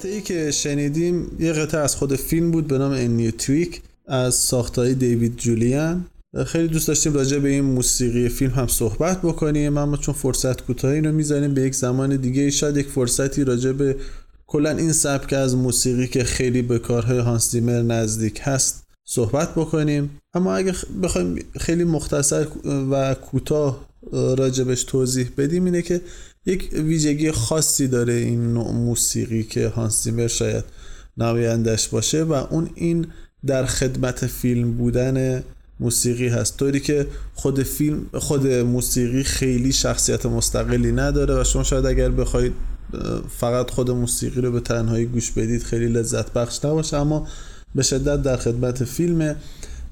قطعی 0.00 0.20
که 0.20 0.50
شنیدیم 0.50 1.36
یه 1.38 1.52
قطعه 1.52 1.80
از 1.80 1.96
خود 1.96 2.16
فیلم 2.16 2.50
بود 2.50 2.66
به 2.66 2.78
نام 2.78 2.92
انیو 2.92 3.30
تویک 3.30 3.82
از 4.06 4.34
ساختای 4.34 4.94
دیوید 4.94 5.36
جولیان. 5.36 6.06
خیلی 6.46 6.68
دوست 6.68 6.88
داشتیم 6.88 7.12
راجع 7.12 7.38
به 7.38 7.48
این 7.48 7.64
موسیقی 7.64 8.28
فیلم 8.28 8.50
هم 8.50 8.66
صحبت 8.66 9.22
بکنیم 9.22 9.78
اما 9.78 9.96
چون 9.96 10.14
فرصت 10.14 10.62
کوتاهی 10.62 11.00
رو 11.00 11.12
می‌زنیم 11.12 11.54
به 11.54 11.62
یک 11.62 11.74
زمان 11.74 12.16
دیگه 12.16 12.50
شاید 12.50 12.76
یک 12.76 12.86
فرصتی 12.88 13.44
راجع 13.44 13.72
به 13.72 13.96
کلا 14.46 14.70
این 14.70 14.92
سبک 14.92 15.32
از 15.32 15.56
موسیقی 15.56 16.06
که 16.06 16.24
خیلی 16.24 16.62
به 16.62 16.78
کارهای 16.78 17.18
هانس 17.18 17.50
زیمر 17.50 17.82
نزدیک 17.82 18.40
هست 18.42 18.84
صحبت 19.04 19.54
بکنیم. 19.54 20.10
اما 20.34 20.54
اگه 20.54 20.74
بخوایم 21.02 21.38
خیلی 21.60 21.84
مختصر 21.84 22.46
و 22.90 23.14
کوتاه 23.14 23.88
راجبش 24.12 24.84
توضیح 24.84 25.28
بدیم 25.36 25.64
اینه 25.64 25.82
که 25.82 26.00
یک 26.46 26.70
ویژگی 26.72 27.30
خاصی 27.30 27.88
داره 27.88 28.12
این 28.12 28.54
نوع 28.54 28.72
موسیقی 28.72 29.42
که 29.42 29.68
هانس 29.68 30.04
زیمر 30.04 30.26
شاید 30.26 30.64
نمایندش 31.16 31.88
باشه 31.88 32.22
و 32.22 32.32
اون 32.32 32.70
این 32.74 33.06
در 33.46 33.66
خدمت 33.66 34.26
فیلم 34.26 34.72
بودن 34.72 35.44
موسیقی 35.80 36.28
هست. 36.28 36.56
طوری 36.56 36.80
که 36.80 37.06
خود 37.34 37.62
فیلم 37.62 38.06
خود 38.14 38.46
موسیقی 38.46 39.22
خیلی 39.22 39.72
شخصیت 39.72 40.26
مستقلی 40.26 40.92
نداره 40.92 41.40
و 41.40 41.44
شما 41.44 41.62
شاید 41.62 41.86
اگر 41.86 42.08
بخواید 42.08 42.52
فقط 43.38 43.70
خود 43.70 43.90
موسیقی 43.90 44.40
رو 44.40 44.52
به 44.52 44.60
تنهایی 44.60 45.06
گوش 45.06 45.30
بدید 45.30 45.62
خیلی 45.62 45.88
لذت 45.88 46.32
بخش 46.32 46.64
نباشه. 46.64 46.96
اما 46.96 47.26
به 47.74 47.82
شدت 47.82 48.22
در 48.22 48.36
خدمت 48.36 48.84
فیلمه. 48.84 49.36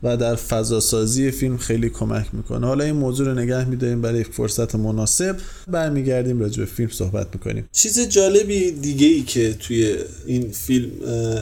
و 0.03 0.17
در 0.17 0.35
فضاسازی 0.35 1.31
فیلم 1.31 1.57
خیلی 1.57 1.91
کمک 1.91 2.27
می‌کنه. 2.33 2.67
حالا 2.67 2.85
این 2.85 2.97
موضوع 2.97 3.27
رو 3.27 3.35
نگه 3.35 3.65
میداریم 3.65 4.03
برای 4.03 4.25
فرصت 4.25 4.75
مناسب. 4.75 5.37
برمیگردیم 5.69 6.41
راجع 6.41 6.59
به 6.59 6.67
فیلم 6.67 6.91
صحبت 6.91 7.27
می‌کنیم. 7.35 7.69
چیز 7.73 8.01
جالبی 8.01 8.71
دیگه 8.71 9.07
ای 9.07 9.23
که 9.23 9.55
توی 9.55 9.97
این 10.27 10.51
فیلم 10.51 10.91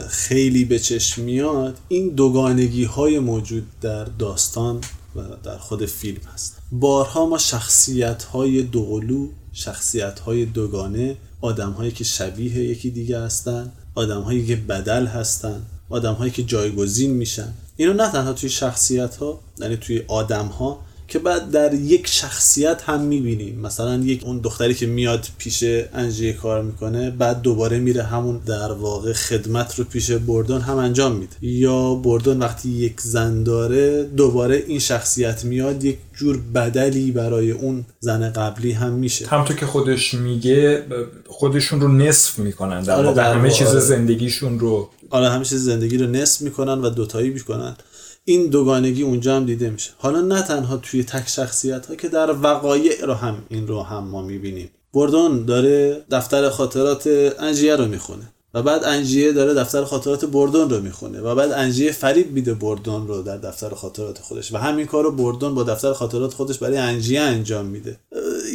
خیلی 0.08 0.64
به 0.64 0.78
چشم 0.78 1.22
میاد 1.22 1.78
این 1.88 2.08
دوگانگی 2.08 2.84
های 2.84 3.18
موجود 3.18 3.66
در 3.80 4.04
داستان 4.04 4.80
و 5.16 5.20
در 5.44 5.58
خود 5.58 5.86
فیلم 5.86 6.20
هست. 6.34 6.56
بارها 6.72 7.26
ما 7.26 7.38
شخصیت 7.38 8.22
های 8.22 8.62
دوقلو 8.62 9.28
شخصیت 9.52 10.18
های 10.18 10.44
دوگانه 10.44 11.16
آدم 11.40 11.70
هایی 11.70 11.90
که 11.90 12.04
شبیه 12.04 12.58
یکی 12.58 12.90
دیگه 12.90 13.20
هستن 13.20 13.72
آدم 13.94 14.20
هایی 14.20 14.46
که 14.46 14.56
بدل 14.56 15.06
هستن 15.06 15.62
آدم 15.88 16.12
هایی 16.12 16.30
که 16.30 16.42
جایگزین 16.42 17.10
میشن. 17.10 17.52
اینو 17.76 17.92
نه 17.92 18.12
تنها 18.12 18.32
توی 18.32 18.48
شخصیت 18.48 19.16
ها 19.16 19.40
یعنی 19.60 19.76
توی 19.76 20.02
آدم 20.08 20.46
ها 20.46 20.78
که 21.08 21.18
بعد 21.18 21.50
در 21.50 21.74
یک 21.74 22.06
شخصیت 22.06 22.82
هم 22.82 23.00
می‌بینیم. 23.00 23.60
مثلا 23.60 23.96
یک 23.96 24.24
اون 24.24 24.38
دختری 24.38 24.74
که 24.74 24.86
میاد 24.86 25.26
پیش 25.38 25.64
انجیه 25.94 26.32
کار 26.32 26.62
می‌کنه 26.62 27.10
بعد 27.10 27.42
دوباره 27.42 27.78
میره 27.78 28.02
همون 28.02 28.40
در 28.46 28.72
واقع 28.72 29.12
خدمت 29.12 29.78
رو 29.78 29.84
پیش 29.84 30.10
بردون 30.10 30.60
هم 30.60 30.76
انجام 30.76 31.12
میده. 31.12 31.36
یا 31.40 31.94
بردون 31.94 32.38
وقتی 32.38 32.68
یک 32.68 33.00
زن 33.00 33.42
داره 33.42 34.02
دوباره 34.02 34.64
این 34.66 34.78
شخصیت 34.78 35.44
میاد 35.44 35.84
یک 35.84 35.98
جور 36.14 36.40
بدلی 36.54 37.10
برای 37.10 37.50
اون 37.50 37.84
زن 38.00 38.30
قبلی 38.30 38.72
هم 38.72 38.92
میشه. 38.92 39.26
همطور 39.26 39.56
که 39.56 39.66
خودش 39.66 40.14
میگه 40.14 40.82
خودشون 41.28 41.80
رو 41.80 41.88
نصف 41.88 42.38
می‌کنن 42.38 42.82
در 42.82 42.94
آره 42.94 43.12
در 43.12 43.34
همه 43.34 43.50
چیز 43.50 43.68
زندگیشون 43.68 44.58
رو 44.58 44.88
آره 45.10 45.44
چیز 45.44 45.64
زندگی 45.64 45.98
رو 45.98 46.06
نصف 46.06 46.40
می‌کنن 46.40 46.82
و 46.82 46.90
دوتایی 46.90 47.30
می‌کنن. 47.30 47.76
این 48.24 48.46
دوگانگی 48.46 49.02
اونجا 49.02 49.36
هم 49.36 49.46
دیده 49.46 49.70
میشه. 49.70 49.90
حالا 49.98 50.20
نه 50.20 50.42
تنها 50.42 50.76
توی 50.76 51.04
تک 51.04 51.28
شخصیت 51.28 51.86
ها 51.86 51.94
که 51.94 52.08
در 52.08 52.30
وقایع 52.42 53.04
رو 53.04 53.14
هم 53.14 53.36
این 53.48 53.66
رو 53.66 53.82
هم 53.82 54.04
ما 54.04 54.22
می‌بینیم. 54.22 54.70
بردون 54.94 55.44
داره 55.44 56.04
دفتر 56.10 56.48
خاطرات 56.48 57.06
انجیه 57.38 57.76
رو 57.76 57.86
می‌خونه 57.86 58.22
و 58.54 58.62
بعد 58.62 58.84
انجیه 58.84 59.32
داره 59.32 59.54
دفتر 59.54 59.84
خاطرات 59.84 60.24
بردون 60.24 60.70
رو 60.70 60.80
می‌خونه 60.80 61.20
و 61.20 61.34
بعد 61.34 61.52
انجیه 61.52 61.92
فریب 61.92 62.32
میده 62.32 62.54
بردون 62.54 63.08
رو 63.08 63.22
در 63.22 63.36
دفتر 63.36 63.68
خاطرات 63.68 64.18
خودش 64.18 64.52
و 64.52 64.56
همین 64.56 64.86
کار 64.86 65.04
رو 65.04 65.12
بردون 65.12 65.54
با 65.54 65.62
دفتر 65.62 65.92
خاطرات 65.92 66.34
خودش 66.34 66.58
برای 66.58 66.76
انجیه 66.76 67.20
انجام 67.20 67.66
میده. 67.66 67.98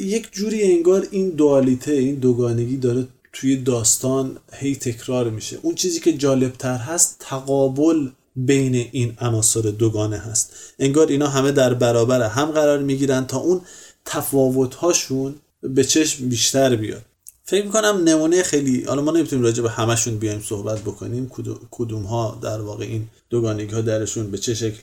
یک 0.03 0.27
جوری 0.31 0.63
انگار 0.63 1.07
این 1.11 1.29
دوالیته 1.29 1.91
این 1.91 2.15
دوگانگی 2.15 2.77
داره 2.77 3.07
توی 3.33 3.55
داستان 3.55 4.37
هی 4.53 4.75
تکرار 4.75 5.29
میشه. 5.29 5.57
اون 5.61 5.75
چیزی 5.75 5.99
که 5.99 6.13
جالبتر 6.13 6.77
هست 6.77 7.15
تقابل 7.19 8.07
بین 8.35 8.75
این 8.91 9.13
عناصر 9.19 9.61
دوگانه 9.61 10.17
هست. 10.17 10.53
انگار 10.79 11.07
اینا 11.07 11.27
همه 11.27 11.51
در 11.51 11.73
برابر 11.73 12.21
هم 12.21 12.45
قرار 12.45 12.79
می‌گیرن 12.79 13.25
تا 13.25 13.37
اون 13.37 13.61
تفاوت 14.05 14.75
هاشون 14.75 15.35
به 15.61 15.83
چشم 15.83 16.29
بیشتر 16.29 16.75
بیاد. 16.75 17.01
فکر 17.43 17.65
می‌کنم 17.65 18.01
نمونه 18.05 18.43
خیلی 18.43 18.83
حالا 18.83 19.01
ما 19.01 19.11
نمی‌تونیم 19.11 19.45
راجع 19.45 19.63
به 19.63 19.69
همشون 19.69 20.17
بیایم 20.17 20.41
صحبت 20.41 20.81
بکنیم. 20.81 21.31
کدوم 21.71 22.03
ها 22.03 22.39
در 22.41 22.61
واقع 22.61 22.85
این 22.85 23.07
دوگانگی 23.29 23.75
ها 23.75 23.81
درشون 23.81 24.31
به 24.31 24.37
چه 24.37 24.53
شکل 24.53 24.79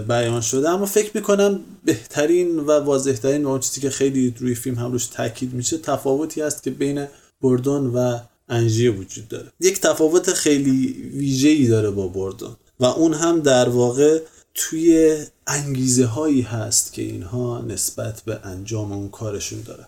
بیان 0.00 0.40
شده. 0.40 0.68
اما 0.68 0.86
فکر 0.86 1.10
می‌کنم 1.14 1.60
بهترین 1.84 2.60
و 2.60 2.70
واضحترین 2.70 3.44
و 3.44 3.48
اون 3.48 3.60
چیزی 3.60 3.80
که 3.80 3.90
خیلی 3.90 4.34
روی 4.38 4.54
فیلم 4.54 4.76
هم 4.76 4.92
روش 4.92 5.06
تاکید 5.06 5.52
میشه 5.52 5.78
تفاوتی 5.78 6.40
هست 6.40 6.62
که 6.62 6.70
بین 6.70 7.06
بردون 7.42 7.86
و 7.86 8.18
انژیه 8.48 8.90
وجود 8.90 9.28
داره. 9.28 9.52
یک 9.60 9.80
تفاوت 9.80 10.32
خیلی 10.32 10.86
ویژه‌ای 11.14 11.66
داره 11.66 11.90
با 11.90 12.06
بردون 12.08 12.56
و 12.80 12.84
اون 12.84 13.14
هم 13.14 13.40
در 13.40 13.68
واقع 13.68 14.20
توی 14.54 15.16
انگیزه 15.46 16.06
هایی 16.06 16.40
هست 16.42 16.92
که 16.92 17.02
اینها 17.02 17.60
نسبت 17.60 18.20
به 18.20 18.40
انجام 18.44 18.92
اون 18.92 19.08
کارشون 19.08 19.62
داره 19.62 19.86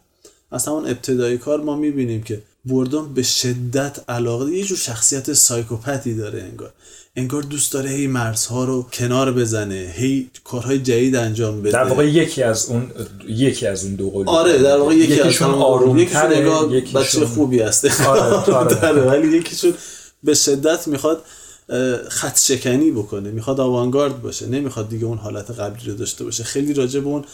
از 0.51 0.67
همون 0.69 0.87
ابتدای 0.87 1.39
کار 1.39 1.61
ما 1.61 1.77
می‌بینیم 1.77 2.23
که 2.23 2.43
بردون 2.67 3.15
به 3.15 3.23
شدت 3.23 3.99
علاقه 4.09 4.53
یه 4.53 4.65
جور 4.65 4.79
شخصیت 4.79 5.33
سایکوپتی 5.33 6.15
داره 6.15 6.43
انگار. 6.43 6.73
انگار 7.17 7.43
دوست 7.43 7.73
داره 7.73 7.91
هی 7.91 8.07
مرزها 8.07 8.65
رو 8.65 8.83
کنار 8.83 9.33
بزنه 9.33 9.93
هی 9.97 10.31
کارهای 10.45 10.79
جدید 10.79 11.17
انجام 11.17 11.61
بده. 11.61 11.71
در 11.71 11.85
واقع 11.85 12.09
یکی 12.09 12.43
از 12.43 12.67
اون 12.67 12.91
یکی 13.29 13.67
از 13.67 13.85
اون 13.85 13.95
دو 13.95 14.11
قول 14.11 14.29
آره 14.29 14.59
در 14.59 14.77
واقع 14.77 14.95
یکی 14.95 15.15
یکیشون 15.15 15.55
از 15.55 15.61
آروم 15.61 15.99
یکیشون 15.99 16.33
انگار 16.33 16.69
بچه 16.95 17.27
خوبی 17.27 17.61
هسته. 17.61 18.07
آره، 18.07 18.53
آره. 18.53 19.03
ولی 19.11 19.37
یکیشون 19.37 19.75
به 20.25 20.35
شدت 20.35 20.89
می‌خواد 20.89 21.23
خط 22.09 22.39
شکنی 22.39 22.91
بکنه 22.91 23.31
می‌خواد 23.31 23.61
آوانگارد 23.61 24.23
باشه 24.23 24.47
نمی‌خواد 24.47 24.89
دیگه 24.89 25.05
اون 25.05 25.19
حالت 25.19 25.51
قبلی 25.51 25.91
رو 25.91 25.95
داشته 25.95 26.25
باشه. 26.25 26.45
خیلی 26.45 26.75
راجع 26.75 27.01
به 27.01 27.07
اون 27.07 27.25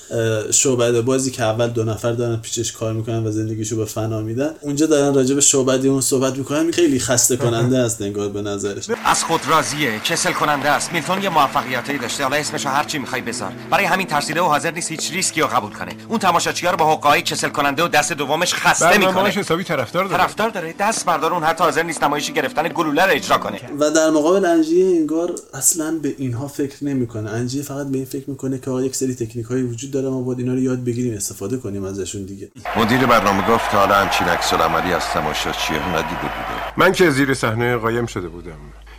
شعبده 0.50 1.02
بازی 1.02 1.30
که 1.30 1.42
اول 1.42 1.66
دو 1.66 1.84
نفر 1.84 2.12
دارن 2.12 2.36
پیچش 2.36 2.72
کار 2.72 2.92
می‌کنن 2.92 3.26
و 3.26 3.30
زندگیشو 3.30 3.76
به 3.76 3.84
فنا 3.84 4.20
میدن 4.20 4.50
اونجا 4.60 4.86
دارن 4.86 5.14
راجع 5.14 5.34
به 5.34 5.40
شعبده 5.40 5.88
اون 5.88 6.00
صحبت 6.00 6.36
می‌کنن 6.36 6.70
خیلی 6.70 7.00
خسته 7.00 7.36
کننده 7.36 7.78
است 7.78 8.02
انگار 8.02 8.28
به 8.28 8.42
نظرش. 8.42 8.84
از 9.04 9.24
خود 9.24 9.40
راضیه 9.48 10.00
کسل 10.00 10.32
کننده 10.32 10.68
است. 10.68 10.92
میلتون 10.92 11.22
یه 11.22 11.28
موفقیتی 11.28 11.98
داشته. 11.98 12.22
حالا 12.22 12.36
اسمشو 12.36 12.68
هر 12.68 12.84
چی 12.84 12.98
می‌خوای 12.98 13.20
بذار. 13.20 13.52
برای 13.70 13.84
همین 13.84 14.06
ترسیده 14.06 14.40
و 14.40 14.44
حاضر 14.44 14.70
نیست 14.70 14.90
هیچ 14.90 15.12
ریسکی 15.12 15.40
رو 15.40 15.46
قبول 15.46 15.72
کنه. 15.72 15.92
اون 16.08 16.18
تماشاچی‌ها 16.18 16.72
رو 16.72 16.78
با 16.78 16.92
حقای 16.92 17.22
کسل 17.22 17.48
کننده 17.48 17.84
و 17.84 17.88
دست 17.88 18.12
دومش 18.12 18.54
خسته 18.54 18.98
می‌کنه. 18.98 19.28
حسابی 19.28 19.64
طرفدار 19.64 20.04
داره. 20.04 20.16
طرفدار 20.22 20.48
داره. 20.48 20.74
دست 20.80 21.06
بردار 21.06 21.34
اون 21.34 21.42
حتی 21.42 21.64
حاضر 21.64 21.82
نیست 21.82 22.04
نمایشی 22.04 22.32
گرفتن 22.32 22.68
گلوله 22.74 23.04
رو 23.04 23.12
اجرا 23.12 23.38
کنه. 23.38 23.60
و 23.78 23.90
در 23.90 24.10
مقابل 24.20 24.44
انجیه 24.44 24.96
انگار 24.96 25.34
اصلا 25.54 25.98
به 26.02 26.14
اینها 26.18 26.48
فکر 26.48 26.84
نمی‌کنه. 26.84 27.30
انجیه 27.30 27.62
فقط 27.62 27.86
به 27.86 27.96
این 27.96 28.06
فکر 28.06 28.30
می‌کنه 28.30 28.58
که 28.58 28.70
آقا 28.70 28.82
یک 28.82 28.96
سری 28.96 29.14
تکنیک 29.14 29.46
هایی 29.46 29.62
وجود 29.62 29.90
داره 29.90 30.08
ما 30.08 30.22
باید 30.22 30.38
اینا 30.38 30.52
رو 30.52 30.60
یاد 30.60 30.84
بگیریم 30.84 31.14
استفاده 31.14 31.56
کنیم 31.56 31.84
ازشون 31.84 32.24
دیگه. 32.24 32.50
مدیر 32.76 33.06
برنامه 33.06 33.48
گفت 33.48 33.74
حالا 33.74 33.94
همچین 33.94 34.26
عکس 34.28 34.54
عملی 34.54 34.92
از 34.92 35.04
تماشاچی‌ها 35.04 35.90
ندیده 35.90 36.20
بوده 36.20 36.76
من 36.76 36.92
که 36.92 37.10
زیر 37.10 37.34
صحنه 37.34 37.76
قایم 37.76 38.06
شده 38.06 38.28
بودم. 38.28 38.58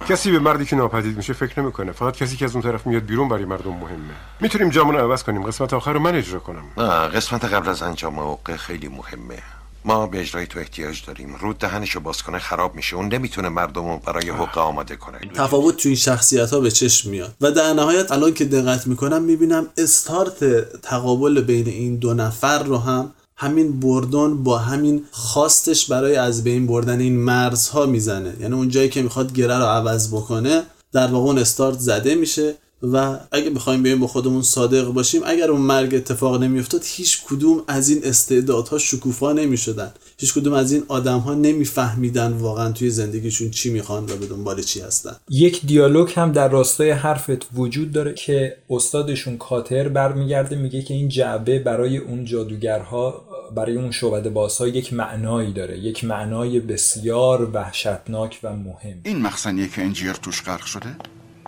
کسی 0.09 0.31
به 0.31 0.39
مردی 0.39 0.65
که 0.65 0.75
ناپدید 0.75 1.17
میشه 1.17 1.33
فکر 1.33 1.59
نمی‌کنه. 1.59 1.91
فقط 1.91 2.15
کسی 2.15 2.37
که 2.37 2.45
از 2.45 2.53
اون 2.53 2.63
طرف 2.63 2.87
میاد 2.87 3.03
بیرون 3.03 3.29
برای 3.29 3.45
مردم 3.45 3.71
مهمه. 3.71 4.13
می‌تونیم 4.41 4.69
جامون 4.69 4.95
رو 4.95 5.01
عوض 5.01 5.23
کنیم. 5.23 5.43
قسمت 5.43 5.73
آخر 5.73 5.93
رو 5.93 5.99
من 5.99 6.15
اجرا 6.15 6.39
کنم. 6.39 6.63
نه 6.77 7.07
قسمت 7.07 7.45
قبل 7.45 7.69
از 7.69 7.83
انجام 7.83 8.13
موقع 8.13 8.55
خیلی 8.55 8.87
مهمه. 8.87 9.39
ما 9.85 10.07
به 10.07 10.21
اجرای 10.21 10.47
تو 10.47 10.59
احتیاج 10.59 11.05
داریم. 11.07 11.35
رود 11.35 11.57
دهنشو 11.57 11.99
باز 11.99 12.23
کنه 12.23 12.39
خراب 12.39 12.75
میشه. 12.75 12.95
اون 12.95 13.13
نمی‌تونه 13.13 13.49
مردم 13.49 13.85
رو 13.85 13.97
برای 14.05 14.29
حقه 14.29 14.61
آماده 14.61 14.95
کنه. 14.95 15.19
تفاوت 15.35 15.77
تو 15.77 15.89
این 15.89 15.95
شخصیت 15.95 16.53
ها 16.53 16.59
به 16.59 16.71
چشم 16.71 17.09
میاد. 17.09 17.33
و 17.41 17.51
در 17.51 17.73
نهایت 17.73 18.11
الان 18.11 18.33
که 18.33 18.45
دقت 18.45 18.87
می‌کنم 18.87 19.21
می‌بینم 19.23 19.67
استارت 19.77 20.71
تقابل 20.81 21.41
بین 21.41 21.67
این 21.67 21.95
دو 21.95 22.13
نفر 22.13 22.63
رو 22.63 22.77
هم 22.77 23.11
همین 23.35 23.79
بردون 23.79 24.43
با 24.43 24.57
همین 24.57 25.05
خواستش 25.11 25.85
برای 25.85 26.15
از 26.15 26.43
بین 26.43 26.67
بردن 26.67 26.99
این 26.99 27.17
مرزها 27.17 27.85
می‌زنه. 27.85 28.33
یعنی 28.39 28.53
اون 28.53 28.69
جایی 28.69 28.89
که 28.89 29.01
می‌خواد 29.01 29.33
گره 29.33 29.57
رو 29.57 29.65
عوض 29.65 30.13
بکنه 30.13 30.63
در 30.91 31.07
واقع 31.07 31.25
اون 31.25 31.37
استارت 31.37 31.79
زده 31.79 32.15
میشه. 32.15 32.55
و 32.83 33.19
اگه 33.31 33.49
بخوایم 33.49 33.83
بیایم 33.83 33.99
با 33.99 34.07
خودمون 34.07 34.41
صادق 34.41 34.85
باشیم 34.85 35.21
اگر 35.25 35.51
اون 35.51 35.61
مرگ 35.61 35.95
اتفاق 35.95 36.43
نمیافتاد 36.43 36.81
هیچ 36.85 37.23
کدوم 37.25 37.63
از 37.67 37.89
این 37.89 38.01
استعدادها 38.03 38.77
شکوفا 38.77 39.33
نمی‌شدن. 39.33 39.91
هیچ 40.17 40.33
کدوم 40.33 40.53
از 40.53 40.71
این 40.71 40.83
آدم 40.87 41.17
ها 41.17 41.33
نمیفهمیدن 41.33 42.31
واقعا 42.31 42.71
توی 42.71 42.89
زندگیشون 42.89 43.51
چی 43.51 43.69
می‌خوان 43.69 44.03
و 44.03 44.15
به 44.15 44.25
دنبال 44.25 44.61
چی 44.61 44.81
هستن. 44.81 45.15
یک 45.29 45.65
دیالوگ 45.65 46.09
هم 46.15 46.31
در 46.31 46.49
راستای 46.49 46.91
حرفت 46.91 47.47
وجود 47.53 47.91
داره 47.91 48.13
که 48.13 48.57
استادشون 48.69 49.37
کاتر 49.37 49.89
برمیگرده 49.89 50.55
میگه 50.55 50.81
که 50.81 50.93
این 50.93 51.09
جعبه 51.09 51.59
برای 51.59 51.97
اون 51.97 52.25
جادوگرها 52.25 53.25
برای 53.55 53.77
اون 53.77 53.91
شعبده 53.91 54.29
بازها 54.29 54.67
یک 54.67 54.93
معنایی 54.93 55.53
داره 55.53 55.79
یک 55.79 56.03
معنای 56.03 56.59
بسیار 56.59 57.49
وحشتناک 57.53 58.39
و 58.43 58.55
مهم. 58.55 59.01
این 59.03 59.21
مخزنیه 59.21 59.67
که 59.67 59.81
انجیر 59.81 60.13
توش 60.13 60.41
غرق 60.41 60.65
شده؟ 60.65 60.95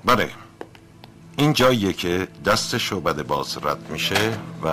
بله. 0.06 0.30
این 1.38 1.54
جاییه 1.54 1.94
که 1.94 2.28
دست 2.46 2.78
شعبده 2.78 3.24
باز 3.24 3.58
رد 3.64 3.92
میشه 3.92 4.38
و 4.64 4.70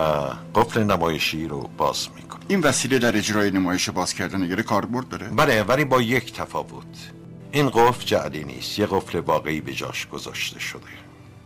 قفل 0.55 0.83
نمایشی 0.83 1.49
رو 1.49 1.71
باز 1.77 2.09
می‌کنه. 2.17 2.41
این 2.49 2.61
وسیله 2.61 2.99
در 2.99 3.17
اجرای 3.17 3.51
نمایش 3.51 3.91
باز 3.91 4.15
کردن 4.15 4.49
گره 4.49 4.63
کاربرد 4.63 5.09
داره؟ 5.09 5.29
بله 5.29 5.63
ولی 5.63 5.85
با 5.85 6.03
یک 6.03 6.33
تفاوت. 6.33 7.13
این 7.53 7.71
قفل 7.71 8.05
جعلی 8.05 8.45
نیست 8.45 8.79
یه 8.79 8.87
قفل 8.87 9.19
واقعی 9.19 9.61
به 9.61 9.73
جاش 9.73 10.09
گذاشته 10.09 10.61
شده. 10.61 10.83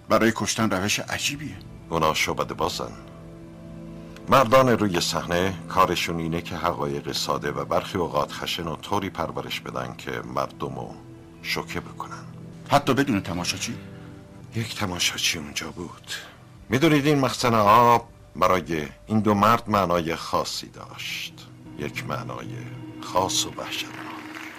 برای 0.08 0.32
کشتن 0.36 0.70
روش 0.70 1.00
عجیبیه. 1.00 1.56
اونا 1.90 2.14
شعبده 2.14 2.54
بازن. 2.54 2.92
مردان 4.28 4.68
روی 4.68 5.00
صحنه 5.00 5.54
کارشون 5.68 6.18
اینه 6.18 6.42
که 6.42 6.56
حقایق 6.56 7.12
ساده 7.12 7.50
و 7.50 7.64
برخی 7.64 7.98
اوقات 7.98 8.32
خشن 8.32 8.66
و 8.66 8.76
طوری 8.76 9.10
پرورش 9.10 9.60
بدن 9.60 9.94
که 9.98 10.10
مردم 10.34 10.74
رو 10.74 10.94
شوکه 11.42 11.80
بکنن. 11.80 12.24
حتی 12.70 12.94
بدون 12.94 13.20
تماشاچی؟ 13.20 13.74
یک 14.56 14.74
تماشاچی 14.76 15.38
اونجا 15.38 15.70
بود. 15.70 16.10
می‌دونید 16.68 17.06
این 17.06 17.18
مخزن 17.18 17.54
آب 17.54 18.08
برای 18.36 18.82
این 19.06 19.20
دو 19.20 19.34
مرد 19.34 19.62
معنای 19.68 20.16
خاصی 20.16 20.66
داشت. 20.66 21.32
یک 21.78 22.06
معنای 22.06 22.46
خاص 23.00 23.46
و 23.46 23.48
وحشتناک. 23.56 23.94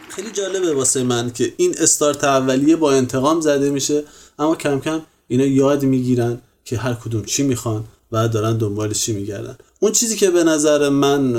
خیلی 0.10 0.32
جالبه 0.32 0.74
واسه 0.74 1.04
من 1.04 1.32
که 1.32 1.54
این 1.58 1.76
استارت 1.78 2.24
اولیه 2.24 2.76
با 2.76 2.94
انتقام 2.94 3.42
زده 3.42 3.70
میشه 3.70 4.04
اما 4.40 4.56
کم 4.56 4.80
کم 4.80 5.02
اینا 5.28 5.46
یاد 5.46 5.84
می‌گیرن 5.84 6.42
که 6.66 6.78
هر 6.78 6.94
کدوم 6.94 7.26
چی 7.26 7.44
می‌خوان 7.44 7.86
و 8.12 8.28
دارن 8.28 8.58
دنبال 8.58 8.94
چی 8.94 9.14
میگردن. 9.14 9.58
اون 9.80 9.92
چیزی 9.92 10.16
که 10.16 10.30
به 10.30 10.44
نظر 10.44 10.90
من 10.90 11.34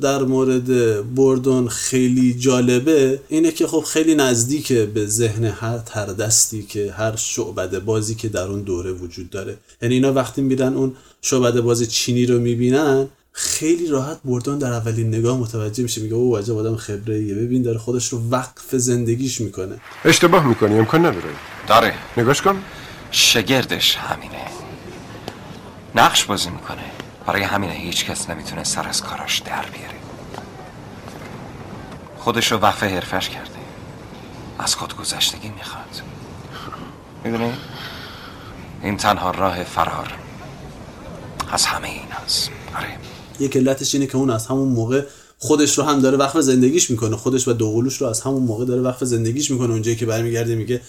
در 0.00 0.22
مورد 0.22 0.68
بردون 1.14 1.68
خیلی 1.68 2.34
جالبه 2.34 3.20
اینه 3.28 3.50
که 3.50 3.66
خب 3.66 3.80
خیلی 3.80 4.14
نزدیکه 4.14 4.86
به 4.86 5.06
ذهن 5.06 5.44
هر 5.44 5.78
تردستی 5.78 6.62
که 6.62 6.92
هر 6.92 7.16
شعبده 7.16 7.80
بازی 7.80 8.14
که 8.14 8.28
در 8.28 8.46
اون 8.46 8.62
دوره 8.62 8.92
وجود 8.92 9.30
داره. 9.30 9.56
یعنی 9.82 9.94
اینا 9.94 10.12
وقتی 10.12 10.42
میرن 10.42 10.74
اون 10.74 10.96
شعبده 11.22 11.60
باز 11.60 11.90
چینی 11.90 12.26
رو 12.26 12.38
می‌بینن 12.38 13.08
خیلی 13.32 13.86
راحت 13.86 14.18
بردون 14.24 14.58
در 14.58 14.72
اولین 14.72 15.08
نگاه 15.08 15.38
متوجه 15.38 15.82
میشه 15.82 16.00
میگه 16.00 16.14
او 16.14 16.36
عجب 16.36 16.56
آدم 16.56 16.76
خبره 16.76 17.22
یه 17.22 17.34
ببین 17.34 17.62
داره 17.62 17.78
خودش 17.78 18.08
رو 18.08 18.30
وقف 18.30 18.74
زندگیش 18.76 19.40
می‌کنه. 19.40 19.80
اشتباه 20.04 20.48
می‌کنی 20.48 20.78
امکان 20.78 21.00
نداره. 21.00 21.30
داره. 21.68 21.94
نگاش 22.16 22.42
کن. 22.42 22.62
شگردش 23.10 23.96
همینه. 23.96 24.46
نقش 25.94 26.24
بازی 26.24 26.50
می‌کنه. 26.50 26.97
برای 27.28 27.42
همینه 27.42 27.72
هیچ 27.72 28.04
کس 28.04 28.30
نمی‌تونه 28.30 28.64
سر 28.64 28.88
از 28.88 29.02
کاراش 29.02 29.38
در 29.38 29.64
بیاره. 29.66 29.98
خودش 32.18 32.52
رو 32.52 32.58
وقف 32.58 32.82
حرفش 32.82 33.28
کرده. 33.28 33.50
از 34.58 34.74
خود 34.74 34.96
گذشتگی 34.96 35.48
می‌خواد. 35.48 36.02
می‌دونی؟ 37.24 37.52
این 38.82 38.96
تنها 38.96 39.30
راه 39.30 39.64
فرار 39.64 40.14
از 41.52 41.64
همه 41.66 41.88
این 41.88 42.08
هست. 42.24 42.50
آره. 42.76 42.98
یک 43.40 43.56
علتش 43.56 43.94
اینه 43.94 44.06
که 44.06 44.16
اون 44.16 44.30
از 44.30 44.46
همون 44.46 44.68
موقع 44.68 45.02
خودش 45.38 45.78
رو 45.78 45.84
هم 45.84 46.00
داره 46.00 46.16
وقف 46.16 46.40
زندگیش 46.40 46.90
می‌کنه. 46.90 47.16
خودش 47.16 47.48
و 47.48 47.52
دوقلوش 47.52 47.96
رو 47.96 48.06
از 48.06 48.20
همون 48.20 48.42
موقع 48.42 48.64
داره 48.64 48.80
وقف 48.80 49.04
زندگیش 49.04 49.50
می‌کنه. 49.50 49.72
اونجایی 49.72 49.96
که 49.96 50.06
برمیگرده 50.06 50.54
میگه 50.54 50.80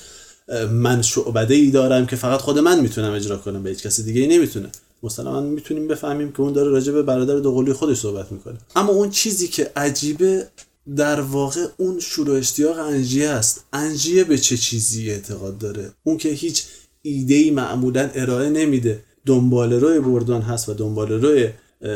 من 0.72 1.02
شعبده 1.02 1.54
ای 1.54 1.72
دارم 1.72 2.06
که 2.06 2.16
فقط 2.16 2.42
خود 2.42 2.60
من 2.60 2.80
می‌تونم 2.80 3.14
اجرا 3.14 3.38
کنم. 3.38 3.64
به 3.64 3.70
هیچ 3.70 3.84
کسی 3.84 4.04
دیگه 4.04 4.22
ای 4.22 4.38
نمی‌تونه. 4.38 4.70
مثلا 5.04 5.42
می‌تونیم 5.42 5.88
بفهمیم 5.88 6.32
که 6.32 6.42
اون 6.42 6.54
داره 6.54 6.70
راجع 6.70 6.92
به 6.94 7.04
برادر 7.04 7.36
دوقلوی 7.36 7.74
خودش 7.74 7.98
صحبت 7.98 8.32
می‌کنه. 8.32 8.58
اما 8.76 8.92
اون 8.92 9.10
چیزی 9.10 9.48
که 9.48 9.72
عجیبه 9.76 10.48
در 10.96 11.22
واقع 11.22 11.66
اون 11.78 12.00
شور 12.00 12.30
و 12.30 12.34
اشتیاق 12.34 12.80
انجیه 12.80 13.30
است. 13.30 13.66
انجیه 13.74 14.24
به 14.24 14.38
چه 14.38 14.58
چیزی 14.58 15.12
اعتقاد 15.12 15.58
داره؟ 15.58 15.92
اون 16.04 16.18
که 16.18 16.30
هیچ 16.30 16.64
ایده 17.02 17.34
ای 17.34 17.52
معمولا 17.52 18.10
ارائه 18.16 18.50
نمیده. 18.50 19.04
دنبال 19.26 19.74
روی 19.74 20.00
بردان 20.00 20.42
هست 20.42 20.70
و 20.70 20.74
دنبال 20.74 21.12
روی 21.12 21.50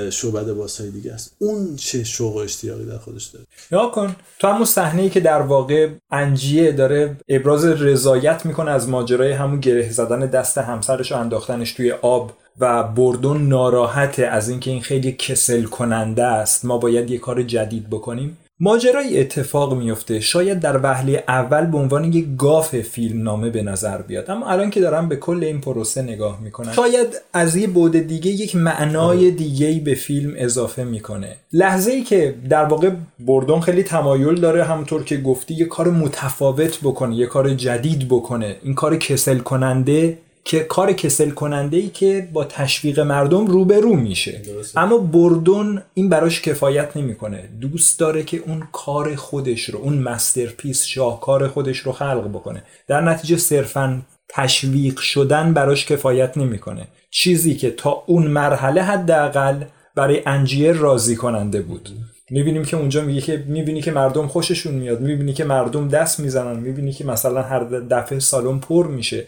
شعبده 0.10 0.54
بازهای 0.54 0.90
دیگه 0.92 1.14
است. 1.14 1.36
اون 1.40 1.76
چه 1.76 2.04
شوق 2.04 2.36
و 2.36 2.38
اشتیاقی 2.38 2.86
در 2.86 2.98
خودش 2.98 3.26
داره؟ 3.26 3.46
یا 3.72 3.88
کن. 3.88 4.16
تو 4.40 4.48
همون 4.48 4.66
صحنه 4.66 5.02
ای 5.02 5.10
که 5.10 5.20
در 5.20 5.42
واقع 5.42 5.90
انجیه 6.12 6.72
داره 6.72 7.18
ابراز 7.30 7.66
رضایت 7.66 8.46
می‌کنه 8.46 8.72
از 8.72 8.90
ماجرای 8.90 9.32
همون 9.32 9.60
گره 9.60 9.92
زدن 9.92 10.20
دست 10.20 10.58
همسرش 10.58 11.12
و 11.12 11.16
انداختنش 11.16 11.74
توی 11.74 11.92
آب. 11.92 12.32
و 12.60 12.84
بردون 12.84 13.48
ناراحته 13.48 14.26
از 14.26 14.50
اینکه 14.50 14.72
این 14.72 14.82
خیلی 14.82 15.12
کسل 15.12 15.64
کننده 15.64 16.24
است 16.24 16.66
ما 16.66 16.78
باید 16.78 17.12
یه 17.12 17.18
کار 17.18 17.44
جدید 17.44 17.90
بکنیم. 17.90 18.38
ماجرای 18.60 19.20
اتفاق 19.20 19.74
میفته. 19.74 20.20
شاید 20.20 20.60
در 20.60 20.80
وهله 20.84 21.24
اول 21.28 21.66
به 21.66 21.78
عنوان 21.78 22.04
یک 22.14 22.26
گاف 22.38 22.76
فیلم 22.76 23.24
نامه 23.24 23.50
به 23.50 23.62
نظر 23.62 24.02
بیاد. 24.02 24.32
اما 24.32 24.48
الان 24.48 24.70
که 24.70 24.82
دارم 24.82 25.10
به 25.10 25.16
کل 25.16 25.44
این 25.44 25.62
پروسه 25.62 26.02
نگاه 26.02 26.42
می‌کنم. 26.42 26.72
شاید 26.72 27.08
از 27.34 27.56
یه 27.56 27.68
بود 27.68 27.98
دیگه 27.98 28.32
یک 28.32 28.56
معنای 28.56 29.32
دیگه 29.32 29.80
به 29.80 29.96
فیلم 29.96 30.34
اضافه 30.38 30.84
می‌کنه. 30.84 31.36
لحظه 31.54 31.92
ای 31.92 32.04
که 32.04 32.36
در 32.50 32.66
واقع 32.66 32.90
بردون 33.20 33.62
خیلی 33.62 33.84
تمایل 33.84 34.36
داره 34.36 34.64
همونطور 34.64 35.04
که 35.04 35.18
گفتی 35.18 35.54
یه 35.54 35.66
کار 35.66 35.92
متفاوت 35.92 36.80
بکنه 36.84 37.16
یه 37.16 37.26
کار 37.26 37.54
جدید 37.54 38.08
بکنه. 38.08 38.56
این 38.64 38.74
کار 38.74 38.98
کسل 38.98 39.38
کننده 39.38 40.18
که 40.46 40.60
کار 40.60 40.94
کسل 40.94 41.30
کننده 41.30 41.78
ای 41.78 41.90
که 41.90 42.28
با 42.34 42.44
تشویق 42.44 43.00
مردم 43.00 43.48
روبرو 43.48 43.96
میشه. 43.96 44.42
اما 44.76 44.98
بردون 44.98 45.82
این 45.94 46.10
براش 46.10 46.42
کفایت 46.42 46.98
نمی‌کنه. 46.98 47.50
دوست 47.62 48.00
داره 48.00 48.24
که 48.24 48.38
اون 48.38 48.68
کار 48.72 49.16
خودش 49.16 49.70
رو 49.70 49.80
اون 49.80 49.98
masterpiece 49.98 50.84
شاهکار 50.86 51.48
خودش 51.48 51.78
رو 51.78 51.92
خلق 51.92 52.28
بکنه. 52.28 52.64
در 52.88 53.02
نتیجه 53.02 53.38
صرفا 53.38 54.02
تشویق 54.30 55.00
شدن 55.00 55.54
براش 55.54 55.86
کفایت 55.86 56.38
نمی‌کنه. 56.38 56.88
چیزی 57.12 57.56
که 57.56 57.72
تا 57.72 58.04
اون 58.08 58.28
مرحله 58.28 58.82
حداقل 58.82 59.64
برای 59.96 60.22
انجیر 60.26 60.72
راضی 60.72 61.16
کننده 61.16 61.62
بود. 61.62 61.90
می‌بینیم 62.30 62.66
که 62.66 62.78
اونجا 62.78 63.02
میگه 63.02 63.22
که 63.22 63.44
می‌بینی 63.48 63.82
که 63.82 63.92
مردم 63.92 64.28
خوششون 64.28 64.74
میاد. 64.74 65.02
می‌بینی 65.02 65.34
که 65.34 65.44
مردم 65.44 65.88
دست 65.88 66.20
می‌زنن. 66.20 66.60
می‌بینی 66.60 66.92
که 66.92 67.06
مثلا 67.06 67.42
هر 67.42 67.64
دفعه 67.64 68.20
سالن 68.20 68.60
پر 68.60 68.88
میشه. 68.88 69.26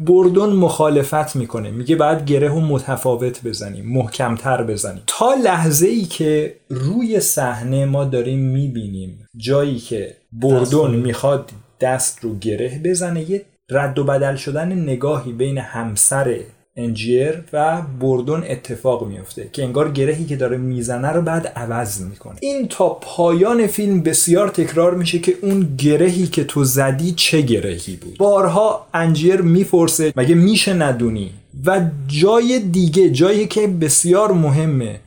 بردون 0.00 0.52
مخالفت 0.52 1.36
می‌کنه. 1.36 1.70
میگه 1.70 1.96
باید 1.96 2.24
گره 2.24 2.50
و 2.50 2.60
متفاوت 2.60 3.44
بزنیم 3.44 3.86
محکمتر 3.86 4.62
بزنیم. 4.62 5.02
تا 5.06 5.34
لحظه 5.34 5.86
ای 5.86 6.04
که 6.04 6.54
روی 6.68 7.20
صحنه 7.20 7.84
ما 7.84 8.04
داریم 8.04 8.38
می‌بینیم 8.38 9.26
جایی 9.36 9.78
که 9.78 10.16
بردون 10.32 10.96
می‌خواد 10.96 11.50
دست 11.80 12.24
رو 12.24 12.38
گره 12.38 12.80
بزنه 12.84 13.30
یه 13.30 13.44
رد 13.70 13.98
و 13.98 14.04
بدل 14.04 14.36
شدن 14.36 14.72
نگاهی 14.72 15.32
بین 15.32 15.58
همسر 15.58 16.40
انجیر 16.78 17.44
و 17.52 17.82
بردون 18.00 18.44
اتفاق 18.48 19.06
میفته 19.06 19.48
که 19.52 19.64
انگار 19.64 19.92
گرهی 19.92 20.24
که 20.24 20.36
داره 20.36 20.56
می‌زنه 20.56 21.08
رو 21.08 21.22
بعد 21.22 21.46
عوض 21.46 22.00
می‌کنه. 22.00 22.36
این 22.40 22.68
تا 22.68 22.88
پایان 22.88 23.66
فیلم 23.66 24.02
بسیار 24.02 24.48
تکرار 24.48 24.94
میشه 24.94 25.18
که 25.18 25.38
اون 25.42 25.76
گرهی 25.78 26.26
که 26.26 26.44
تو 26.44 26.64
زدی 26.64 27.12
چه 27.12 27.40
گرهی 27.40 27.96
بود. 27.96 28.18
بارها 28.18 28.86
انجیر 28.94 29.40
می‌پرسه 29.40 30.12
مگه 30.16 30.34
میشه 30.34 30.74
ندونی؟ 30.74 31.30
و 31.66 31.80
جای 32.06 32.58
دیگه 32.58 33.10
جایی 33.10 33.46
که 33.46 33.66
بسیار 33.66 34.32
مهمه 34.32 35.00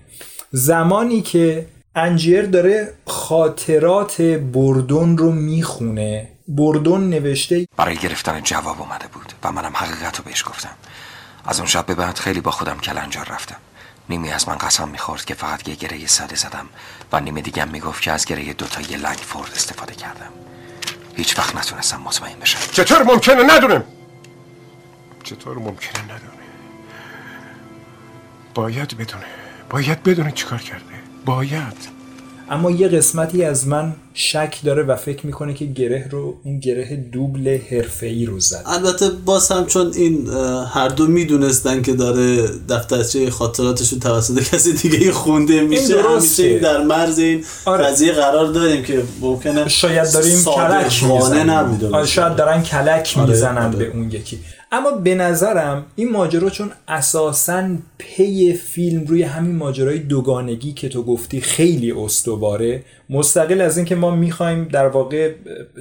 زمانی 0.52 1.22
که 1.22 1.66
انجیر 1.96 2.46
داره 2.46 2.94
خاطرات 3.06 4.22
بردون 4.22 5.18
رو 5.18 5.32
می‌خونه 5.32 6.28
بردون 6.48 7.10
نوشته 7.10 7.68
برای 7.78 7.96
گرفتن 7.96 8.42
جواب 8.44 8.82
اومده 8.82 9.06
بود 9.14 9.34
و 9.44 9.52
منم 9.52 9.72
حقیقت 9.74 10.18
رو 10.18 10.24
بهش 10.24 10.44
گفتم. 10.48 10.70
از 11.46 11.60
اون 11.60 11.68
شب 11.68 11.86
به 11.86 11.96
بعد 11.96 12.18
خیلی 12.20 12.42
با 12.42 12.52
خودم 12.52 12.80
کلنجار 12.80 13.26
رفتم. 13.30 13.56
نیمی 14.10 14.32
از 14.32 14.50
من 14.50 14.56
قسم 14.56 14.90
می‌خورد 14.90 15.26
که 15.26 15.34
فقط 15.34 15.68
یه 15.68 15.76
گره 15.76 16.08
ساده 16.08 16.36
زدم 16.36 16.70
و 17.12 17.20
نیمه 17.20 17.42
دیگم 17.42 17.68
می‌گفت 17.68 18.02
که 18.02 18.12
از 18.12 18.26
گره 18.26 18.54
دوتا 18.54 18.82
یه 18.82 18.98
لنگ 18.98 19.18
فورد 19.18 19.52
استفاده 19.56 19.96
کردم. 19.96 20.32
هیچ 21.16 21.40
وقت 21.40 21.56
نتونستم 21.56 22.02
مطمئن 22.02 22.40
بشم. 22.40 22.60
چطور 22.72 23.04
ممکنه؟ 23.04 23.44
ندونم. 23.44 23.84
چطور 25.24 25.58
ممکنه؟ 25.58 26.04
ندونه 26.04 26.32
باید 28.54 28.98
بدونه. 28.98 29.26
باید 29.70 30.04
بدونه 30.04 30.32
چیکار 30.32 30.60
کرده. 30.60 30.86
باید. 31.26 32.01
اما 32.52 32.72
یه 32.72 32.88
قسمتی 32.88 33.44
از 33.44 33.68
من 33.68 33.94
شک 34.14 34.56
داره 34.64 34.84
و 34.84 34.96
فکر 34.96 35.26
می‌کنه 35.26 35.54
که 35.54 35.66
گره 35.66 36.08
رو 36.12 36.34
این 36.44 36.60
گره 36.60 36.96
دوبل 36.96 37.58
حرفه‌ای 37.72 38.26
رو 38.26 38.40
زد. 38.40 38.64
البته 38.66 39.10
باز 39.10 39.52
هم 39.52 39.66
چون 39.66 39.94
این 39.94 40.30
هر 40.74 40.88
دو 40.88 41.08
می‌دونستن 41.08 41.82
که 41.82 41.94
داره 41.94 42.48
دفترچه 42.70 43.30
خاطراتشون 43.30 44.00
توسط 44.00 44.44
کسی 44.44 44.74
دیگه 44.74 45.12
خونده 45.12 45.62
میشه 45.62 46.02
همیشه 46.02 46.60
در 46.60 46.84
مرز 46.84 47.20
این 47.20 47.44
آره. 47.66 47.84
قضیه 47.84 48.12
قرار 48.12 48.46
داریم 48.46 48.84
که 48.84 49.04
ممکنه 49.22 49.70
شاید 49.70 50.12
داریم 50.12 50.44
کلک 50.44 51.04
می‌زنن 51.04 51.50
نبوده 51.50 51.96
آره 51.96 52.06
شاید 52.06 52.36
دارن 52.36 52.64
کلک 52.64 53.14
آره، 53.18 53.30
می‌زنن 53.30 53.66
آره. 53.66 53.76
به 53.76 53.92
اون 53.98 54.12
یکی. 54.12 54.40
اما 54.74 54.92
به 54.92 55.16
نظرم 55.16 55.86
این 55.96 56.12
ماجرا 56.12 56.50
چون 56.50 56.72
اساسا 56.88 57.70
پی 57.98 58.54
فیلم 58.54 59.06
روی 59.06 59.24
همین 59.24 59.56
ماجرای 59.56 60.00
دوگانگی 60.00 60.74
که 60.74 60.90
تو 60.90 61.04
گفتی 61.04 61.42
خیلی 61.42 61.92
استواره 61.92 62.84
مستقل 63.10 63.62
از 63.62 63.78
اینکه 63.78 63.96
ما 63.96 64.16
می‌خوایم 64.16 64.64
در 64.64 64.88
واقع 64.88 65.34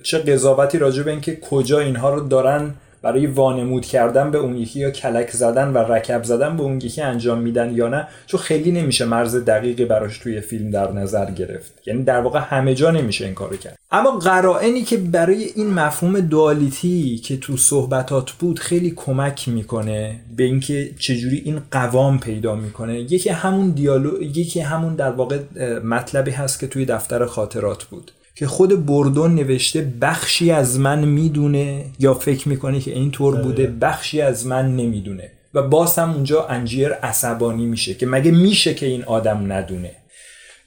چه 0.02 0.18
قضاوتی 0.18 0.78
راجع 0.78 1.02
به 1.02 1.10
اینکه 1.10 1.36
کجا 1.50 1.80
اینها 1.80 2.14
رو 2.14 2.28
دارن 2.28 2.74
برای 3.02 3.26
وانمود 3.26 3.86
کردن 3.86 4.30
به 4.30 4.38
اون 4.38 4.56
یکی 4.56 4.80
یا 4.80 4.90
کلک 4.90 5.30
زدن 5.30 5.68
و 5.68 5.78
رکب 5.78 6.24
زدن 6.24 6.56
به 6.56 6.62
اون 6.62 6.76
یکی 6.76 7.02
انجام 7.02 7.38
میدن 7.38 7.74
یا 7.74 7.88
نه 7.88 8.08
چون 8.26 8.40
خیلی 8.40 8.72
نمیشه 8.72 9.04
مرز 9.04 9.36
دقیقی 9.36 9.84
براش 9.84 10.18
توی 10.18 10.40
فیلم 10.40 10.70
در 10.70 10.92
نظر 10.92 11.30
گرفت. 11.30 11.72
یعنی 11.86 12.02
در 12.02 12.20
واقع 12.20 12.40
همه 12.42 12.74
جا 12.74 12.90
نمیشه 12.90 13.24
این 13.24 13.34
کارو 13.34 13.56
کرد. 13.56 13.78
اما 13.90 14.10
قرائنی 14.10 14.82
که 14.82 14.96
برای 14.96 15.44
این 15.44 15.70
مفهوم 15.70 16.20
دوالیتی 16.20 17.18
که 17.18 17.36
تو 17.36 17.56
صحبتات 17.56 18.30
بود 18.30 18.58
خیلی 18.58 18.90
کمک 18.96 19.48
می‌کنه 19.48 20.20
به 20.36 20.44
اینکه 20.44 20.90
چجوری 20.98 21.42
این 21.44 21.60
قوام 21.70 22.20
پیدا 22.20 22.54
می‌کنه. 22.54 23.00
یکی 23.00 23.28
همون 23.28 23.70
دیالوگ 23.70 24.36
یکی 24.36 24.60
همون 24.60 24.94
در 24.94 25.10
واقع 25.10 25.38
مطلبی 25.84 26.30
هست 26.30 26.60
که 26.60 26.66
توی 26.66 26.84
دفتر 26.84 27.26
خاطرات 27.26 27.84
بود. 27.84 28.12
که 28.40 28.46
خود 28.46 28.86
بردون 28.86 29.34
نوشته 29.34 29.92
بخشی 30.00 30.50
از 30.50 30.78
من 30.78 31.04
می‌دونه 31.04 31.84
یا 31.98 32.14
فکر 32.14 32.48
می‌کنه 32.48 32.80
که 32.80 32.92
اینطور 32.92 33.36
بوده 33.36 33.66
بخشی 33.66 34.20
از 34.20 34.46
من 34.46 34.76
نمی‌دونه. 34.76 35.30
و 35.54 35.62
باز 35.62 35.98
هم 35.98 36.10
اونجا 36.10 36.46
انجیر 36.46 36.92
عصبانی 36.92 37.66
میشه 37.66 37.94
که 37.94 38.06
مگه 38.06 38.30
میشه 38.30 38.74
که 38.74 38.86
این 38.86 39.04
آدم 39.04 39.52
ندونه. 39.52 39.90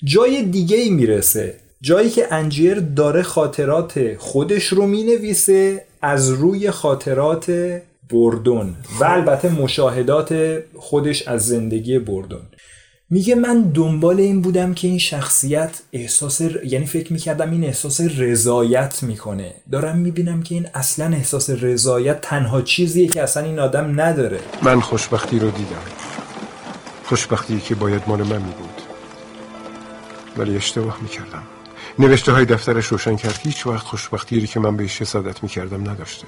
جای 0.04 0.44
دیگه 0.44 0.78
ای 0.78 0.90
می‌رسه. 0.90 1.54
جایی 1.82 2.10
که 2.10 2.34
انجیر 2.34 2.80
داره 2.80 3.22
خاطرات 3.22 4.16
خودش 4.18 4.68
رو 4.68 4.88
می‌نویسه 4.88 5.86
از 6.02 6.30
روی 6.30 6.72
خاطرات 6.72 7.52
بردون. 8.12 8.76
و 9.00 9.04
البته 9.04 9.50
مشاهدات 9.50 10.60
خودش 10.76 11.28
از 11.28 11.48
زندگی 11.48 12.00
بردون. 12.00 12.42
میگه 13.14 13.36
من 13.36 13.62
دنبال 13.62 14.20
این 14.20 14.42
بودم 14.42 14.74
که 14.74 14.88
این 14.88 14.98
شخصیت 14.98 15.82
احساس 15.94 16.42
یعنی 16.42 16.86
فکر 16.86 17.14
می‌کردم 17.14 17.52
این 17.52 17.64
احساس 17.64 18.02
رضایت 18.02 19.04
می‌کنه. 19.04 19.54
دارم 19.72 19.98
می‌بینم 19.98 20.44
که 20.44 20.56
این 20.56 20.68
اصلا 20.74 21.06
احساس 21.16 21.50
رضایت 21.50 22.22
تنها 22.22 22.62
چیزیه 22.62 23.08
که 23.08 23.24
اصلا 23.24 23.44
این 23.44 23.60
آدم 23.60 24.02
نداره. 24.02 24.40
من 24.64 24.80
خوشبختی 24.80 25.40
رو 25.40 25.52
دیدم. 25.52 25.86
خوشبختی 27.04 27.60
که 27.60 27.76
باید 27.76 28.02
مال 28.08 28.20
من 28.20 28.42
میبود. 28.42 28.82
ولی 30.38 30.56
اشتباه 30.56 30.98
می‌کردم. 31.02 31.44
نوشته 32.00 32.32
های 32.32 32.46
دفترش 32.46 32.86
روشن 32.86 33.16
کرد 33.16 33.40
هیچ 33.44 33.68
وقت 33.68 33.86
خوشبختی 33.86 34.40
رو 34.40 34.46
که 34.46 34.60
من 34.60 34.78
بهش 34.78 35.02
حسادت 35.02 35.44
می‌کردم 35.44 35.90
نداشته. 35.90 36.28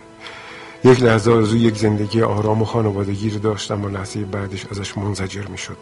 یک 0.84 1.04
لحظه 1.04 1.32
آرزو 1.32 1.58
یک 1.58 1.78
زندگی 1.78 2.22
آرام 2.22 2.62
و 2.62 2.66
خانوادگی 2.66 3.30
رو 3.30 3.40
داشت 3.40 3.72
اما 3.72 3.88
لحظه 3.90 4.20
بعدش 4.20 4.66
ازش 4.72 4.98
منزجر 4.98 5.46
می‌شد. 5.48 5.78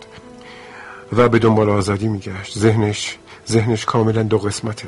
و 1.17 1.29
به 1.29 1.39
دنبال 1.39 1.69
آزادی 1.69 2.07
میگشت. 2.07 2.57
ذهنش 2.57 3.17
ذهنش 3.47 3.85
کاملا 3.85 4.23
دو 4.23 4.37
قسمته. 4.37 4.87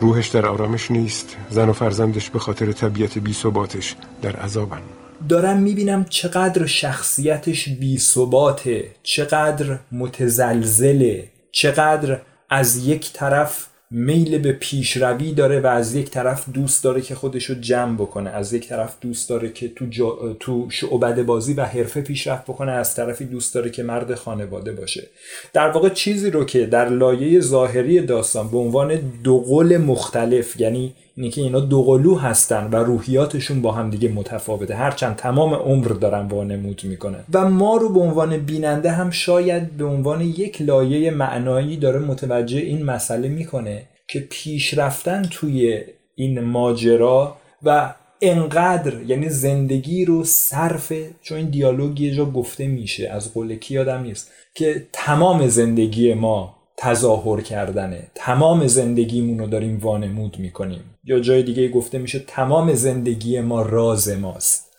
روحش 0.00 0.28
در 0.28 0.46
آرامش 0.46 0.90
نیست. 0.90 1.36
زن 1.50 1.68
و 1.68 1.72
فرزندش 1.72 2.30
به 2.30 2.38
خاطر 2.38 2.72
طبیعت 2.72 3.18
بی 3.18 3.32
ثباتش 3.32 3.94
در 4.22 4.36
عذابن. 4.36 4.80
دارم 5.28 5.56
می‌بینم 5.56 6.04
چقدر 6.04 6.66
شخصیتش 6.66 7.68
بی 7.68 7.98
ثباته 7.98 8.90
چقدر 9.02 9.78
متزلزله 9.92 11.28
چقدر 11.52 12.20
از 12.50 12.76
یک 12.76 13.12
طرف 13.12 13.66
میل 13.90 14.38
به 14.38 14.52
پیشروی 14.52 15.32
داره 15.32 15.60
و 15.60 15.66
از 15.66 15.94
یک 15.94 16.10
طرف 16.10 16.50
دوست 16.50 16.84
داره 16.84 17.00
که 17.00 17.14
خودشو 17.14 17.54
جمع 17.54 17.94
بکنه 17.94 18.30
از 18.30 18.52
یک 18.52 18.68
طرف 18.68 18.96
دوست 19.00 19.28
داره 19.28 19.52
که 19.52 19.68
تو, 19.68 19.86
جا... 19.86 20.36
تو 20.40 20.70
شعبد 20.70 21.22
بازی 21.22 21.54
و 21.54 21.64
حرفه 21.64 22.00
پیشرفت 22.00 22.44
بکنه 22.44 22.72
از 22.72 22.94
طرفی 22.94 23.24
دوست 23.24 23.54
داره 23.54 23.70
که 23.70 23.82
مرد 23.82 24.14
خانواده 24.14 24.72
باشه. 24.72 25.08
در 25.52 25.68
واقع 25.68 25.88
چیزی 25.88 26.30
رو 26.30 26.44
که 26.44 26.66
در 26.66 26.88
لایه 26.88 27.40
ظاهری 27.40 28.00
داستان 28.00 28.48
به 28.48 28.58
عنوان 28.58 28.96
دو 29.24 29.38
قول 29.38 29.76
مختلف 29.76 30.60
یعنی 30.60 30.94
اینه 31.16 31.30
که 31.30 31.40
اینا 31.40 31.60
دوقلو 31.60 32.14
هستن 32.14 32.70
و 32.72 32.76
روحیاتشون 32.76 33.62
با 33.62 33.72
هم 33.72 33.90
دیگه 33.90 34.08
متفاوته. 34.08 34.74
هرچند 34.74 35.16
تمام 35.16 35.54
عمر 35.54 35.86
دارن 35.86 36.26
وانمود 36.26 36.80
می‌کنن. 36.84 37.24
و 37.32 37.50
ما 37.50 37.76
رو 37.76 37.88
به 37.88 38.00
عنوان 38.00 38.36
بیننده 38.36 38.90
هم 38.90 39.10
شاید 39.10 39.76
به 39.76 39.84
عنوان 39.84 40.20
یک 40.20 40.62
لایه 40.62 41.10
معنایی 41.10 41.76
داره 41.76 41.98
متوجه 41.98 42.58
این 42.58 42.82
مسئله 42.82 43.28
می‌کنه 43.28 43.82
که 44.08 44.26
پیشرفتن 44.30 45.22
توی 45.22 45.80
این 46.14 46.40
ماجرا 46.40 47.36
و 47.62 47.94
انقدر 48.20 49.02
یعنی 49.02 49.28
زندگی 49.28 50.04
رو 50.04 50.24
صرف 50.24 50.92
چون 51.22 51.38
این 51.38 51.50
دیالوگ 51.50 52.00
یه 52.00 52.14
جا 52.14 52.24
گفته 52.24 52.66
میشه 52.66 53.08
از 53.08 53.34
قول 53.34 53.56
کی 53.56 53.74
یادم 53.74 54.02
نیست 54.02 54.30
که 54.54 54.86
تمام 54.92 55.48
زندگی 55.48 56.14
ما 56.14 56.55
تظاهر 56.76 57.40
کردنه. 57.40 58.10
تمام 58.14 58.66
زندگیمون 58.66 59.38
رو 59.38 59.46
داریم 59.46 59.78
وانمود 59.78 60.38
می‌کنیم. 60.38 60.84
یا 61.04 61.20
جای 61.20 61.42
دیگه 61.42 61.68
گفته 61.68 61.98
میشه 61.98 62.18
تمام 62.18 62.74
زندگی 62.74 63.40
ما 63.40 63.62
راز 63.62 64.08
ماست. 64.08 64.72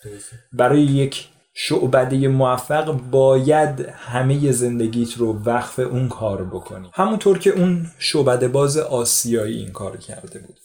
برای 0.54 0.82
یک 0.82 1.28
شعبده 1.54 2.28
موفق 2.28 2.92
باید 2.92 3.86
همه 3.90 4.52
زندگیت 4.52 5.14
رو 5.14 5.44
وقف 5.44 5.80
اون 5.80 6.08
کار 6.10 6.44
بکنی. 6.44 6.90
همونطور 6.94 7.40
که 7.40 7.50
اون 7.50 7.86
شعبده 8.00 8.48
باز 8.48 8.78
آسیایی 8.78 9.58
این 9.58 9.72
کار 9.72 9.98
کرده 9.98 10.40
بود. 10.40 10.56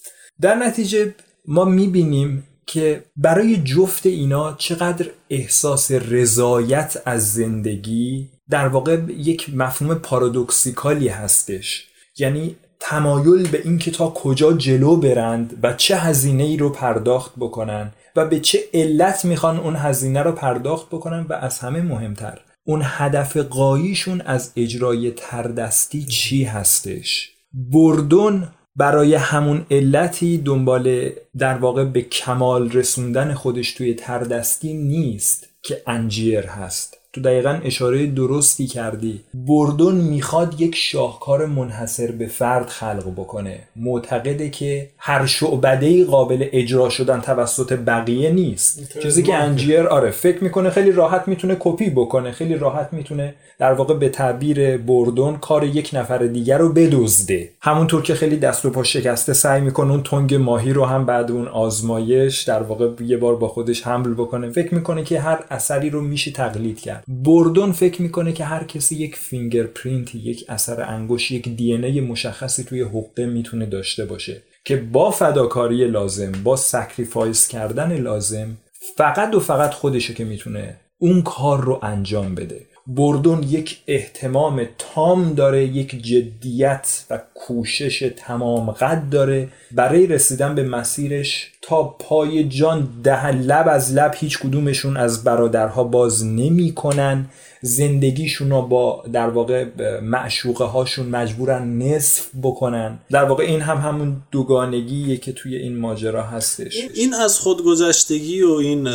در 0.40 0.54
نتیجه 0.54 1.14
ما 1.48 1.64
می‌بینیم 1.64 2.46
که 2.66 3.04
برای 3.16 3.56
جفت 3.56 4.06
اینا 4.06 4.54
چقدر 4.58 5.06
احساس 5.30 5.90
رضایت 5.90 7.02
از 7.04 7.32
زندگی 7.32 8.30
در 8.53 8.68
واقع 8.68 8.98
یک 9.18 9.55
مفهوم 9.55 9.94
پارادوکسیکالی 9.94 11.09
هستش. 11.09 11.86
یعنی 12.18 12.57
تمایل 12.80 13.48
به 13.48 13.61
اینکه 13.64 13.90
تا 13.90 14.09
کجا 14.09 14.53
جلو 14.53 14.96
برند 14.96 15.59
و 15.62 15.72
چه 15.72 15.96
هزینه 15.96 16.44
ای 16.44 16.57
رو 16.57 16.70
پرداخت 16.70 17.32
بکنن 17.38 17.92
و 18.16 18.24
به 18.24 18.40
چه 18.40 18.59
علت 18.74 19.24
می‌خوان 19.24 19.61
اون 19.61 19.76
هزینه 19.76 20.22
رو 20.22 20.32
پرداخت 20.32 20.86
بکنن 20.86 21.26
و 21.28 21.32
از 21.32 21.59
همه 21.59 21.82
مهمتر 21.82 22.38
اون 22.64 22.82
هدف 22.84 23.36
قاییشون 23.36 24.20
از 24.20 24.53
اجرای 24.57 25.11
تردستی 25.11 26.05
چی 26.05 26.44
هستش؟ 26.44 27.30
بردون 27.53 28.48
برای 28.76 29.14
همون 29.14 29.66
علتی 29.70 30.38
دنبال 30.38 31.11
در 31.38 31.55
واقع 31.55 31.84
به 31.84 32.03
کمال 32.03 32.72
رسوندن 32.72 33.34
خودش 33.34 33.72
توی 33.72 33.94
تردستی 33.94 34.74
نیست 34.74 35.48
که 35.62 35.82
انجیر 35.86 36.46
هست. 36.46 37.01
تو 37.12 37.20
دقیقا 37.20 37.60
اشاره 37.64 38.06
درستی 38.06 38.66
کردی. 38.66 39.20
بردون 39.34 39.94
می‌خواد 39.94 40.60
یک 40.60 40.74
شاهکار 40.74 41.46
منحصر 41.46 42.10
به 42.10 42.26
فرد 42.26 42.66
خلق 42.66 43.12
بکنه. 43.16 43.58
معتقده 43.76 44.50
که 44.50 44.88
هر 44.98 45.26
شعبده 45.26 46.04
قابل 46.04 46.48
اجرا 46.52 46.88
شدن 46.88 47.20
توسط 47.20 47.72
بقیه 47.72 48.30
نیست. 48.30 48.98
چیزی 49.02 49.22
که 49.22 49.34
انجیر 49.34 49.80
آره 49.80 50.10
فکر 50.10 50.44
می‌کنه 50.44 50.70
خیلی 50.70 50.92
راحت 50.92 51.28
می‌تونه 51.28 51.56
کپی 51.60 51.90
بکنه 51.90 52.32
خیلی 52.32 52.54
راحت 52.54 52.88
می‌تونه 52.92 53.34
در 53.58 53.72
واقع 53.72 53.94
به 53.94 54.08
تعبیر 54.08 54.76
بردون 54.76 55.36
کار 55.36 55.64
یک 55.64 55.90
نفر 55.92 56.18
دیگر 56.18 56.58
رو 56.58 56.72
بدزده. 56.72 57.48
همونطور 57.60 58.02
که 58.02 58.14
خیلی 58.14 58.36
دست 58.36 58.64
و 58.64 58.70
پا 58.70 58.82
شکسته 58.82 59.32
سعی 59.32 59.60
می‌کنه 59.60 59.90
اون 59.90 60.02
تنگ 60.02 60.34
ماهی 60.34 60.72
رو 60.72 60.84
هم 60.84 61.06
بعد 61.06 61.30
اون 61.30 61.48
آزمایش 61.48 62.42
در 62.42 62.62
واقع 62.62 62.90
یه 63.04 63.16
بار 63.16 63.36
با 63.36 63.48
خودش 63.48 63.86
حمل 63.86 64.14
بکنه. 64.14 64.50
فکر 64.50 64.74
می‌کنه 64.74 65.04
که 65.04 65.20
هر 65.20 65.44
اثری 65.50 65.90
رو 65.90 66.00
میشه 66.00 66.30
تقلید 66.30 66.80
کرد. 66.80 67.01
بردون 67.09 67.72
فکر 67.72 68.03
می‌کنه 68.03 68.32
که 68.32 68.44
هر 68.44 68.64
کسی 68.64 68.96
یک 68.96 69.16
fingerprint 69.16 70.14
یک 70.14 70.44
اثر 70.48 70.82
انگشت 70.82 71.30
یک 71.30 71.48
DNA 71.48 72.00
مشخصی 72.00 72.64
توی 72.64 72.82
حقه 72.82 73.26
می‌تونه 73.26 73.66
داشته 73.66 74.05
باشه 74.05 74.42
که 74.64 74.76
با 74.76 75.11
فداکاری 75.11 75.88
لازم 75.88 76.32
با 76.44 76.57
sacrifice 76.56 77.48
کردن 77.48 77.96
لازم 77.96 78.57
فقط 78.96 79.34
و 79.34 79.40
فقط 79.40 79.74
خودشه 79.74 80.14
که 80.14 80.24
می‌تونه 80.24 80.76
اون 80.98 81.22
کار 81.22 81.64
رو 81.64 81.80
انجام 81.82 82.34
بده. 82.34 82.61
بردون 82.86 83.42
یک 83.42 83.78
اهتمام 83.86 84.68
تام 84.78 85.34
داره 85.34 85.66
یک 85.66 86.03
جدیت 86.03 87.05
و 87.11 87.20
کوشش 87.34 88.12
تمام 88.16 88.70
قد 88.70 89.09
داره. 89.11 89.48
برای 89.72 90.07
رسیدن 90.07 90.55
به 90.55 90.62
مسیرش 90.62 91.53
تا 91.62 91.82
پای 91.82 92.48
جان 92.48 92.88
ده 93.04 93.32
لب 93.32 93.68
از 93.68 93.92
لب 93.92 94.14
هیچ 94.16 94.38
کدومشون 94.38 94.96
از 94.96 95.24
برادرها 95.24 95.84
باز 95.84 96.24
نمی 96.24 96.72
کنن 96.74 97.28
زندگیشون 97.62 98.50
رو 98.50 98.62
با 98.62 99.04
در 99.12 99.28
واقع 99.28 99.66
معشوقه 100.00 100.64
هاشون 100.64 101.06
مجبورن 101.06 101.78
نصف 101.78 102.28
بکنن. 102.42 102.98
در 103.10 103.24
واقع 103.24 103.44
این 103.44 103.60
هم 103.60 103.76
همون 103.76 104.16
دوگانگیه 104.30 105.16
که 105.16 105.32
توی 105.32 105.56
این 105.56 105.78
ماجرا 105.78 106.22
هستش. 106.22 106.76
این 106.94 107.14
از 107.14 107.38
خودگذشتگی 107.38 108.42
و 108.42 108.50
این 108.50 108.88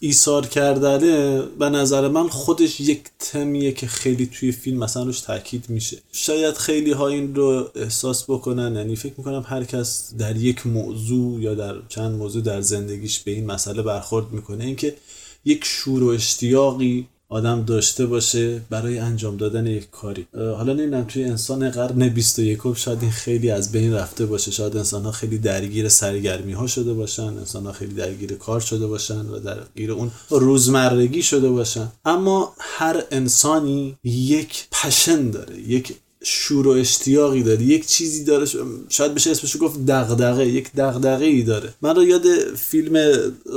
ایثار 0.00 0.46
کردنه 0.46 1.42
به 1.58 1.68
نظر 1.68 2.08
من 2.08 2.28
خودش 2.28 2.80
یک 2.80 3.02
تمیه 3.18 3.72
که 3.72 3.86
خیلی 3.86 4.26
توی 4.26 4.52
فیلم 4.52 4.78
مثلا 4.78 5.02
روش 5.02 5.20
تاکید 5.20 5.64
میشه. 5.68 5.98
شاید 6.12 6.54
خیلی 6.54 6.92
ها 6.92 7.08
این 7.08 7.34
رو 7.34 7.68
احساس 7.74 8.24
بکنن 8.30 8.76
یعنی 8.76 8.96
فکر 8.96 9.14
می‌کنم 9.18 9.44
هر 9.46 9.64
کس 9.64 10.14
در 10.18 10.36
یک 10.36 10.66
موضوع 10.66 11.40
یا 11.40 11.54
در 11.54 11.74
موضوع 12.10 12.42
در 12.42 12.60
زندگیش 12.60 13.18
به 13.18 13.30
این 13.30 13.46
مسئله 13.46 13.82
برخورد 13.82 14.32
می‌کنه. 14.32 14.64
اینکه 14.64 14.96
یک 15.44 15.64
شور 15.64 16.02
و 16.02 16.06
اشتیاقی 16.06 17.08
آدم 17.28 17.64
داشته 17.64 18.06
باشه 18.06 18.60
برای 18.70 18.98
انجام 18.98 19.36
دادن 19.36 19.66
یک 19.66 19.90
کاری. 19.90 20.26
حالا 20.34 20.72
نمی‌دونم 20.72 21.04
توی 21.04 21.24
انسان 21.24 21.70
قرن 21.70 22.08
21 22.08 22.60
شاید 22.76 23.02
این 23.02 23.10
خیلی 23.10 23.50
از 23.50 23.72
بین 23.72 23.94
رفته 23.94 24.26
باشه. 24.26 24.50
شاید 24.50 24.76
انسان 24.76 25.04
ها 25.04 25.12
خیلی 25.12 25.38
درگیر 25.38 25.88
سرگرمی 25.88 26.52
ها 26.52 26.66
شده 26.66 26.92
باشن 26.92 27.22
انسان 27.22 27.66
ها 27.66 27.72
خیلی 27.72 27.94
درگیر 27.94 28.34
کار 28.34 28.60
شده 28.60 28.86
باشن 28.86 29.26
و 29.26 29.38
درگیر 29.38 29.92
اون 29.92 30.10
روزمرگی 30.30 31.22
شده 31.22 31.50
باشن. 31.50 31.92
اما 32.04 32.54
هر 32.58 33.02
انسانی 33.10 33.96
یک 34.04 34.66
پشن 34.72 35.30
داره 35.30 35.60
یک 35.60 35.94
شور 36.24 36.66
و 36.66 36.70
اشتیاقی 36.70 37.42
داره. 37.42 37.62
یک 37.62 37.86
چیزی 37.86 38.24
داره 38.24 38.46
شاید 38.88 39.14
بشه 39.14 39.30
اسمشو 39.30 39.58
گفت 39.58 39.86
دغدغه. 39.86 40.48
یک 40.48 40.72
دغدغه 40.72 41.24
ای 41.24 41.42
داره. 41.42 41.74
من 41.82 41.96
رو 41.96 42.04
یاد 42.04 42.24
فیلم 42.56 42.96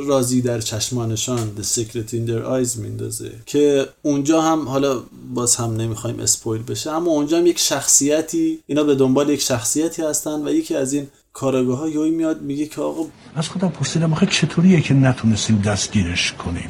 رازی 0.08 0.42
در 0.42 0.62
چشمانشان 0.62 1.52
The 1.58 1.66
Secret 1.66 2.10
in 2.12 2.30
Their 2.30 2.46
Eyes 2.46 2.78
میندازه 2.78 3.32
که 3.46 3.88
اونجا 4.02 4.42
هم 4.42 4.68
حالا 4.68 5.04
باز 5.34 5.56
هم 5.56 5.76
نمی‌خوایم 5.76 6.20
اسپویل 6.20 6.64
بشه 6.64 6.92
اما 6.92 7.12
اونجا 7.12 7.38
هم 7.38 7.46
یک 7.46 7.60
شخصیتی 7.60 8.60
اینا 8.68 8.84
به 8.84 8.96
دنبال 8.96 9.30
یک 9.30 9.42
شخصیتی 9.42 10.02
هستن 10.02 10.48
و 10.48 10.52
یکی 10.52 10.76
از 10.76 10.94
این 10.94 11.08
کاراگاه 11.34 11.78
ها 11.78 11.90
یوی 11.90 12.10
میاد 12.12 12.42
میگه 12.42 12.66
که 12.66 12.82
آقا 12.82 13.06
از 13.36 13.50
خودم 13.50 13.70
پرسیدم 13.70 14.14
آخه 14.14 14.26
چطوریه 14.26 14.82
که 14.82 14.94
نتونستیم 14.94 15.62
دستگیرش 15.62 16.34
کنیم؟ 16.34 16.70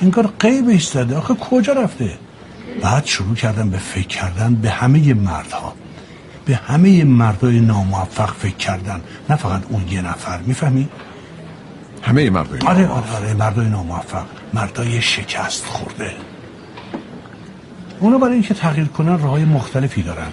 انگار 0.00 0.26
قیبش 0.38 0.86
زده. 0.86 1.16
آخه 1.16 1.34
کجا 1.34 1.72
رفته؟ 1.72 2.18
بعد 2.82 3.04
شروع 3.06 3.34
کردم 3.34 3.70
به 3.70 3.78
فکر 3.78 4.06
کردن 4.06 4.54
به 4.54 4.70
همه 4.70 5.14
مردها. 5.14 5.74
به 6.44 6.56
همه 6.56 7.04
مردای 7.04 7.60
ناموفق 7.60 8.34
فکر 8.34 8.56
کردن. 8.56 9.00
نه 9.30 9.36
فقط 9.36 9.62
اون 9.68 9.88
یه 9.88 10.02
نفر 10.02 10.38
می‌فهمی؟ 10.38 10.88
همه 12.02 12.30
مردای 12.30 12.60
آره 12.60 12.86
آره 12.88 13.10
آره 13.16 13.34
مردای 13.34 13.68
ناموفق. 13.68 14.24
مردای 14.54 15.02
شکست 15.02 15.64
خورده. 15.64 16.12
اونا 18.00 18.18
برای 18.18 18.32
اینکه 18.32 18.54
تغییر 18.54 18.86
کنن 18.86 19.18
راهای 19.18 19.44
مختلفی 19.44 20.02
دارن. 20.02 20.32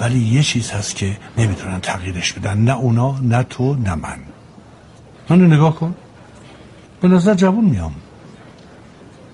ولی 0.00 0.18
یه 0.18 0.42
چیز 0.42 0.70
هست 0.70 0.96
که 0.96 1.16
نمی‌تونن 1.38 1.80
تغییرش 1.80 2.32
بدن. 2.32 2.58
نه 2.58 2.76
اونا 2.76 3.18
نه 3.22 3.42
تو 3.42 3.74
نه 3.74 3.94
من. 3.94 4.18
منو 5.30 5.46
نگاه 5.46 5.74
کن. 5.74 5.94
به 7.00 7.08
نظر 7.08 7.34
جوون 7.34 7.64
میام. 7.64 7.94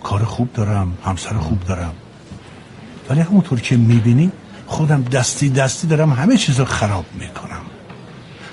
کار 0.03 0.25
خوب 0.25 0.53
دارم 0.53 0.99
همسر 1.05 1.35
خوب 1.35 1.65
دارم. 1.65 1.95
ولی 3.11 3.21
همونطور 3.21 3.61
که 3.61 3.77
می‌بینی 3.77 4.33
خودم 4.67 5.03
دستی 5.03 5.51
دستی 5.51 5.87
دارم 5.87 6.13
همه 6.13 6.37
چیز 6.37 6.59
رو 6.59 6.65
خراب 6.65 7.05
می‌کنم. 7.15 7.61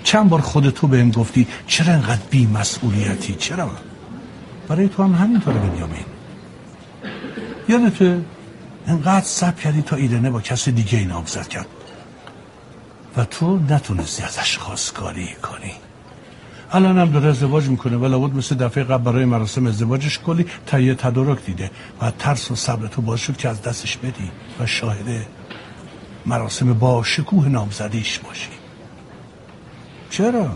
چند 0.03 0.29
بار 0.29 0.41
خود 0.41 0.69
تو 0.69 0.87
بهم 0.87 1.11
گفتی 1.11 1.47
چرا 1.67 1.93
انقدر 1.93 2.21
بی 2.29 2.47
مسئولیتی 2.47 3.35
چرا؟ 3.35 3.71
برای 4.67 4.89
تو 4.89 5.03
هم 5.03 5.13
همینطوره 5.15 5.59
بنیامین. 5.59 6.05
یادته 7.69 8.21
انقدر 8.87 9.25
سب 9.25 9.59
کردی 9.59 9.81
تا 9.81 9.95
ایرنه 9.95 10.29
با 10.29 10.41
کس 10.41 10.69
دیگه 10.69 10.97
این 10.97 11.07
نامزد 11.07 11.47
کرد. 11.47 11.67
و 13.17 13.25
تو 13.25 13.59
نتونستی 13.69 14.23
ازش 14.23 14.57
خواستگاری 14.57 15.35
کنی. 15.43 15.73
الان 16.71 16.97
هم 16.97 17.11
داره 17.11 17.29
ازدواج 17.29 17.65
می‌کنه. 17.67 17.97
ولی 17.97 18.11
لابد 18.11 18.35
مثل 18.35 18.55
دفعه 18.55 18.83
قبل 18.83 19.03
برای 19.03 19.25
مراسم 19.25 19.67
ازدواجش 19.67 20.19
کلی 20.19 20.45
تهیه 20.65 20.95
تدارک 20.95 21.45
دیده 21.45 21.71
و 22.01 22.11
ترس 22.19 22.51
و 22.51 22.55
صبر 22.55 22.87
تو 22.87 23.01
باعث 23.01 23.19
شد 23.19 23.37
که 23.37 23.49
از 23.49 23.61
دستش 23.61 23.97
بدی 23.97 24.31
و 24.59 24.65
شاهد 24.65 25.27
مراسم 26.25 26.73
با 26.73 27.03
شکوه 27.03 27.47
نامزدیش 27.47 28.19
باشی. 28.19 28.49
چرا؟ 30.09 30.49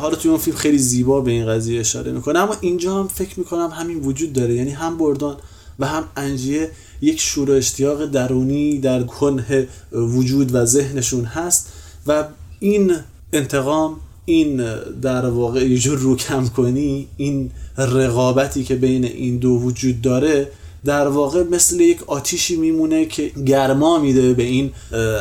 حالا 0.00 0.16
توی 0.16 0.30
اون 0.30 0.40
فیلم 0.40 0.56
خیلی 0.56 0.78
زیبا 0.78 1.20
به 1.20 1.30
این 1.30 1.46
قضیه 1.46 1.80
اشاره 1.80 2.12
می‌کنه. 2.12 2.38
اما 2.38 2.56
اینجا 2.60 3.00
هم 3.00 3.08
فکر 3.08 3.38
می‌کنم 3.38 3.70
همین 3.72 4.00
وجود 4.00 4.32
داره. 4.32 4.54
یعنی 4.54 4.70
هم 4.70 4.98
بردان 4.98 5.36
و 5.78 5.86
هم 5.86 6.04
انجیه 6.16 6.70
یک 7.00 7.20
شور 7.20 7.50
و 7.50 7.52
اشتیاق 7.52 8.06
درونی 8.06 8.78
در 8.78 9.02
کنه 9.02 9.68
وجود 9.92 10.54
و 10.54 10.64
ذهنشون 10.64 11.24
هست 11.24 11.72
و 12.06 12.24
این 12.60 12.96
انتقام 13.32 13.96
این 14.24 14.56
در 15.02 15.26
واقع 15.26 15.66
یه 15.68 15.78
جور 15.78 15.98
رو 15.98 16.16
کم 16.16 16.48
کنی 16.48 17.08
این 17.16 17.50
رقابتی 17.78 18.64
که 18.64 18.74
بین 18.74 19.04
این 19.04 19.38
دو 19.38 19.50
وجود 19.50 20.02
داره 20.02 20.48
در 20.84 21.08
واقع 21.08 21.42
مثل 21.42 21.80
یک 21.80 22.02
آتیشی 22.06 22.56
میمونه 22.56 23.04
که 23.06 23.30
گرما 23.46 23.98
میده 23.98 24.34
به 24.34 24.42
این 24.42 24.70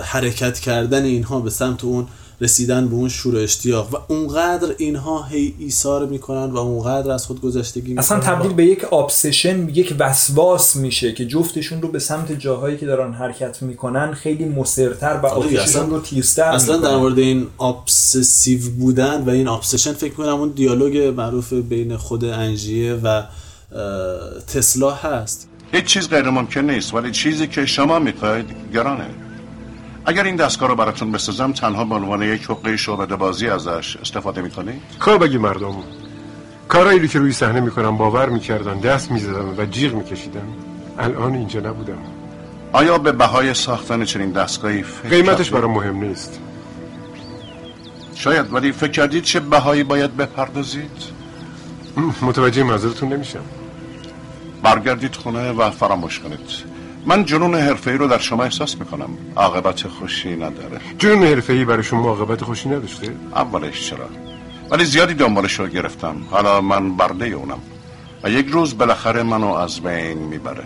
حرکت 0.03 0.59
کردن 0.59 1.03
اینها 1.03 1.39
به 1.39 1.49
سمت 1.49 1.83
اون 1.83 2.07
رسیدن 2.43 2.87
به 2.87 2.95
اون 2.95 3.09
شور 3.09 3.37
اشتیاق 3.37 3.93
و 3.93 3.97
اونقدر 4.07 4.75
اینها 4.77 5.23
هی 5.23 5.53
ایثار 5.59 6.05
می‌کنن 6.05 6.51
و 6.51 6.57
اونقدر 6.57 7.11
از 7.11 7.25
خود 7.25 7.41
گذشتگی 7.41 7.81
می‌کنن. 7.81 7.99
اصلا 7.99 8.19
تبدیل 8.19 8.53
به 8.53 8.65
یک 8.65 8.93
obsession 8.93 9.69
یک 9.69 9.95
وسواس 9.99 10.75
میشه 10.75 11.13
که 11.13 11.25
جفتشون 11.25 11.81
رو 11.81 11.87
به 11.87 11.99
سمت 11.99 12.31
جاهایی 12.31 12.77
که 12.77 12.85
دارن 12.85 13.13
حرکت 13.13 13.61
می‌کنن 13.61 14.13
خیلی 14.13 14.45
مصرتر 14.45 15.19
و 15.23 15.25
آتیششون 15.25 15.89
رو 15.89 15.99
تیزتر 15.99 16.43
اصلا 16.43 16.77
در 16.77 16.97
مورد 16.97 17.19
این 17.19 17.47
obsessive 17.61 18.59
بودن 18.79 19.21
و 19.21 19.29
این 19.29 19.47
obsession 19.47 19.93
فکر 19.93 20.13
کنم 20.13 20.35
اون 20.35 20.49
دیالوگ 20.49 20.97
معروف 21.17 21.53
بین 21.53 21.97
خود 21.97 22.25
انجیه 22.25 22.93
و 22.93 23.23
تسلا 24.53 24.91
هست. 24.91 25.49
هیچ 25.71 25.85
چیز 25.85 26.09
غیر 26.09 26.29
ممکن 26.29 26.61
نیست 26.61 26.93
ولی 26.93 27.11
چیزی 27.11 27.47
که 27.47 27.65
شما 27.65 27.99
می‌خواید 27.99 28.45
گرانه. 28.73 29.05
اگر 30.05 30.23
این 30.23 30.35
دستگاه 30.35 30.69
رو 30.69 30.75
براتون 30.75 31.11
بسازم 31.11 31.51
تنها 31.51 31.85
به 31.85 31.95
عنوان 31.95 32.21
یک 32.21 32.43
حقه 32.43 32.77
شعبده 32.77 33.15
بازی 33.15 33.49
ازش 33.49 33.97
استفاده 33.97 34.41
می‌کنی؟ 34.41 34.81
خب 34.99 35.23
بگی 35.23 35.37
مردم. 35.37 35.75
کارایی 36.67 37.07
که 37.07 37.19
روی 37.19 37.31
صحنه 37.31 37.59
می‌کنم 37.59 37.97
باور 37.97 38.29
می‌کردن 38.29 38.79
دست 38.79 39.11
می‌زدم 39.11 39.57
و 39.57 39.65
جیغ 39.65 39.93
میکشیدم 39.93 40.47
الان 40.99 41.35
اینجا 41.35 41.59
نبودم. 41.59 41.97
آیا 42.71 42.97
به 42.97 43.11
بهای 43.11 43.53
ساختن 43.53 44.05
چنین 44.05 44.31
دستگاهی 44.31 44.83
فکر 44.83 45.09
قیمتش 45.09 45.49
برام 45.49 45.71
مهم 45.71 46.03
نیست. 46.03 46.39
شاید 48.15 48.53
ولی 48.53 48.71
فکر 48.71 48.91
کردید 48.91 49.23
چه 49.23 49.39
بهایی 49.39 49.83
باید 49.83 50.17
بپردازید؟ 50.17 51.13
متوجه 52.21 52.63
منظورتون 52.63 53.13
نمیشم. 53.13 53.43
برگردید 54.63 55.15
خونه 55.15 55.51
و 55.51 55.69
فراموش 55.69 56.19
کنید. 56.19 56.72
من 57.05 57.25
جنون 57.25 57.55
حرفه‌ای 57.55 57.97
رو 57.97 58.07
در 58.07 58.17
شما 58.17 58.43
احساس 58.43 58.77
می‌کنم. 58.77 59.09
عاقبت 59.35 59.87
خوشی 59.87 60.35
نداره. 60.35 60.81
جنون 60.97 61.23
حرفه‌ای 61.23 61.65
برای 61.65 61.83
شما 61.83 62.09
عاقبت 62.09 62.43
خوشی 62.43 62.69
نداشته؟ 62.69 63.15
اولش 63.35 63.89
چرا؟ 63.89 64.09
ولی 64.69 64.85
زیادی 64.85 65.13
دنبالش 65.13 65.59
رو 65.59 65.67
گرفتم. 65.67 66.15
حالا 66.31 66.61
من 66.61 66.97
برده 66.97 67.25
اونم. 67.25 67.59
و 68.23 68.29
یک 68.29 68.47
روز 68.47 68.77
بالاخره 68.77 69.23
منو 69.23 69.47
از 69.47 69.79
بین 69.79 70.17
می‌بره. 70.17 70.63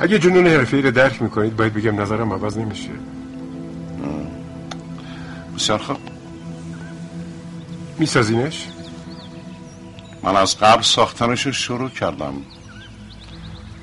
اگه 0.00 0.18
جنون 0.18 0.46
حرفه‌ای 0.46 0.82
رو 0.82 0.90
درک 0.90 1.22
می‌کنید 1.22 1.56
باید 1.56 1.74
بگم 1.74 2.00
نظرم 2.00 2.32
عوض 2.32 2.58
نمیشه. 2.58 2.90
بسیار 5.56 5.78
خوب. 5.78 5.96
میسازینش؟ 7.98 8.66
من 10.22 10.36
از 10.36 10.58
قبل 10.58 10.82
ساختنش 10.82 11.46
رو 11.46 11.52
شروع 11.52 11.90
کردم. 11.90 12.34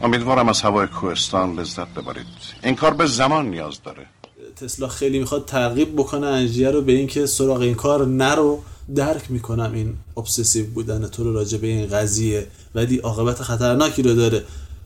امیدوارم 0.01 0.49
از 0.49 0.61
هوای 0.61 0.87
کوهستان 0.87 1.59
لذت 1.59 1.87
ببرید. 1.87 2.25
این 2.63 2.75
کار 2.75 2.93
به 2.93 3.05
زمان 3.05 3.49
نیاز 3.49 3.83
داره. 3.83 4.05
تسلا 4.55 4.87
خیلی 4.87 5.19
می‌خواد 5.19 5.45
ترغیب 5.45 5.93
بکنه 5.93 6.27
انجیه 6.27 6.71
رو 6.71 6.81
به 6.81 6.91
اینکه 6.91 7.25
سراغ 7.25 7.61
این 7.61 7.75
کار 7.75 8.05
نرو. 8.05 8.63
درک 8.95 9.31
می‌کنم 9.31 9.71
این 9.73 9.97
ابسسیو 10.17 10.65
بودن 10.65 11.07
تو 11.07 11.23
رو 11.23 11.33
راجع 11.33 11.57
به 11.57 11.67
این 11.67 11.87
قضیه. 11.87 12.47
ولی 12.75 12.97
عاقبت 12.97 13.41
خطرناکی 13.41 14.01
رو 14.01 14.13
داره. 14.13 14.43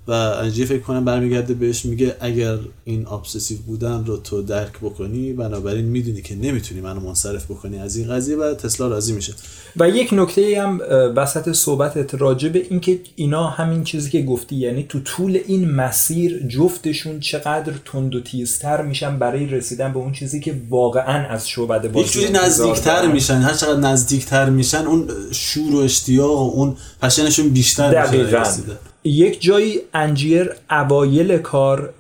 و 0.07 0.11
انجیه 0.11 0.65
فکر 0.65 0.79
کنم 0.79 1.05
برمیگرده 1.05 1.53
بهش 1.53 1.85
میگه 1.85 2.15
اگر 2.19 2.57
این 2.83 3.07
ابسسیو 3.07 3.57
بودن 3.57 4.05
رو 4.05 4.17
تو 4.17 4.41
درک 4.41 4.79
بکنی 4.81 5.33
بنابراین 5.33 5.85
می‌دونی 5.85 6.21
که 6.21 6.35
نمی‌تونی 6.35 6.81
منو 6.81 6.99
منصرف 6.99 7.45
بکنی 7.45 7.79
از 7.79 7.95
این 7.97 8.09
قضیه 8.09 8.37
و 8.37 8.53
تسلا 8.53 8.87
راضی 8.87 9.13
میشه. 9.13 9.33
و 9.77 9.89
یک 9.89 10.09
نکته 10.13 10.61
هم 10.61 10.79
وسط 11.15 11.51
صحبتت 11.51 12.15
راجع 12.15 12.49
به 12.49 12.65
اینکه 12.69 12.99
اینا 13.15 13.47
همین 13.47 13.83
چیزی 13.83 14.09
که 14.09 14.21
گفتی 14.21 14.55
یعنی 14.55 14.85
تو 14.89 14.99
طول 14.99 15.39
این 15.47 15.71
مسیر 15.71 16.47
جفتشون 16.47 17.19
چقدر 17.19 17.73
تند 17.85 18.15
و 18.15 18.21
تیزتر 18.21 18.81
میشن 18.81 19.19
برای 19.19 19.45
رسیدن 19.45 19.93
به 19.93 19.99
اون 19.99 20.13
چیزی 20.13 20.39
که 20.39 20.61
واقعا 20.69 21.27
از 21.27 21.49
شعبده 21.49 21.87
بازی 21.87 22.21
یک 22.21 22.35
نزدیکتر 22.43 23.07
میشن 23.07 23.37
هر 23.37 23.53
چقدر 23.53 23.79
نزدیکتر 23.79 24.49
میشن 24.49 24.85
اون 24.85 25.07
شور 25.31 25.75
و 25.75 25.77
اشتیاق 25.77 26.31
و 26.31 26.51
اون 26.55 26.75
پشنشون 27.01 27.49
بیشتر 27.49 28.11
میشه 28.11 28.55
یک 29.03 29.41
جایی 29.41 29.79
انجیر 29.93 30.49
اوایل 30.69 31.37
کار 31.37 31.93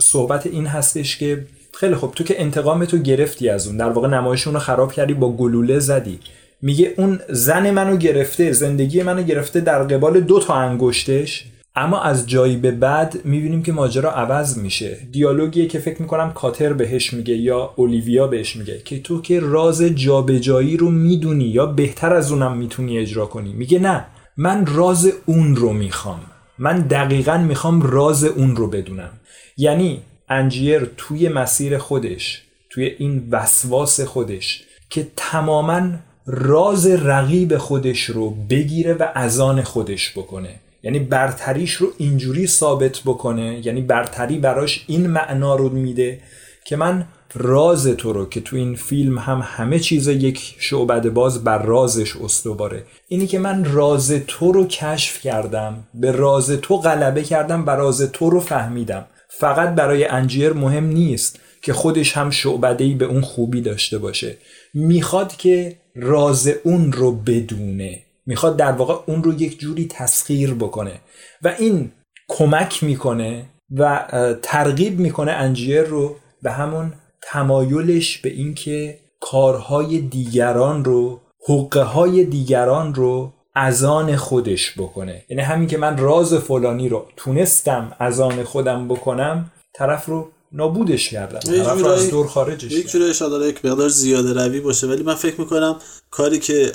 صحبت 0.00 0.46
این 0.46 0.66
هستش 0.66 1.18
که 1.18 1.44
خیلی 1.74 1.94
خب 1.94 2.12
تو 2.14 2.24
که 2.24 2.40
انتقام 2.42 2.84
تو 2.84 2.98
گرفتی 2.98 3.48
از 3.48 3.66
اون 3.66 3.76
در 3.76 3.90
واقع 3.90 4.08
نمایشون 4.08 4.54
رو 4.54 4.60
خراب 4.60 4.92
کردی 4.92 5.14
با 5.14 5.32
گلوله 5.32 5.78
زدی. 5.78 6.18
میگه 6.62 6.94
اون 6.96 7.20
زن 7.28 7.70
منو 7.70 7.96
گرفته 7.96 8.52
زندگی 8.52 9.02
منو 9.02 9.22
گرفته 9.22 9.60
در 9.60 9.82
قبال 9.82 10.20
دو 10.20 10.40
تا 10.40 10.54
انگشتش 10.54 11.44
اما 11.76 12.02
از 12.02 12.26
جایی 12.26 12.56
به 12.56 12.70
بعد 12.70 13.20
می‌بینیم 13.24 13.62
که 13.62 13.72
ماجرا 13.72 14.12
عوض 14.12 14.58
میشه. 14.58 14.98
دیالوگیه 15.12 15.66
که 15.66 15.78
فکر 15.78 16.02
می‌کنم 16.02 16.32
کاتر 16.32 16.72
بهش 16.72 17.12
میگه 17.12 17.34
یا 17.34 17.72
اولیویا 17.76 18.26
بهش 18.26 18.56
میگه 18.56 18.82
که 18.84 19.00
تو 19.00 19.22
که 19.22 19.40
راز 19.40 19.82
جابجایی 19.82 20.76
رو 20.76 20.90
می‌دونی 20.90 21.44
یا 21.44 21.66
بهتر 21.66 22.14
از 22.14 22.32
اونم 22.32 22.56
می‌تونی 22.56 22.98
اجرا 22.98 23.26
کنی. 23.26 23.52
میگه 23.52 23.78
نه. 23.78 24.04
من 24.40 24.66
راز 24.66 25.12
اون 25.26 25.56
رو 25.56 25.72
می‌خوام. 25.72 26.20
من 26.58 26.80
دقیقا 26.80 27.38
می‌خوام 27.38 27.82
راز 27.82 28.24
اون 28.24 28.56
رو 28.56 28.66
بدونم. 28.66 29.10
یعنی 29.56 30.02
انجیر 30.28 30.90
توی 30.96 31.28
مسیر 31.28 31.78
خودش 31.78 32.42
توی 32.70 32.84
این 32.84 33.28
وسواس 33.30 34.00
خودش 34.00 34.62
که 34.90 35.06
تماما 35.16 35.90
راز 36.26 36.86
رقیب 36.86 37.56
خودش 37.56 38.04
رو 38.04 38.30
بگیره 38.30 38.94
و 38.94 39.08
ازان 39.14 39.62
خودش 39.62 40.12
بکنه. 40.18 40.54
یعنی 40.82 40.98
برتریش 40.98 41.72
رو 41.72 41.88
اینجوری 41.98 42.46
ثابت 42.46 43.00
بکنه 43.06 43.66
یعنی 43.66 43.80
برتری 43.80 44.38
براش 44.38 44.84
این 44.86 45.06
معنا 45.06 45.54
رو 45.54 45.68
میده 45.68 46.20
که 46.64 46.76
من 46.76 47.06
راز 47.34 47.86
تو 47.86 48.12
رو 48.12 48.28
که 48.28 48.40
تو 48.40 48.56
این 48.56 48.74
فیلم 48.74 49.18
هم 49.18 49.40
همه 49.44 49.78
چیز 49.78 50.08
یک 50.08 50.56
شعبد 50.58 51.08
باز 51.08 51.44
بر 51.44 51.62
رازش 51.62 52.16
استواره. 52.16 52.84
اینی 53.08 53.26
که 53.26 53.38
من 53.38 53.64
راز 53.64 54.12
تو 54.26 54.52
رو 54.52 54.66
کشف 54.66 55.20
کردم 55.20 55.88
به 55.94 56.12
راز 56.12 56.50
تو 56.50 56.76
غلبه 56.76 57.22
کردم 57.22 57.66
و 57.66 57.70
راز 57.70 58.02
تو 58.02 58.30
رو 58.30 58.40
فهمیدم. 58.40 59.06
فقط 59.28 59.74
برای 59.74 60.04
انجیر 60.04 60.52
مهم 60.52 60.84
نیست 60.84 61.40
که 61.62 61.72
خودش 61.72 62.16
هم 62.16 62.30
شعبدهی 62.30 62.94
به 62.94 63.04
اون 63.04 63.20
خوبی 63.20 63.60
داشته 63.60 63.98
باشه. 63.98 64.36
می‌خواد 64.74 65.36
که 65.36 65.76
راز 65.96 66.48
اون 66.64 66.92
رو 66.92 67.12
بدونه. 67.12 68.02
می‌خواد 68.26 68.56
در 68.56 68.72
واقع 68.72 68.94
اون 69.06 69.22
رو 69.22 69.42
یک 69.42 69.58
جوری 69.58 69.86
تسخیر 69.90 70.54
بکنه. 70.54 71.00
و 71.42 71.54
این 71.58 71.92
کمک 72.28 72.84
می‌کنه 72.84 73.44
و 73.70 74.06
ترغیب 74.42 74.98
می‌کنه 74.98 75.32
انجیر 75.32 75.82
رو 75.82 76.16
به 76.42 76.50
همون 76.50 76.92
تمایلش 77.22 78.18
به 78.18 78.28
اینکه 78.28 78.98
کارهای 79.20 79.98
دیگران 79.98 80.84
رو 80.84 81.20
حقه 81.48 81.82
های 81.82 82.24
دیگران 82.24 82.94
رو 82.94 83.32
از 83.54 83.84
آن 83.84 84.16
خودش 84.16 84.78
بکنه. 84.78 85.24
یعنی 85.28 85.42
همین 85.42 85.68
که 85.68 85.78
من 85.78 85.98
راز 85.98 86.34
فلانی 86.34 86.88
رو 86.88 87.06
تونستم 87.16 87.92
از 87.98 88.20
آن 88.20 88.44
خودم 88.44 88.88
بکنم 88.88 89.50
طرف 89.74 90.06
رو 90.06 90.28
نابودش 90.52 91.10
کردم. 91.10 91.38
طرف 91.38 91.80
رو 91.80 91.86
از 91.86 92.10
دور 92.10 92.26
خارجش 92.26 92.72
یک 92.72 92.90
جوری 92.90 93.04
اشاره 93.04 93.48
یک 93.48 93.64
مقدار 93.64 93.88
زیاده 93.88 94.44
روی 94.44 94.60
باشه 94.60 94.86
ولی 94.86 95.02
من 95.02 95.14
فکر 95.14 95.40
می‌کنم 95.40 95.76
کاری 96.10 96.38
که 96.38 96.72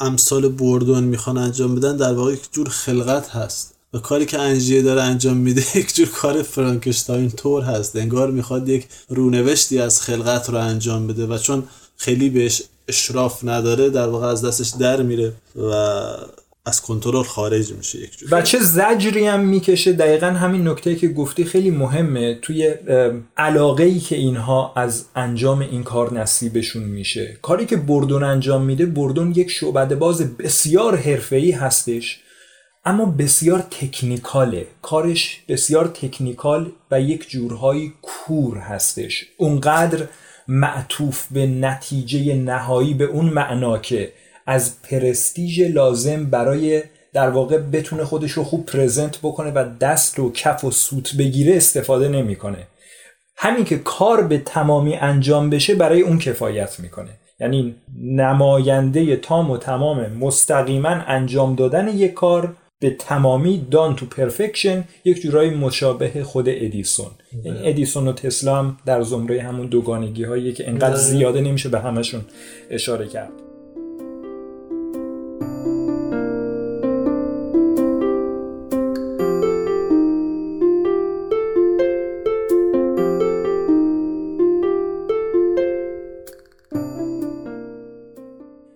امثال 0.00 0.48
بردون 0.48 1.04
می‌خوان 1.04 1.38
انجام 1.38 1.74
بدن 1.74 1.96
در 1.96 2.12
واقع 2.12 2.32
یک 2.32 2.52
جور 2.52 2.68
خلقت 2.68 3.28
هست. 3.28 3.71
و 3.94 3.98
کاری 3.98 4.26
که 4.26 4.38
انجیه 4.38 4.82
داره 4.82 5.02
انجام 5.02 5.36
میده 5.36 5.62
یک 5.78 5.94
جور 5.94 6.08
کار 6.08 6.42
فرانکشتاین 6.42 7.30
طور 7.30 7.62
هست. 7.62 7.96
انگار 7.96 8.30
می‌خواد 8.30 8.68
یک 8.68 8.86
رونوشتی 9.08 9.78
از 9.78 10.00
خلقت 10.02 10.50
رو 10.50 10.56
انجام 10.56 11.06
بده 11.06 11.26
و 11.26 11.38
چون 11.38 11.62
خیلی 11.96 12.30
بهش 12.30 12.62
اشراف 12.88 13.44
نداره 13.44 13.90
در 13.90 14.08
واقع 14.08 14.26
از 14.26 14.44
دستش 14.44 14.68
در 14.80 15.02
میره 15.02 15.32
و 15.56 15.72
از 16.64 16.82
کنترل 16.82 17.22
خارج 17.22 17.72
میشه 17.72 17.98
یک 17.98 18.18
جور. 18.18 18.28
و 18.32 18.42
چه 18.42 18.58
زجری 18.58 19.26
هم 19.26 19.40
می‌کشه؟ 19.40 19.92
دقیقا 19.92 20.26
همین 20.26 20.68
نکته 20.68 20.96
که 20.96 21.08
گفتی 21.08 21.44
خیلی 21.44 21.70
مهمه. 21.70 22.38
توی 22.42 22.74
علاقه 23.36 23.84
ای 23.84 24.00
که 24.00 24.16
اینها 24.16 24.72
از 24.76 25.04
انجام 25.16 25.60
این 25.60 25.82
کار 25.82 26.14
نصیبشون 26.14 26.82
میشه. 26.82 27.38
کاری 27.42 27.66
که 27.66 27.76
بردون 27.76 28.22
انجام 28.22 28.64
میده 28.64 28.86
بردون 28.86 29.32
یک 29.36 29.50
شعبده 29.50 29.94
باز 29.94 30.36
بسیار 30.36 30.96
حرفه‌ای 30.96 31.50
هستش. 31.50 32.20
اما 32.84 33.04
بسیار 33.04 33.64
تکنیکاله. 33.70 34.66
کارش 34.82 35.42
بسیار 35.48 35.86
تکنیکال 35.86 36.72
و 36.90 37.00
یک 37.00 37.28
جورهایی 37.28 37.92
کور 38.02 38.58
هستش. 38.58 39.24
اونقدر 39.36 40.06
معطوف 40.48 41.26
به 41.30 41.46
نتیجه 41.46 42.34
نهایی 42.34 42.94
به 42.94 43.04
اون 43.04 43.24
معنا 43.26 43.78
که 43.78 44.12
از 44.46 44.82
پرستیژ 44.82 45.60
لازم 45.60 46.24
برای 46.24 46.82
در 47.12 47.30
واقع 47.30 47.58
بتونه 47.58 48.04
خودش 48.04 48.30
رو 48.30 48.44
خوب 48.44 48.66
پرزنت 48.66 49.18
بکنه 49.18 49.50
و 49.50 49.64
دست 49.80 50.18
و 50.18 50.32
کف 50.32 50.64
و 50.64 50.70
سوت 50.70 51.16
بگیره 51.16 51.56
استفاده 51.56 52.08
نمی‌کنه. 52.08 52.66
همین 53.36 53.64
که 53.64 53.78
کار 53.78 54.22
به 54.22 54.38
تمامی 54.38 54.94
انجام 54.94 55.50
بشه 55.50 55.74
برای 55.74 56.00
اون 56.00 56.18
کفایت 56.18 56.80
می‌کنه. 56.80 57.10
یعنی 57.40 57.74
نماینده 58.02 59.16
تام 59.16 59.50
و 59.50 59.58
تمام 59.58 60.12
مستقیما 60.12 60.88
انجام 60.88 61.54
دادن 61.54 61.88
یک 61.88 62.14
کار 62.14 62.56
به 62.82 62.90
تمامی 62.90 63.66
دان 63.70 63.96
تو 63.96 64.06
پرفکشن 64.06 64.84
یک 65.04 65.22
جورایی 65.22 65.50
مشابه 65.50 66.24
خود 66.24 66.48
ادیسون. 66.48 67.10
این 67.32 67.54
یعنی 67.54 67.68
ادیسون 67.68 68.08
و 68.08 68.12
تسلا 68.12 68.56
هم 68.56 68.76
در 68.86 69.02
زمره 69.02 69.42
همون 69.42 69.66
دوگانگی 69.66 70.24
هایی 70.24 70.52
که 70.52 70.68
انقدر 70.68 70.96
زیاده 70.96 71.40
نمیشه 71.40 71.68
به 71.68 71.80
همشون 71.80 72.20
اشاره 72.70 73.08
کرد. 73.08 73.32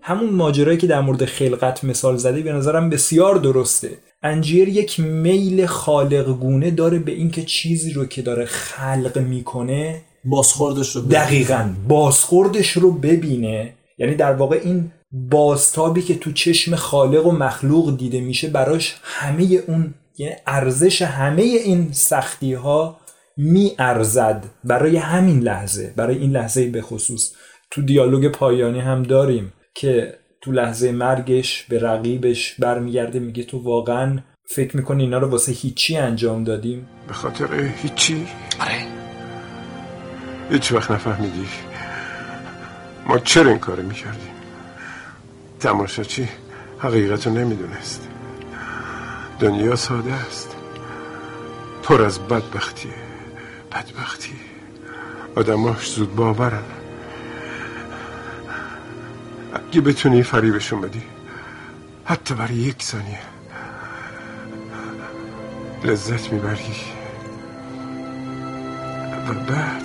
همون 0.09 0.31
ماجرایی 0.31 0.79
که 0.79 0.87
در 0.87 1.01
مورد 1.01 1.25
خلقت 1.25 1.85
مثال 1.85 2.17
زدی 2.17 2.43
به 2.43 2.53
نظرم 2.53 2.91
بسیار 2.91 3.35
درسته. 3.35 3.91
انجیر 4.23 4.69
یک 4.69 5.01
میل 5.01 5.67
خالقگونه 5.67 6.71
داره 6.71 6.99
به 6.99 7.13
اینکه 7.13 7.43
چیزی 7.43 7.93
رو 7.93 8.05
که 8.07 8.23
داره 8.23 8.45
خلق 8.45 9.19
می‌کنه 9.19 10.03
بازخوردش 10.25 10.97
رو 10.97 11.03
ببینه. 11.03 11.25
دقیقا 11.25 11.75
بازخوردش 11.89 12.71
رو 12.71 12.93
ببینه. 12.93 13.73
یعنی 13.99 14.15
در 14.15 14.33
واقع 14.33 14.61
این 14.65 14.91
بازتابی 15.13 16.03
که 16.03 16.15
تو 16.15 16.33
چشم 16.33 16.77
خالق 16.77 17.27
و 17.27 17.33
مخلوق 17.33 17.97
دیده 17.97 18.21
میشه 18.21 18.49
براش 18.49 18.97
همه 19.03 19.63
اون 19.67 19.95
یعنی 20.19 20.35
ارزش 20.47 21.03
همه 21.03 21.43
این 21.43 21.89
سختی 21.93 22.53
ها 22.55 22.97
می 23.37 23.73
ارزد 23.79 24.45
برای 24.65 24.97
همین 24.97 25.41
لحظه 25.41 25.93
برای 25.97 26.19
این 26.19 26.31
لحظه 26.31 26.71
به 26.71 26.83
خصوص. 26.83 27.33
تو 27.71 27.83
دیالوگ 27.83 28.29
پایانی 28.29 28.81
هم 28.81 29.03
داریم. 29.03 29.53
که 29.77 30.19
تو 30.41 30.53
لحظه 30.53 30.93
مرگش 30.93 31.63
به 31.63 31.79
رقیبش 31.79 32.55
برمیگرده 32.55 33.19
میگه 33.19 33.43
تو 33.43 33.59
واقعا 33.59 34.19
فکر 34.45 34.77
می‌کنی 34.77 35.03
اینا 35.03 35.19
رو 35.19 35.29
واسه 35.29 35.53
هیچی 35.53 35.97
انجام 35.97 36.45
دادیم؟ 36.45 36.89
به 37.09 37.15
خاطر 37.15 37.73
هیچی؟ 37.83 38.27
آره. 38.61 38.87
هیچ 40.51 40.73
وقت 40.73 40.91
نفهمیدی. 40.91 41.47
ما 43.07 43.19
چرا 43.19 43.51
این 43.51 43.59
کار 43.59 43.81
می‌کردیم؟ 43.81 44.31
تماشاچی 45.61 46.29
حقیقت 46.79 47.27
رو 47.27 47.33
نمی‌دونست. 47.33 48.09
دنیا 49.41 49.77
ساده 49.77 50.13
است. 50.13 50.57
پر 51.83 52.03
از 52.03 52.21
بدبختی. 52.21 52.91
بدبختی. 53.73 54.33
آدماش 55.35 55.91
زود 55.91 56.17
باورن. 56.17 56.76
اگه 59.69 59.81
بتونی 59.81 60.23
فریبشون 60.23 60.81
بدی. 60.81 61.03
حتی 62.05 62.35
برای 62.35 62.55
یک 62.55 62.83
ثانیه. 62.83 63.19
لذت 65.85 66.33
می‌بری. 66.33 66.75
و 69.29 69.35
بعد 69.35 69.83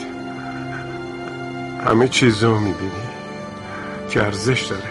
همه 1.88 2.08
چیز 2.08 2.44
رو 2.44 2.60
می‌بینی 2.60 2.92
که 4.10 4.24
ارزش 4.24 4.62
داره. 4.62 4.90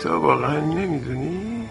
تو 0.00 0.08
واقعا 0.08 0.60
نمی‌دونی؟ 0.60 1.68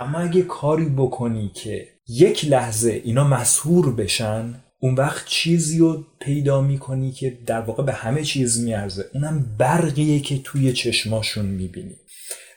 اما 0.00 0.18
اگه 0.18 0.42
کاری 0.42 0.88
بکنی 0.88 1.48
که 1.48 1.88
یک 2.08 2.44
لحظه 2.44 3.00
اینا 3.04 3.24
مسهور 3.24 3.92
بشن 3.92 4.54
اون 4.82 4.94
وقت 4.94 5.26
چیزی 5.26 5.78
رو 5.78 6.04
پیدا 6.20 6.60
می‌کنی 6.60 7.12
که 7.12 7.38
در 7.46 7.60
واقع 7.60 7.82
به 7.82 7.92
همه 7.92 8.22
چیز 8.22 8.64
میارزه. 8.64 9.04
اونم 9.14 9.56
برقیه 9.58 10.20
که 10.20 10.38
توی 10.38 10.72
چشماشون 10.72 11.46
می‌بینی. 11.46 11.96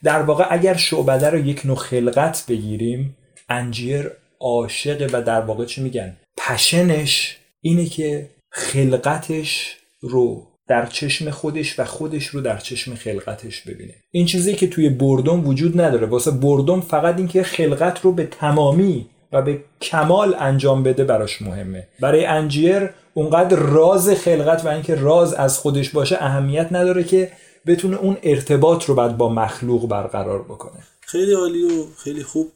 در 0.03 0.21
واقع 0.21 0.45
اگر 0.49 0.73
شعبده 0.73 1.29
رو 1.29 1.47
یک 1.47 1.65
نوع 1.65 1.77
خلقت 1.77 2.45
بگیریم 2.47 3.17
انجیر 3.49 4.11
عاشق 4.39 5.09
و 5.13 5.21
در 5.21 5.41
واقع 5.41 5.65
چی 5.65 5.83
میگن؟ 5.83 6.17
پشنش 6.37 7.37
اینه 7.61 7.85
که 7.85 8.29
خلقتش 8.49 9.77
رو 10.01 10.47
در 10.67 10.85
چشم 10.85 11.29
خودش 11.29 11.79
و 11.79 11.85
خودش 11.85 12.27
رو 12.27 12.41
در 12.41 12.57
چشم 12.57 12.95
خلقتش 12.95 13.61
ببینه. 13.61 13.93
این 14.11 14.25
چیزی 14.25 14.55
که 14.55 14.67
توی 14.67 14.89
بردم 14.89 15.47
وجود 15.47 15.81
نداره. 15.81 16.07
واسه 16.07 16.31
بردم 16.31 16.81
فقط 16.81 17.17
اینکه 17.17 17.43
خلقت 17.43 18.01
رو 18.01 18.11
به 18.11 18.25
تمامی 18.25 19.09
و 19.33 19.41
به 19.41 19.63
کمال 19.81 20.35
انجام 20.39 20.83
بده 20.83 21.03
براش 21.03 21.41
مهمه. 21.41 21.87
برای 21.99 22.25
انجیر 22.25 22.89
اونقدر 23.13 23.57
راز 23.57 24.09
خلقت 24.09 24.65
و 24.65 24.67
اینکه 24.67 24.95
راز 24.95 25.33
از 25.33 25.57
خودش 25.57 25.89
باشه 25.89 26.17
اهمیت 26.19 26.67
نداره 26.71 27.03
که 27.03 27.31
بتونه 27.67 27.97
اون 27.97 28.17
ارتباط 28.23 28.85
رو 28.85 28.95
بعد 28.95 29.17
با 29.17 29.29
مخلوق 29.29 29.89
برقرار 29.89 30.41
بکنه. 30.41 30.83
خیلی 31.01 31.33
عالی 31.33 31.63
و 31.63 31.85
خیلی 31.97 32.23
خوب 32.23 32.51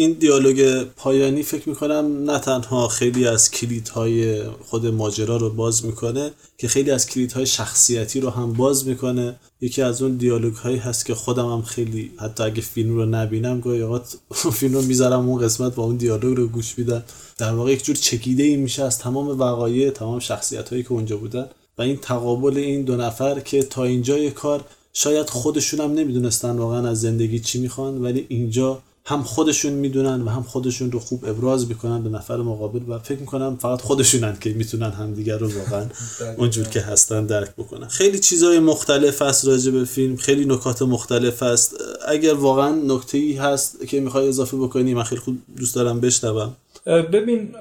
این 0.00 0.12
دیالوگ 0.12 0.82
پایانی 0.96 1.42
فکر 1.42 1.68
می‌کنم 1.68 2.30
نه 2.30 2.38
تنها 2.38 2.88
خیلی 2.88 3.26
از 3.26 3.50
کلیدهای 3.50 4.42
خود 4.42 4.86
ماجرا 4.86 5.36
رو 5.36 5.50
باز 5.50 5.84
می‌کنه 5.84 6.30
که 6.58 6.68
خیلی 6.68 6.90
از 6.90 7.06
کلیدهای 7.06 7.46
شخصیتی 7.46 8.20
رو 8.20 8.30
هم 8.30 8.52
باز 8.52 8.88
می‌کنه. 8.88 9.36
یکی 9.60 9.82
از 9.82 10.02
اون 10.02 10.16
دیالوگ 10.16 10.54
هایی 10.54 10.76
هست 10.76 11.06
که 11.06 11.14
خودم 11.14 11.52
هم 11.52 11.62
خیلی 11.62 12.12
حتی 12.18 12.42
اگه 12.42 12.60
فیلم 12.60 12.96
رو 12.96 13.06
نبینم 13.06 13.60
گاهی 13.60 13.82
اوقات 13.82 14.16
فیلم 14.58 14.74
رو 14.74 14.82
می‌ذارم 14.82 15.28
اون 15.28 15.42
قسمت 15.42 15.74
با 15.74 15.82
اون 15.82 15.96
دیالوگ 15.96 16.36
رو 16.36 16.46
گوش 16.46 16.78
میدن. 16.78 17.04
در 17.38 17.52
واقع 17.52 17.72
یک 17.72 17.84
جور 17.84 17.96
چکیده 17.96 18.42
ای 18.42 18.56
میشه 18.56 18.84
از 18.84 18.98
تمام 18.98 19.28
وقایع 19.28 19.90
تمام 19.90 20.18
شخصیت 20.18 20.68
هایی 20.68 20.82
که 20.82 20.92
اونجا 20.92 21.16
بودن 21.16 21.46
و 21.78 21.82
این 21.82 21.96
تقابل 21.96 22.56
این 22.56 22.82
دو 22.82 22.96
نفر 22.96 23.40
که 23.40 23.62
تا 23.62 23.84
اینجای 23.84 24.30
کار 24.30 24.64
شاید 24.92 25.30
خودشون 25.30 25.80
هم 25.80 25.92
نمی‌دونستن 25.92 26.56
واقعا 26.56 26.88
از 26.88 27.00
زندگی 27.00 27.40
چی 27.40 27.60
می‌خوان 27.60 28.02
ولی 28.02 28.26
اینجا 28.28 28.82
هم 29.08 29.22
خودشون 29.22 29.72
می‌دونن 29.72 30.20
و 30.20 30.28
هم 30.28 30.42
خودشون 30.42 30.92
رو 30.92 30.98
خوب 30.98 31.24
ابراز 31.24 31.68
می‌کنن 31.68 32.02
به 32.02 32.08
نفر 32.08 32.36
مقابل 32.36 32.80
و 32.88 32.98
فکر 32.98 33.18
می‌کنم 33.18 33.56
فقط 33.56 33.80
خودشونن 33.80 34.36
که 34.40 34.50
می‌تونن 34.50 34.90
همدیگر 34.90 35.38
رو 35.38 35.50
واقعا 35.58 35.86
اونجور 36.38 36.68
که 36.68 36.80
هستن 36.80 37.26
درک 37.26 37.50
بکنن. 37.58 37.88
خیلی 37.88 38.18
چیزای 38.18 38.58
مختلف 38.58 39.22
هست 39.22 39.46
راجع 39.46 39.70
به 39.70 39.84
فیلم 39.84 40.16
خیلی 40.16 40.44
نکات 40.44 40.82
مختلف 40.82 41.42
هست. 41.42 41.74
اگر 42.08 42.34
واقعا 42.34 42.74
نکته 42.74 43.18
ای 43.18 43.32
هست 43.32 43.86
که 43.86 44.00
می‌خوای 44.00 44.28
اضافه 44.28 44.56
بکنی 44.56 44.94
من 44.94 45.02
خیلی 45.02 45.20
خوب 45.20 45.38
دوست 45.56 45.74
دارم 45.74 46.00
بشنوم. 46.00 46.56
ببین 46.86 47.54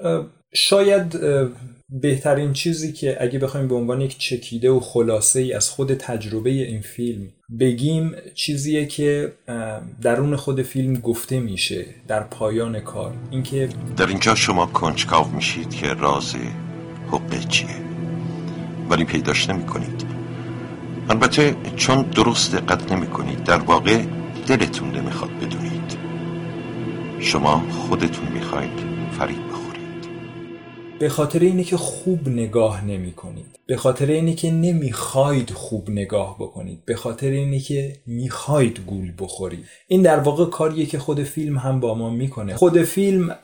شاید 0.54 1.18
بهترین 1.89 2.53
چیزی 2.53 2.93
که 2.93 3.17
اگه 3.19 3.39
بخوایم 3.39 3.67
به 3.67 3.75
عنوان 3.75 4.01
یک 4.01 4.17
چکیده 4.17 4.69
و 4.69 4.79
خلاصه 4.79 5.39
ای 5.39 5.53
از 5.53 5.69
خود 5.69 5.93
تجربه 5.93 6.49
این 6.49 6.81
فیلم 6.81 7.27
بگیم 7.59 8.15
چیزیه 8.33 8.85
که 8.85 9.33
درون 10.01 10.35
خود 10.35 10.61
فیلم 10.61 10.93
گفته 10.93 11.39
میشه 11.39 11.85
در 12.07 12.23
پایان 12.23 12.79
کار. 12.79 13.13
اینکه 13.31 13.69
در 13.97 14.07
اینجا 14.07 14.35
شما 14.35 14.65
کنجکاو 14.65 15.31
میشید 15.31 15.69
که 15.69 15.93
راز 15.93 16.35
حقه 17.11 17.39
چیه. 17.49 17.69
ولی 18.89 19.05
پیداش 19.05 19.49
نمی 19.49 19.65
کنید 19.65 20.05
البته 21.09 21.55
چون 21.75 22.01
درست 22.01 22.55
دقت 22.55 22.91
نمی 22.91 23.07
کنید 23.07 23.43
در 23.43 23.57
واقع 23.57 24.03
دلتون 24.47 24.91
نمی‌خواد 24.91 25.31
بدونید. 25.31 25.97
شما 27.19 27.63
خودتون 27.69 28.27
می‌خواید 28.33 28.79
فرید 29.19 29.47
به 31.00 31.10
خاطر 31.10 31.39
اینه 31.39 31.64
که 31.64 31.78
خوب 31.78 32.30
نگاه 32.30 32.86
نمی 32.86 33.12
کنید. 33.12 33.45
به 33.68 33.78
خاطر 33.78 34.06
اینه 34.06 34.34
که 34.34 34.52
نمی‌خواید 34.52 35.50
خوب 35.50 35.89
نگاه 35.89 36.36
بکنید. 36.39 36.80
به 36.86 36.95
خاطر 36.95 37.30
اینه 37.30 37.60
که 37.60 37.95
می‌خواید 38.06 38.80
گول 38.88 39.12
بخورید. 39.20 39.66
این 39.88 40.02
در 40.02 40.20
واقع 40.20 40.45
کاریه 40.45 40.86
که 40.86 41.00
خود 41.00 41.24
فیلم 41.24 41.58
هم 41.58 41.80
با 41.80 41.95
ما 41.95 42.10
می‌کنه. 42.10 42.56
خود 42.56 42.84
فیلم 42.84 43.36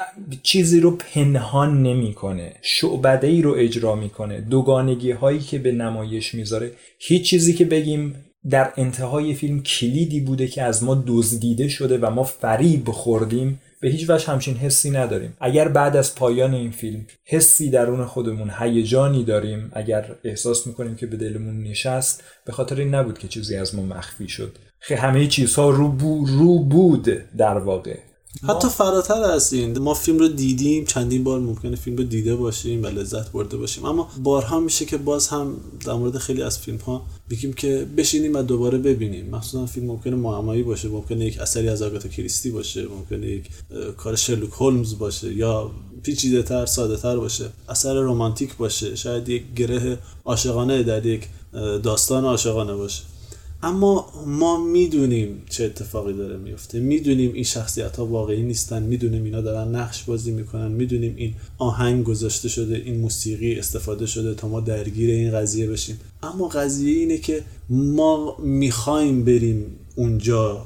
چیزی 0.44 0.80
رو 0.80 0.92
پنهان 0.92 1.84
نمی‌کنه 1.84 2.54
شعبده 2.62 3.28
ای 3.28 3.42
رو 3.42 3.54
اجرا 3.58 3.96
می‌کنه 3.96 4.42
دوگانگی 4.42 5.12
هایی 5.12 5.40
که 5.40 5.60
به 5.60 5.72
نمایش 5.72 6.34
می‌ذاره. 6.34 6.72
هیچ 7.00 7.30
چیزی 7.30 7.54
که 7.54 7.66
بگیم 7.66 8.16
در 8.50 8.74
انتهای 8.78 9.34
فیلم 9.34 9.64
کلیدی 9.64 10.20
بوده 10.20 10.48
که 10.48 10.62
از 10.62 10.84
ما 10.84 11.04
دزدیده 11.08 11.68
شده 11.68 11.98
و 11.98 12.10
ما 12.10 12.24
فریب 12.24 12.90
خوردیم 12.90 13.60
به 13.84 13.90
هیچ 13.90 14.10
وجه 14.10 14.26
همچین 14.26 14.58
حسی 14.58 14.92
نداریم. 14.92 15.38
اگر 15.40 15.68
بعد 15.68 15.96
از 15.96 16.16
پایان 16.16 16.54
این 16.54 16.72
فیلم 16.72 17.06
حسی 17.26 17.70
درون 17.70 18.06
خودمون 18.06 18.52
هیجانی 18.60 19.24
داریم 19.24 19.72
اگر 19.74 20.16
احساس 20.24 20.68
می‌کنیم 20.68 20.96
که 20.96 21.08
به 21.08 21.18
دلمون 21.18 21.64
نشست 21.64 22.24
به 22.46 22.52
خاطر 22.52 22.80
این 22.80 22.96
نبود 22.96 23.18
که 23.18 23.28
چیزی 23.28 23.56
از 23.56 23.76
ما 23.76 23.84
مخفی 23.84 24.28
شد. 24.28 24.58
خیلی 24.80 25.00
همه 25.00 25.28
چیزها 25.28 25.70
رو, 25.70 25.90
بو 25.90 26.26
رو 26.26 26.60
بود 26.60 27.04
در 27.38 27.58
واقع. 27.58 27.98
حتی 28.50 28.70
فراتر 28.70 29.22
از 29.22 29.54
این 29.54 29.80
ما 29.80 29.94
فیلم 29.94 30.20
رو 30.20 30.28
دیدیم 30.28 30.86
چندین 30.86 31.24
بار 31.24 31.40
ممکنه 31.40 31.76
فیلم 31.76 31.98
رو 31.98 32.04
دیده 32.04 32.36
باشیم 32.36 32.84
و 32.84 32.88
لذت 32.88 33.32
برده 33.32 33.58
باشیم. 33.58 33.86
اما 33.86 34.10
بارها 34.24 34.60
میشه 34.60 34.86
که 34.86 34.98
باز 34.98 35.28
هم 35.28 35.58
در 35.86 35.94
مورد 35.94 36.18
خیلی 36.18 36.42
از 36.42 36.60
فیلم 36.60 36.78
ها 36.78 37.06
بگیم 37.30 37.54
که 37.54 37.88
بشینیم 37.98 38.36
و 38.36 38.42
دوباره 38.42 38.78
ببینیم. 38.78 39.30
مخصوصا 39.30 39.66
فیلم 39.66 39.88
ممکنه 39.88 40.16
معمایی 40.16 40.64
باشه 40.64 40.90
ممکنه 40.90 41.26
یک 41.26 41.40
اثری 41.40 41.70
از 41.70 41.82
آگاتا 41.82 42.10
کریستی 42.10 42.52
باشه 42.52 42.88
ممکنه 42.88 43.28
یک 43.28 43.50
کار 43.98 44.16
شرلوک 44.16 44.52
هولمز 44.52 44.98
باشه 44.98 45.34
یا 45.34 45.72
پیچیده 46.04 46.44
تر 46.44 46.66
ساده 46.66 46.98
تر 46.98 47.18
باشه 47.18 47.50
اثر 47.70 47.94
رمانتیک 47.94 48.58
باشه. 48.58 48.96
شاید 48.96 49.30
یک 49.30 49.44
گره 49.56 49.98
عاشقانه 50.26 50.84
در 50.84 51.06
یک 51.06 51.28
داستان 51.84 52.26
عاشقانه 52.26 52.74
باشه. 52.74 53.04
اما 53.64 54.06
ما 54.26 54.66
می‌دونیم 54.66 55.42
چه 55.50 55.64
اتفاقی 55.64 56.14
داره 56.14 56.38
میفته 56.38 56.80
می‌دونیم 56.80 57.34
این 57.34 57.44
شخصیت 57.44 57.96
ها 57.96 58.06
واقعی 58.06 58.44
نیستن. 58.44 58.84
می‌دونیم 58.84 59.24
اینا 59.24 59.42
دارن 59.42 59.76
نقش 59.76 60.04
بازی 60.04 60.32
می‌کنن. 60.32 60.72
می‌دونیم 60.72 61.14
این 61.18 61.34
آهنگ 61.58 62.04
گذاشته 62.04 62.50
شده 62.50 62.76
این 62.76 63.00
موسیقی 63.00 63.56
استفاده 63.56 64.06
شده 64.06 64.34
تا 64.34 64.48
ما 64.48 64.60
درگیر 64.60 65.10
این 65.10 65.32
قضیه 65.32 65.68
بشیم. 65.68 66.00
اما 66.24 66.48
قضیه 66.48 67.00
اینه 67.00 67.18
که 67.18 67.44
ما 67.70 68.38
می‌خوایم 68.40 69.24
بریم 69.26 69.66
اونجا 69.96 70.66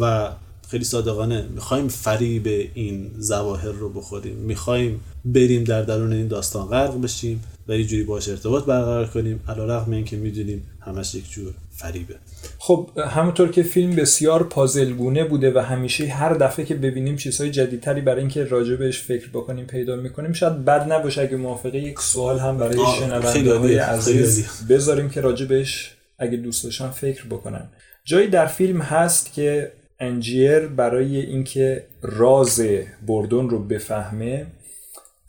و 0.00 0.30
خیلی 0.68 0.84
صادقانه 0.84 1.48
می‌خوایم 1.54 1.88
فریب 1.88 2.70
این 2.74 3.10
زواهر 3.18 3.72
رو 3.72 3.88
بخوریم. 3.88 4.36
می‌خوایم 4.36 5.00
بریم 5.24 5.64
در 5.64 5.82
درون 5.82 6.12
این 6.12 6.28
داستان 6.28 6.66
غرق 6.66 7.00
بشیم. 7.00 7.40
و 7.68 7.76
یه 7.76 7.84
جوری 7.84 8.02
باش 8.02 8.28
ارتباط 8.28 8.64
برقرار 8.64 9.06
کنیم 9.06 9.40
علیرغم 9.48 9.92
اینکه 9.92 10.16
می‌دونیم 10.16 10.66
همش 10.80 11.14
یک 11.14 11.30
جور 11.30 11.54
فریبه. 11.76 12.14
خب 12.58 12.90
همونطور 12.96 13.50
که 13.50 13.62
فیلم 13.62 13.96
بسیار 13.96 14.44
پازلگونه 14.44 15.24
بوده 15.24 15.52
و 15.54 15.58
همیشه 15.58 16.06
هر 16.06 16.34
دفعه 16.34 16.64
که 16.64 16.74
ببینیم 16.74 17.16
چیزهای 17.16 17.50
جدیدتری 17.50 18.00
برای 18.00 18.20
اینکه 18.20 18.44
راجع 18.44 18.76
بهش 18.76 18.98
فکر 19.00 19.28
بکنیم 19.28 19.66
پیدا 19.66 19.96
می‌کنیم 19.96 20.32
شاید 20.32 20.64
بد 20.64 20.92
نباشه 20.92 21.20
اگه 21.20 21.36
موافقه 21.36 21.78
یک 21.78 22.00
سوال 22.00 22.38
هم 22.38 22.58
برای 22.58 22.78
شنونده 22.98 23.58
های 23.58 23.78
عزیز 23.78 24.48
بذاریم 24.68 25.10
که 25.10 25.20
راجع 25.20 25.46
بهش 25.46 25.94
اگه 26.18 26.36
دوست 26.36 26.64
داشتن 26.64 26.90
فکر 26.90 27.24
بکنن. 27.26 27.68
جایی 28.04 28.28
در 28.28 28.46
فیلم 28.46 28.80
هست 28.80 29.32
که 29.32 29.72
انجیر 30.00 30.58
برای 30.58 31.16
اینکه 31.16 31.84
راز 32.02 32.62
بردون 33.06 33.50
رو 33.50 33.58
بفهمه 33.58 34.46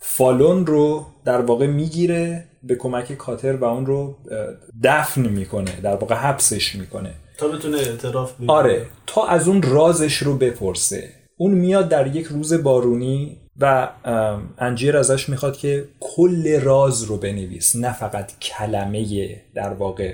فالون 0.07 0.65
رو 0.65 1.05
در 1.25 1.41
واقع 1.41 1.67
می‌گیره 1.67 2.45
به 2.63 2.75
کمک 2.75 3.13
کاتر 3.13 3.55
و 3.55 3.63
اون 3.63 3.85
رو 3.85 4.17
دفن 4.83 5.21
می‌کنه 5.21 5.81
در 5.83 5.95
واقع 5.95 6.15
حبسش 6.15 6.75
می‌کنه. 6.75 7.13
تا 7.37 7.47
بتونه 7.47 7.77
اعتراف 7.77 8.33
بگیره. 8.33 8.51
آره 8.51 8.85
تا 9.07 9.27
از 9.27 9.47
اون 9.47 9.61
رازش 9.61 10.17
رو 10.17 10.37
بپرسه. 10.37 11.09
اون 11.37 11.51
میاد 11.51 11.89
در 11.89 12.15
یک 12.15 12.25
روز 12.25 12.53
بارونی 12.53 13.37
و 13.59 13.89
انجیر 14.57 14.97
ازش 14.97 15.29
می‌خواد 15.29 15.57
که 15.57 15.87
کل 15.99 16.61
راز 16.61 17.03
رو 17.03 17.17
بنویس 17.17 17.75
نه 17.75 17.93
فقط 17.93 18.39
کلمه 18.39 19.35
در 19.55 19.73
واقع 19.73 20.13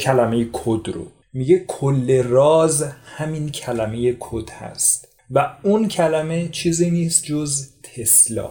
کلمه 0.00 0.48
کد 0.52 0.88
رو. 0.88 1.06
میگه 1.32 1.64
کل 1.68 2.22
راز 2.22 2.82
همین 3.16 3.50
کلمه 3.50 4.16
کد 4.20 4.50
هست. 4.50 5.08
و 5.30 5.56
اون 5.62 5.88
کلمه 5.88 6.48
چیزی 6.48 6.90
نیست 6.90 7.24
جز 7.24 7.68
تسلا. 7.82 8.50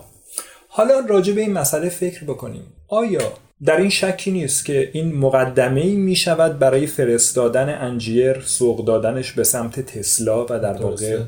حالا 0.77 0.99
راجع 0.99 1.34
به 1.34 1.41
این 1.41 1.53
مسئله 1.53 1.89
فکر 1.89 2.23
بکنیم. 2.23 2.64
آیا 2.88 3.34
در 3.65 3.77
این 3.77 3.89
شکی 3.89 4.31
نیست 4.31 4.65
که 4.65 4.89
این 4.93 5.15
مقدمه 5.15 5.81
ای 5.81 5.95
می 5.95 6.15
شود 6.15 6.60
برای 6.60 6.88
فرستادن 6.88 7.69
انجیر 7.69 8.41
سوق 8.41 8.85
دادنش 8.85 9.31
به 9.31 9.43
سمت 9.43 9.80
تسلا 9.80 10.45
و 10.45 10.47
در 10.47 10.73
واقع 10.73 11.19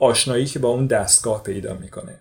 آشنایی 0.00 0.46
که 0.46 0.58
با 0.58 0.68
اون 0.68 0.86
دستگاه 0.86 1.42
پیدا 1.42 1.74
می‌کنه؟ 1.74 2.14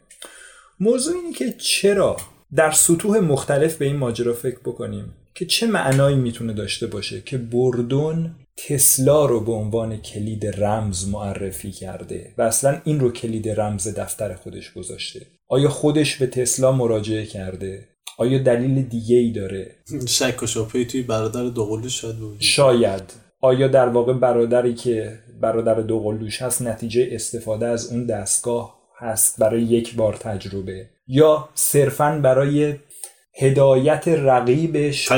موضوع 0.80 1.16
اینه 1.16 1.34
که 1.34 1.54
چرا 1.58 2.18
در 2.56 2.72
سطوح 2.72 3.20
مختلف 3.20 3.76
به 3.76 3.86
این 3.86 3.96
ماجرا 3.96 4.34
فکر 4.34 4.60
بکنیم 4.60 5.14
که 5.36 5.46
چه 5.46 5.68
معنایی 5.68 6.16
می‌تونه 6.16 6.54
داشته 6.54 6.88
باشه 6.88 7.22
که 7.22 7.38
بردون 7.38 8.36
تسلا 8.68 9.26
رو 9.26 9.40
به 9.40 9.52
عنوان 9.52 9.98
کلید 9.98 10.64
رمز 10.64 11.08
معرفی 11.10 11.72
کرده 11.72 12.34
و 12.38 12.42
اصلا 12.42 12.82
این 12.84 13.00
رو 13.00 13.12
کلید 13.12 13.50
رمز 13.50 14.00
دفتر 14.00 14.34
خودش 14.34 14.74
گذاشته؟ 14.74 15.22
آیا 15.50 15.70
خودش 15.70 16.16
به 16.16 16.28
تسلا 16.28 16.72
مراجعه 16.72 17.26
کرده؟ 17.26 17.88
آیا 18.18 18.44
دلیل 18.44 18.82
دیگه 18.82 19.16
ای 19.16 19.32
داره؟ 19.32 19.76
شک 20.08 20.44
و 20.44 20.48
شبهه 20.48 20.86
توی 20.86 21.02
برادر 21.02 21.44
دوقلوش 21.44 22.02
شاید 22.02 22.20
بود. 22.20 22.38
شاید. 22.40 23.14
آیا 23.42 23.68
در 23.68 23.90
واقع 23.90 24.14
برادری 24.14 24.74
که 24.74 25.20
برادر 25.42 25.82
دوقلوش 25.82 26.42
هست 26.42 26.62
نتیجه 26.62 27.10
استفاده 27.12 27.66
از 27.66 27.92
اون 27.92 28.06
دستگاه 28.06 28.78
هست 29.00 29.40
برای 29.40 29.62
یک 29.62 29.96
بار 29.96 30.14
تجربه؟ 30.14 30.90
یا 31.08 31.50
صرفا 31.54 32.20
برای 32.24 32.76
هدایت 33.34 34.08
رقیبش 34.08 35.12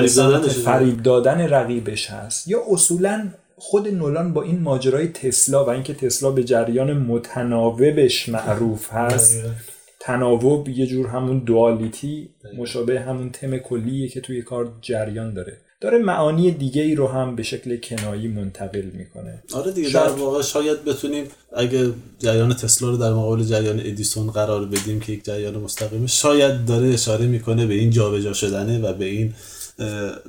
فریب 0.65 1.03
دادن 1.03 1.41
رقیبش 1.41 2.10
هست؟ 2.10 2.47
یا 2.47 2.60
اصولا 2.72 3.30
خود 3.56 3.88
نولان 3.88 4.34
با 4.34 4.43
این 4.43 4.60
ماجرای 4.60 5.07
تسلا 5.07 5.65
و 5.65 5.69
اینکه 5.69 5.93
تسلا 5.93 6.31
به 6.31 6.43
جریان 6.43 6.93
متناوبش 6.93 8.30
معروف 8.30 8.93
هست 8.93 9.43
تناوب 9.99 10.69
یه 10.69 10.85
جور 10.88 11.07
همون 11.07 11.39
دوالیتی 11.39 12.30
مشابه 12.57 12.99
همون 12.99 13.30
تم 13.30 13.57
کلیه 13.57 14.07
که 14.07 14.21
توی 14.21 14.41
کار 14.41 14.71
جریان 14.81 15.34
داره. 15.34 15.57
داره 15.81 15.97
معانی 15.97 16.51
دیگه 16.51 16.81
ای 16.81 16.95
رو 16.95 17.07
هم 17.07 17.35
به 17.35 17.43
شکل 17.43 17.77
کنایی 17.77 18.27
منتقل 18.27 18.85
می‌کنه. 18.93 19.43
آره 19.53 19.71
دیگه 19.71 19.89
شاید- 19.89 20.05
در 20.07 20.11
واقع 20.11 20.41
شاید 20.41 20.85
بتونیم 20.85 21.26
اگه 21.55 21.91
جریان 22.19 22.53
تسلا 22.53 22.89
رو 22.89 22.97
در 22.97 23.11
مقابل 23.13 23.43
جریان 23.43 23.80
ادیسون 23.80 24.27
قرار 24.31 24.65
بدیم 24.65 24.99
که 24.99 25.11
یک 25.11 25.23
جریان 25.26 25.57
مستقیمه 25.57 26.07
شاید 26.07 26.65
داره 26.65 26.88
اشاره 26.88 27.26
می‌کنه 27.27 27.65
به 27.65 27.73
این 27.73 27.89
جابجا 27.89 28.34
شدنه 28.34 28.80
و 28.80 28.93
به 28.93 29.05
این 29.05 29.34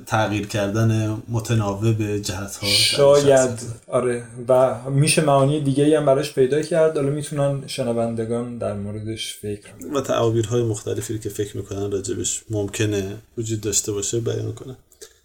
تغییر 0.05 0.47
کردن 0.47 1.21
متناوب 1.29 2.17
جهت 2.17 2.55
ها 2.55 2.67
شاید 2.67 3.59
آره. 3.87 4.23
و 4.47 4.79
میشه 4.89 5.21
معانی 5.21 5.61
دیگه 5.61 5.97
هم 5.97 6.05
براش 6.05 6.33
پیدا 6.33 6.61
کرد. 6.61 6.97
حالا 6.97 7.09
می‌تونن 7.09 7.67
شنوندگان 7.67 8.57
در 8.57 8.73
موردش 8.73 9.37
فکر. 9.41 9.69
و 9.93 10.01
تعابیرهای 10.01 10.63
مختلفی 10.63 11.19
که 11.19 11.29
فکر 11.29 11.57
می‌کنن 11.57 11.91
راجبش 11.91 12.43
ممکنه 12.49 13.17
وجود 13.37 13.61
داشته 13.61 13.91
باشه 13.91 14.19
بیان 14.19 14.53
کنن. 14.53 14.75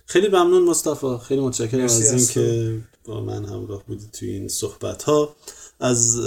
خیلی 0.07 0.29
ممنون 0.29 0.65
مصطفی. 0.65 1.07
خیلی 1.29 1.41
متشکرم 1.41 1.85
از. 1.85 2.13
اینکه 2.13 2.75
با 3.05 3.21
من 3.21 3.45
همراه 3.45 3.83
بودی 3.87 4.07
توی 4.13 4.31
این 4.31 4.49
صحبت 4.49 5.03
ها 5.03 5.37
از 5.81 6.21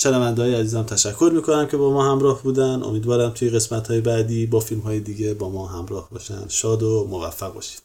شنونده 0.00 0.42
های 0.42 0.54
عزیزم 0.54 0.82
تشکر 0.82 1.30
می‌کنم 1.34 1.66
که 1.66 1.76
با 1.76 1.92
ما 1.92 2.12
همراه 2.12 2.42
بودن. 2.42 2.82
امیدوارم 2.82 3.30
توی 3.30 3.50
قسمت 3.50 3.88
های 3.88 4.00
بعدی 4.00 4.46
با 4.46 4.60
فیلم 4.60 4.80
های 4.80 5.00
دیگه 5.00 5.34
با 5.34 5.48
ما 5.48 5.66
همراه 5.66 6.08
باشن. 6.10 6.48
شاد 6.48 6.82
و 6.82 7.06
موفق 7.10 7.54
باشید. 7.54 7.82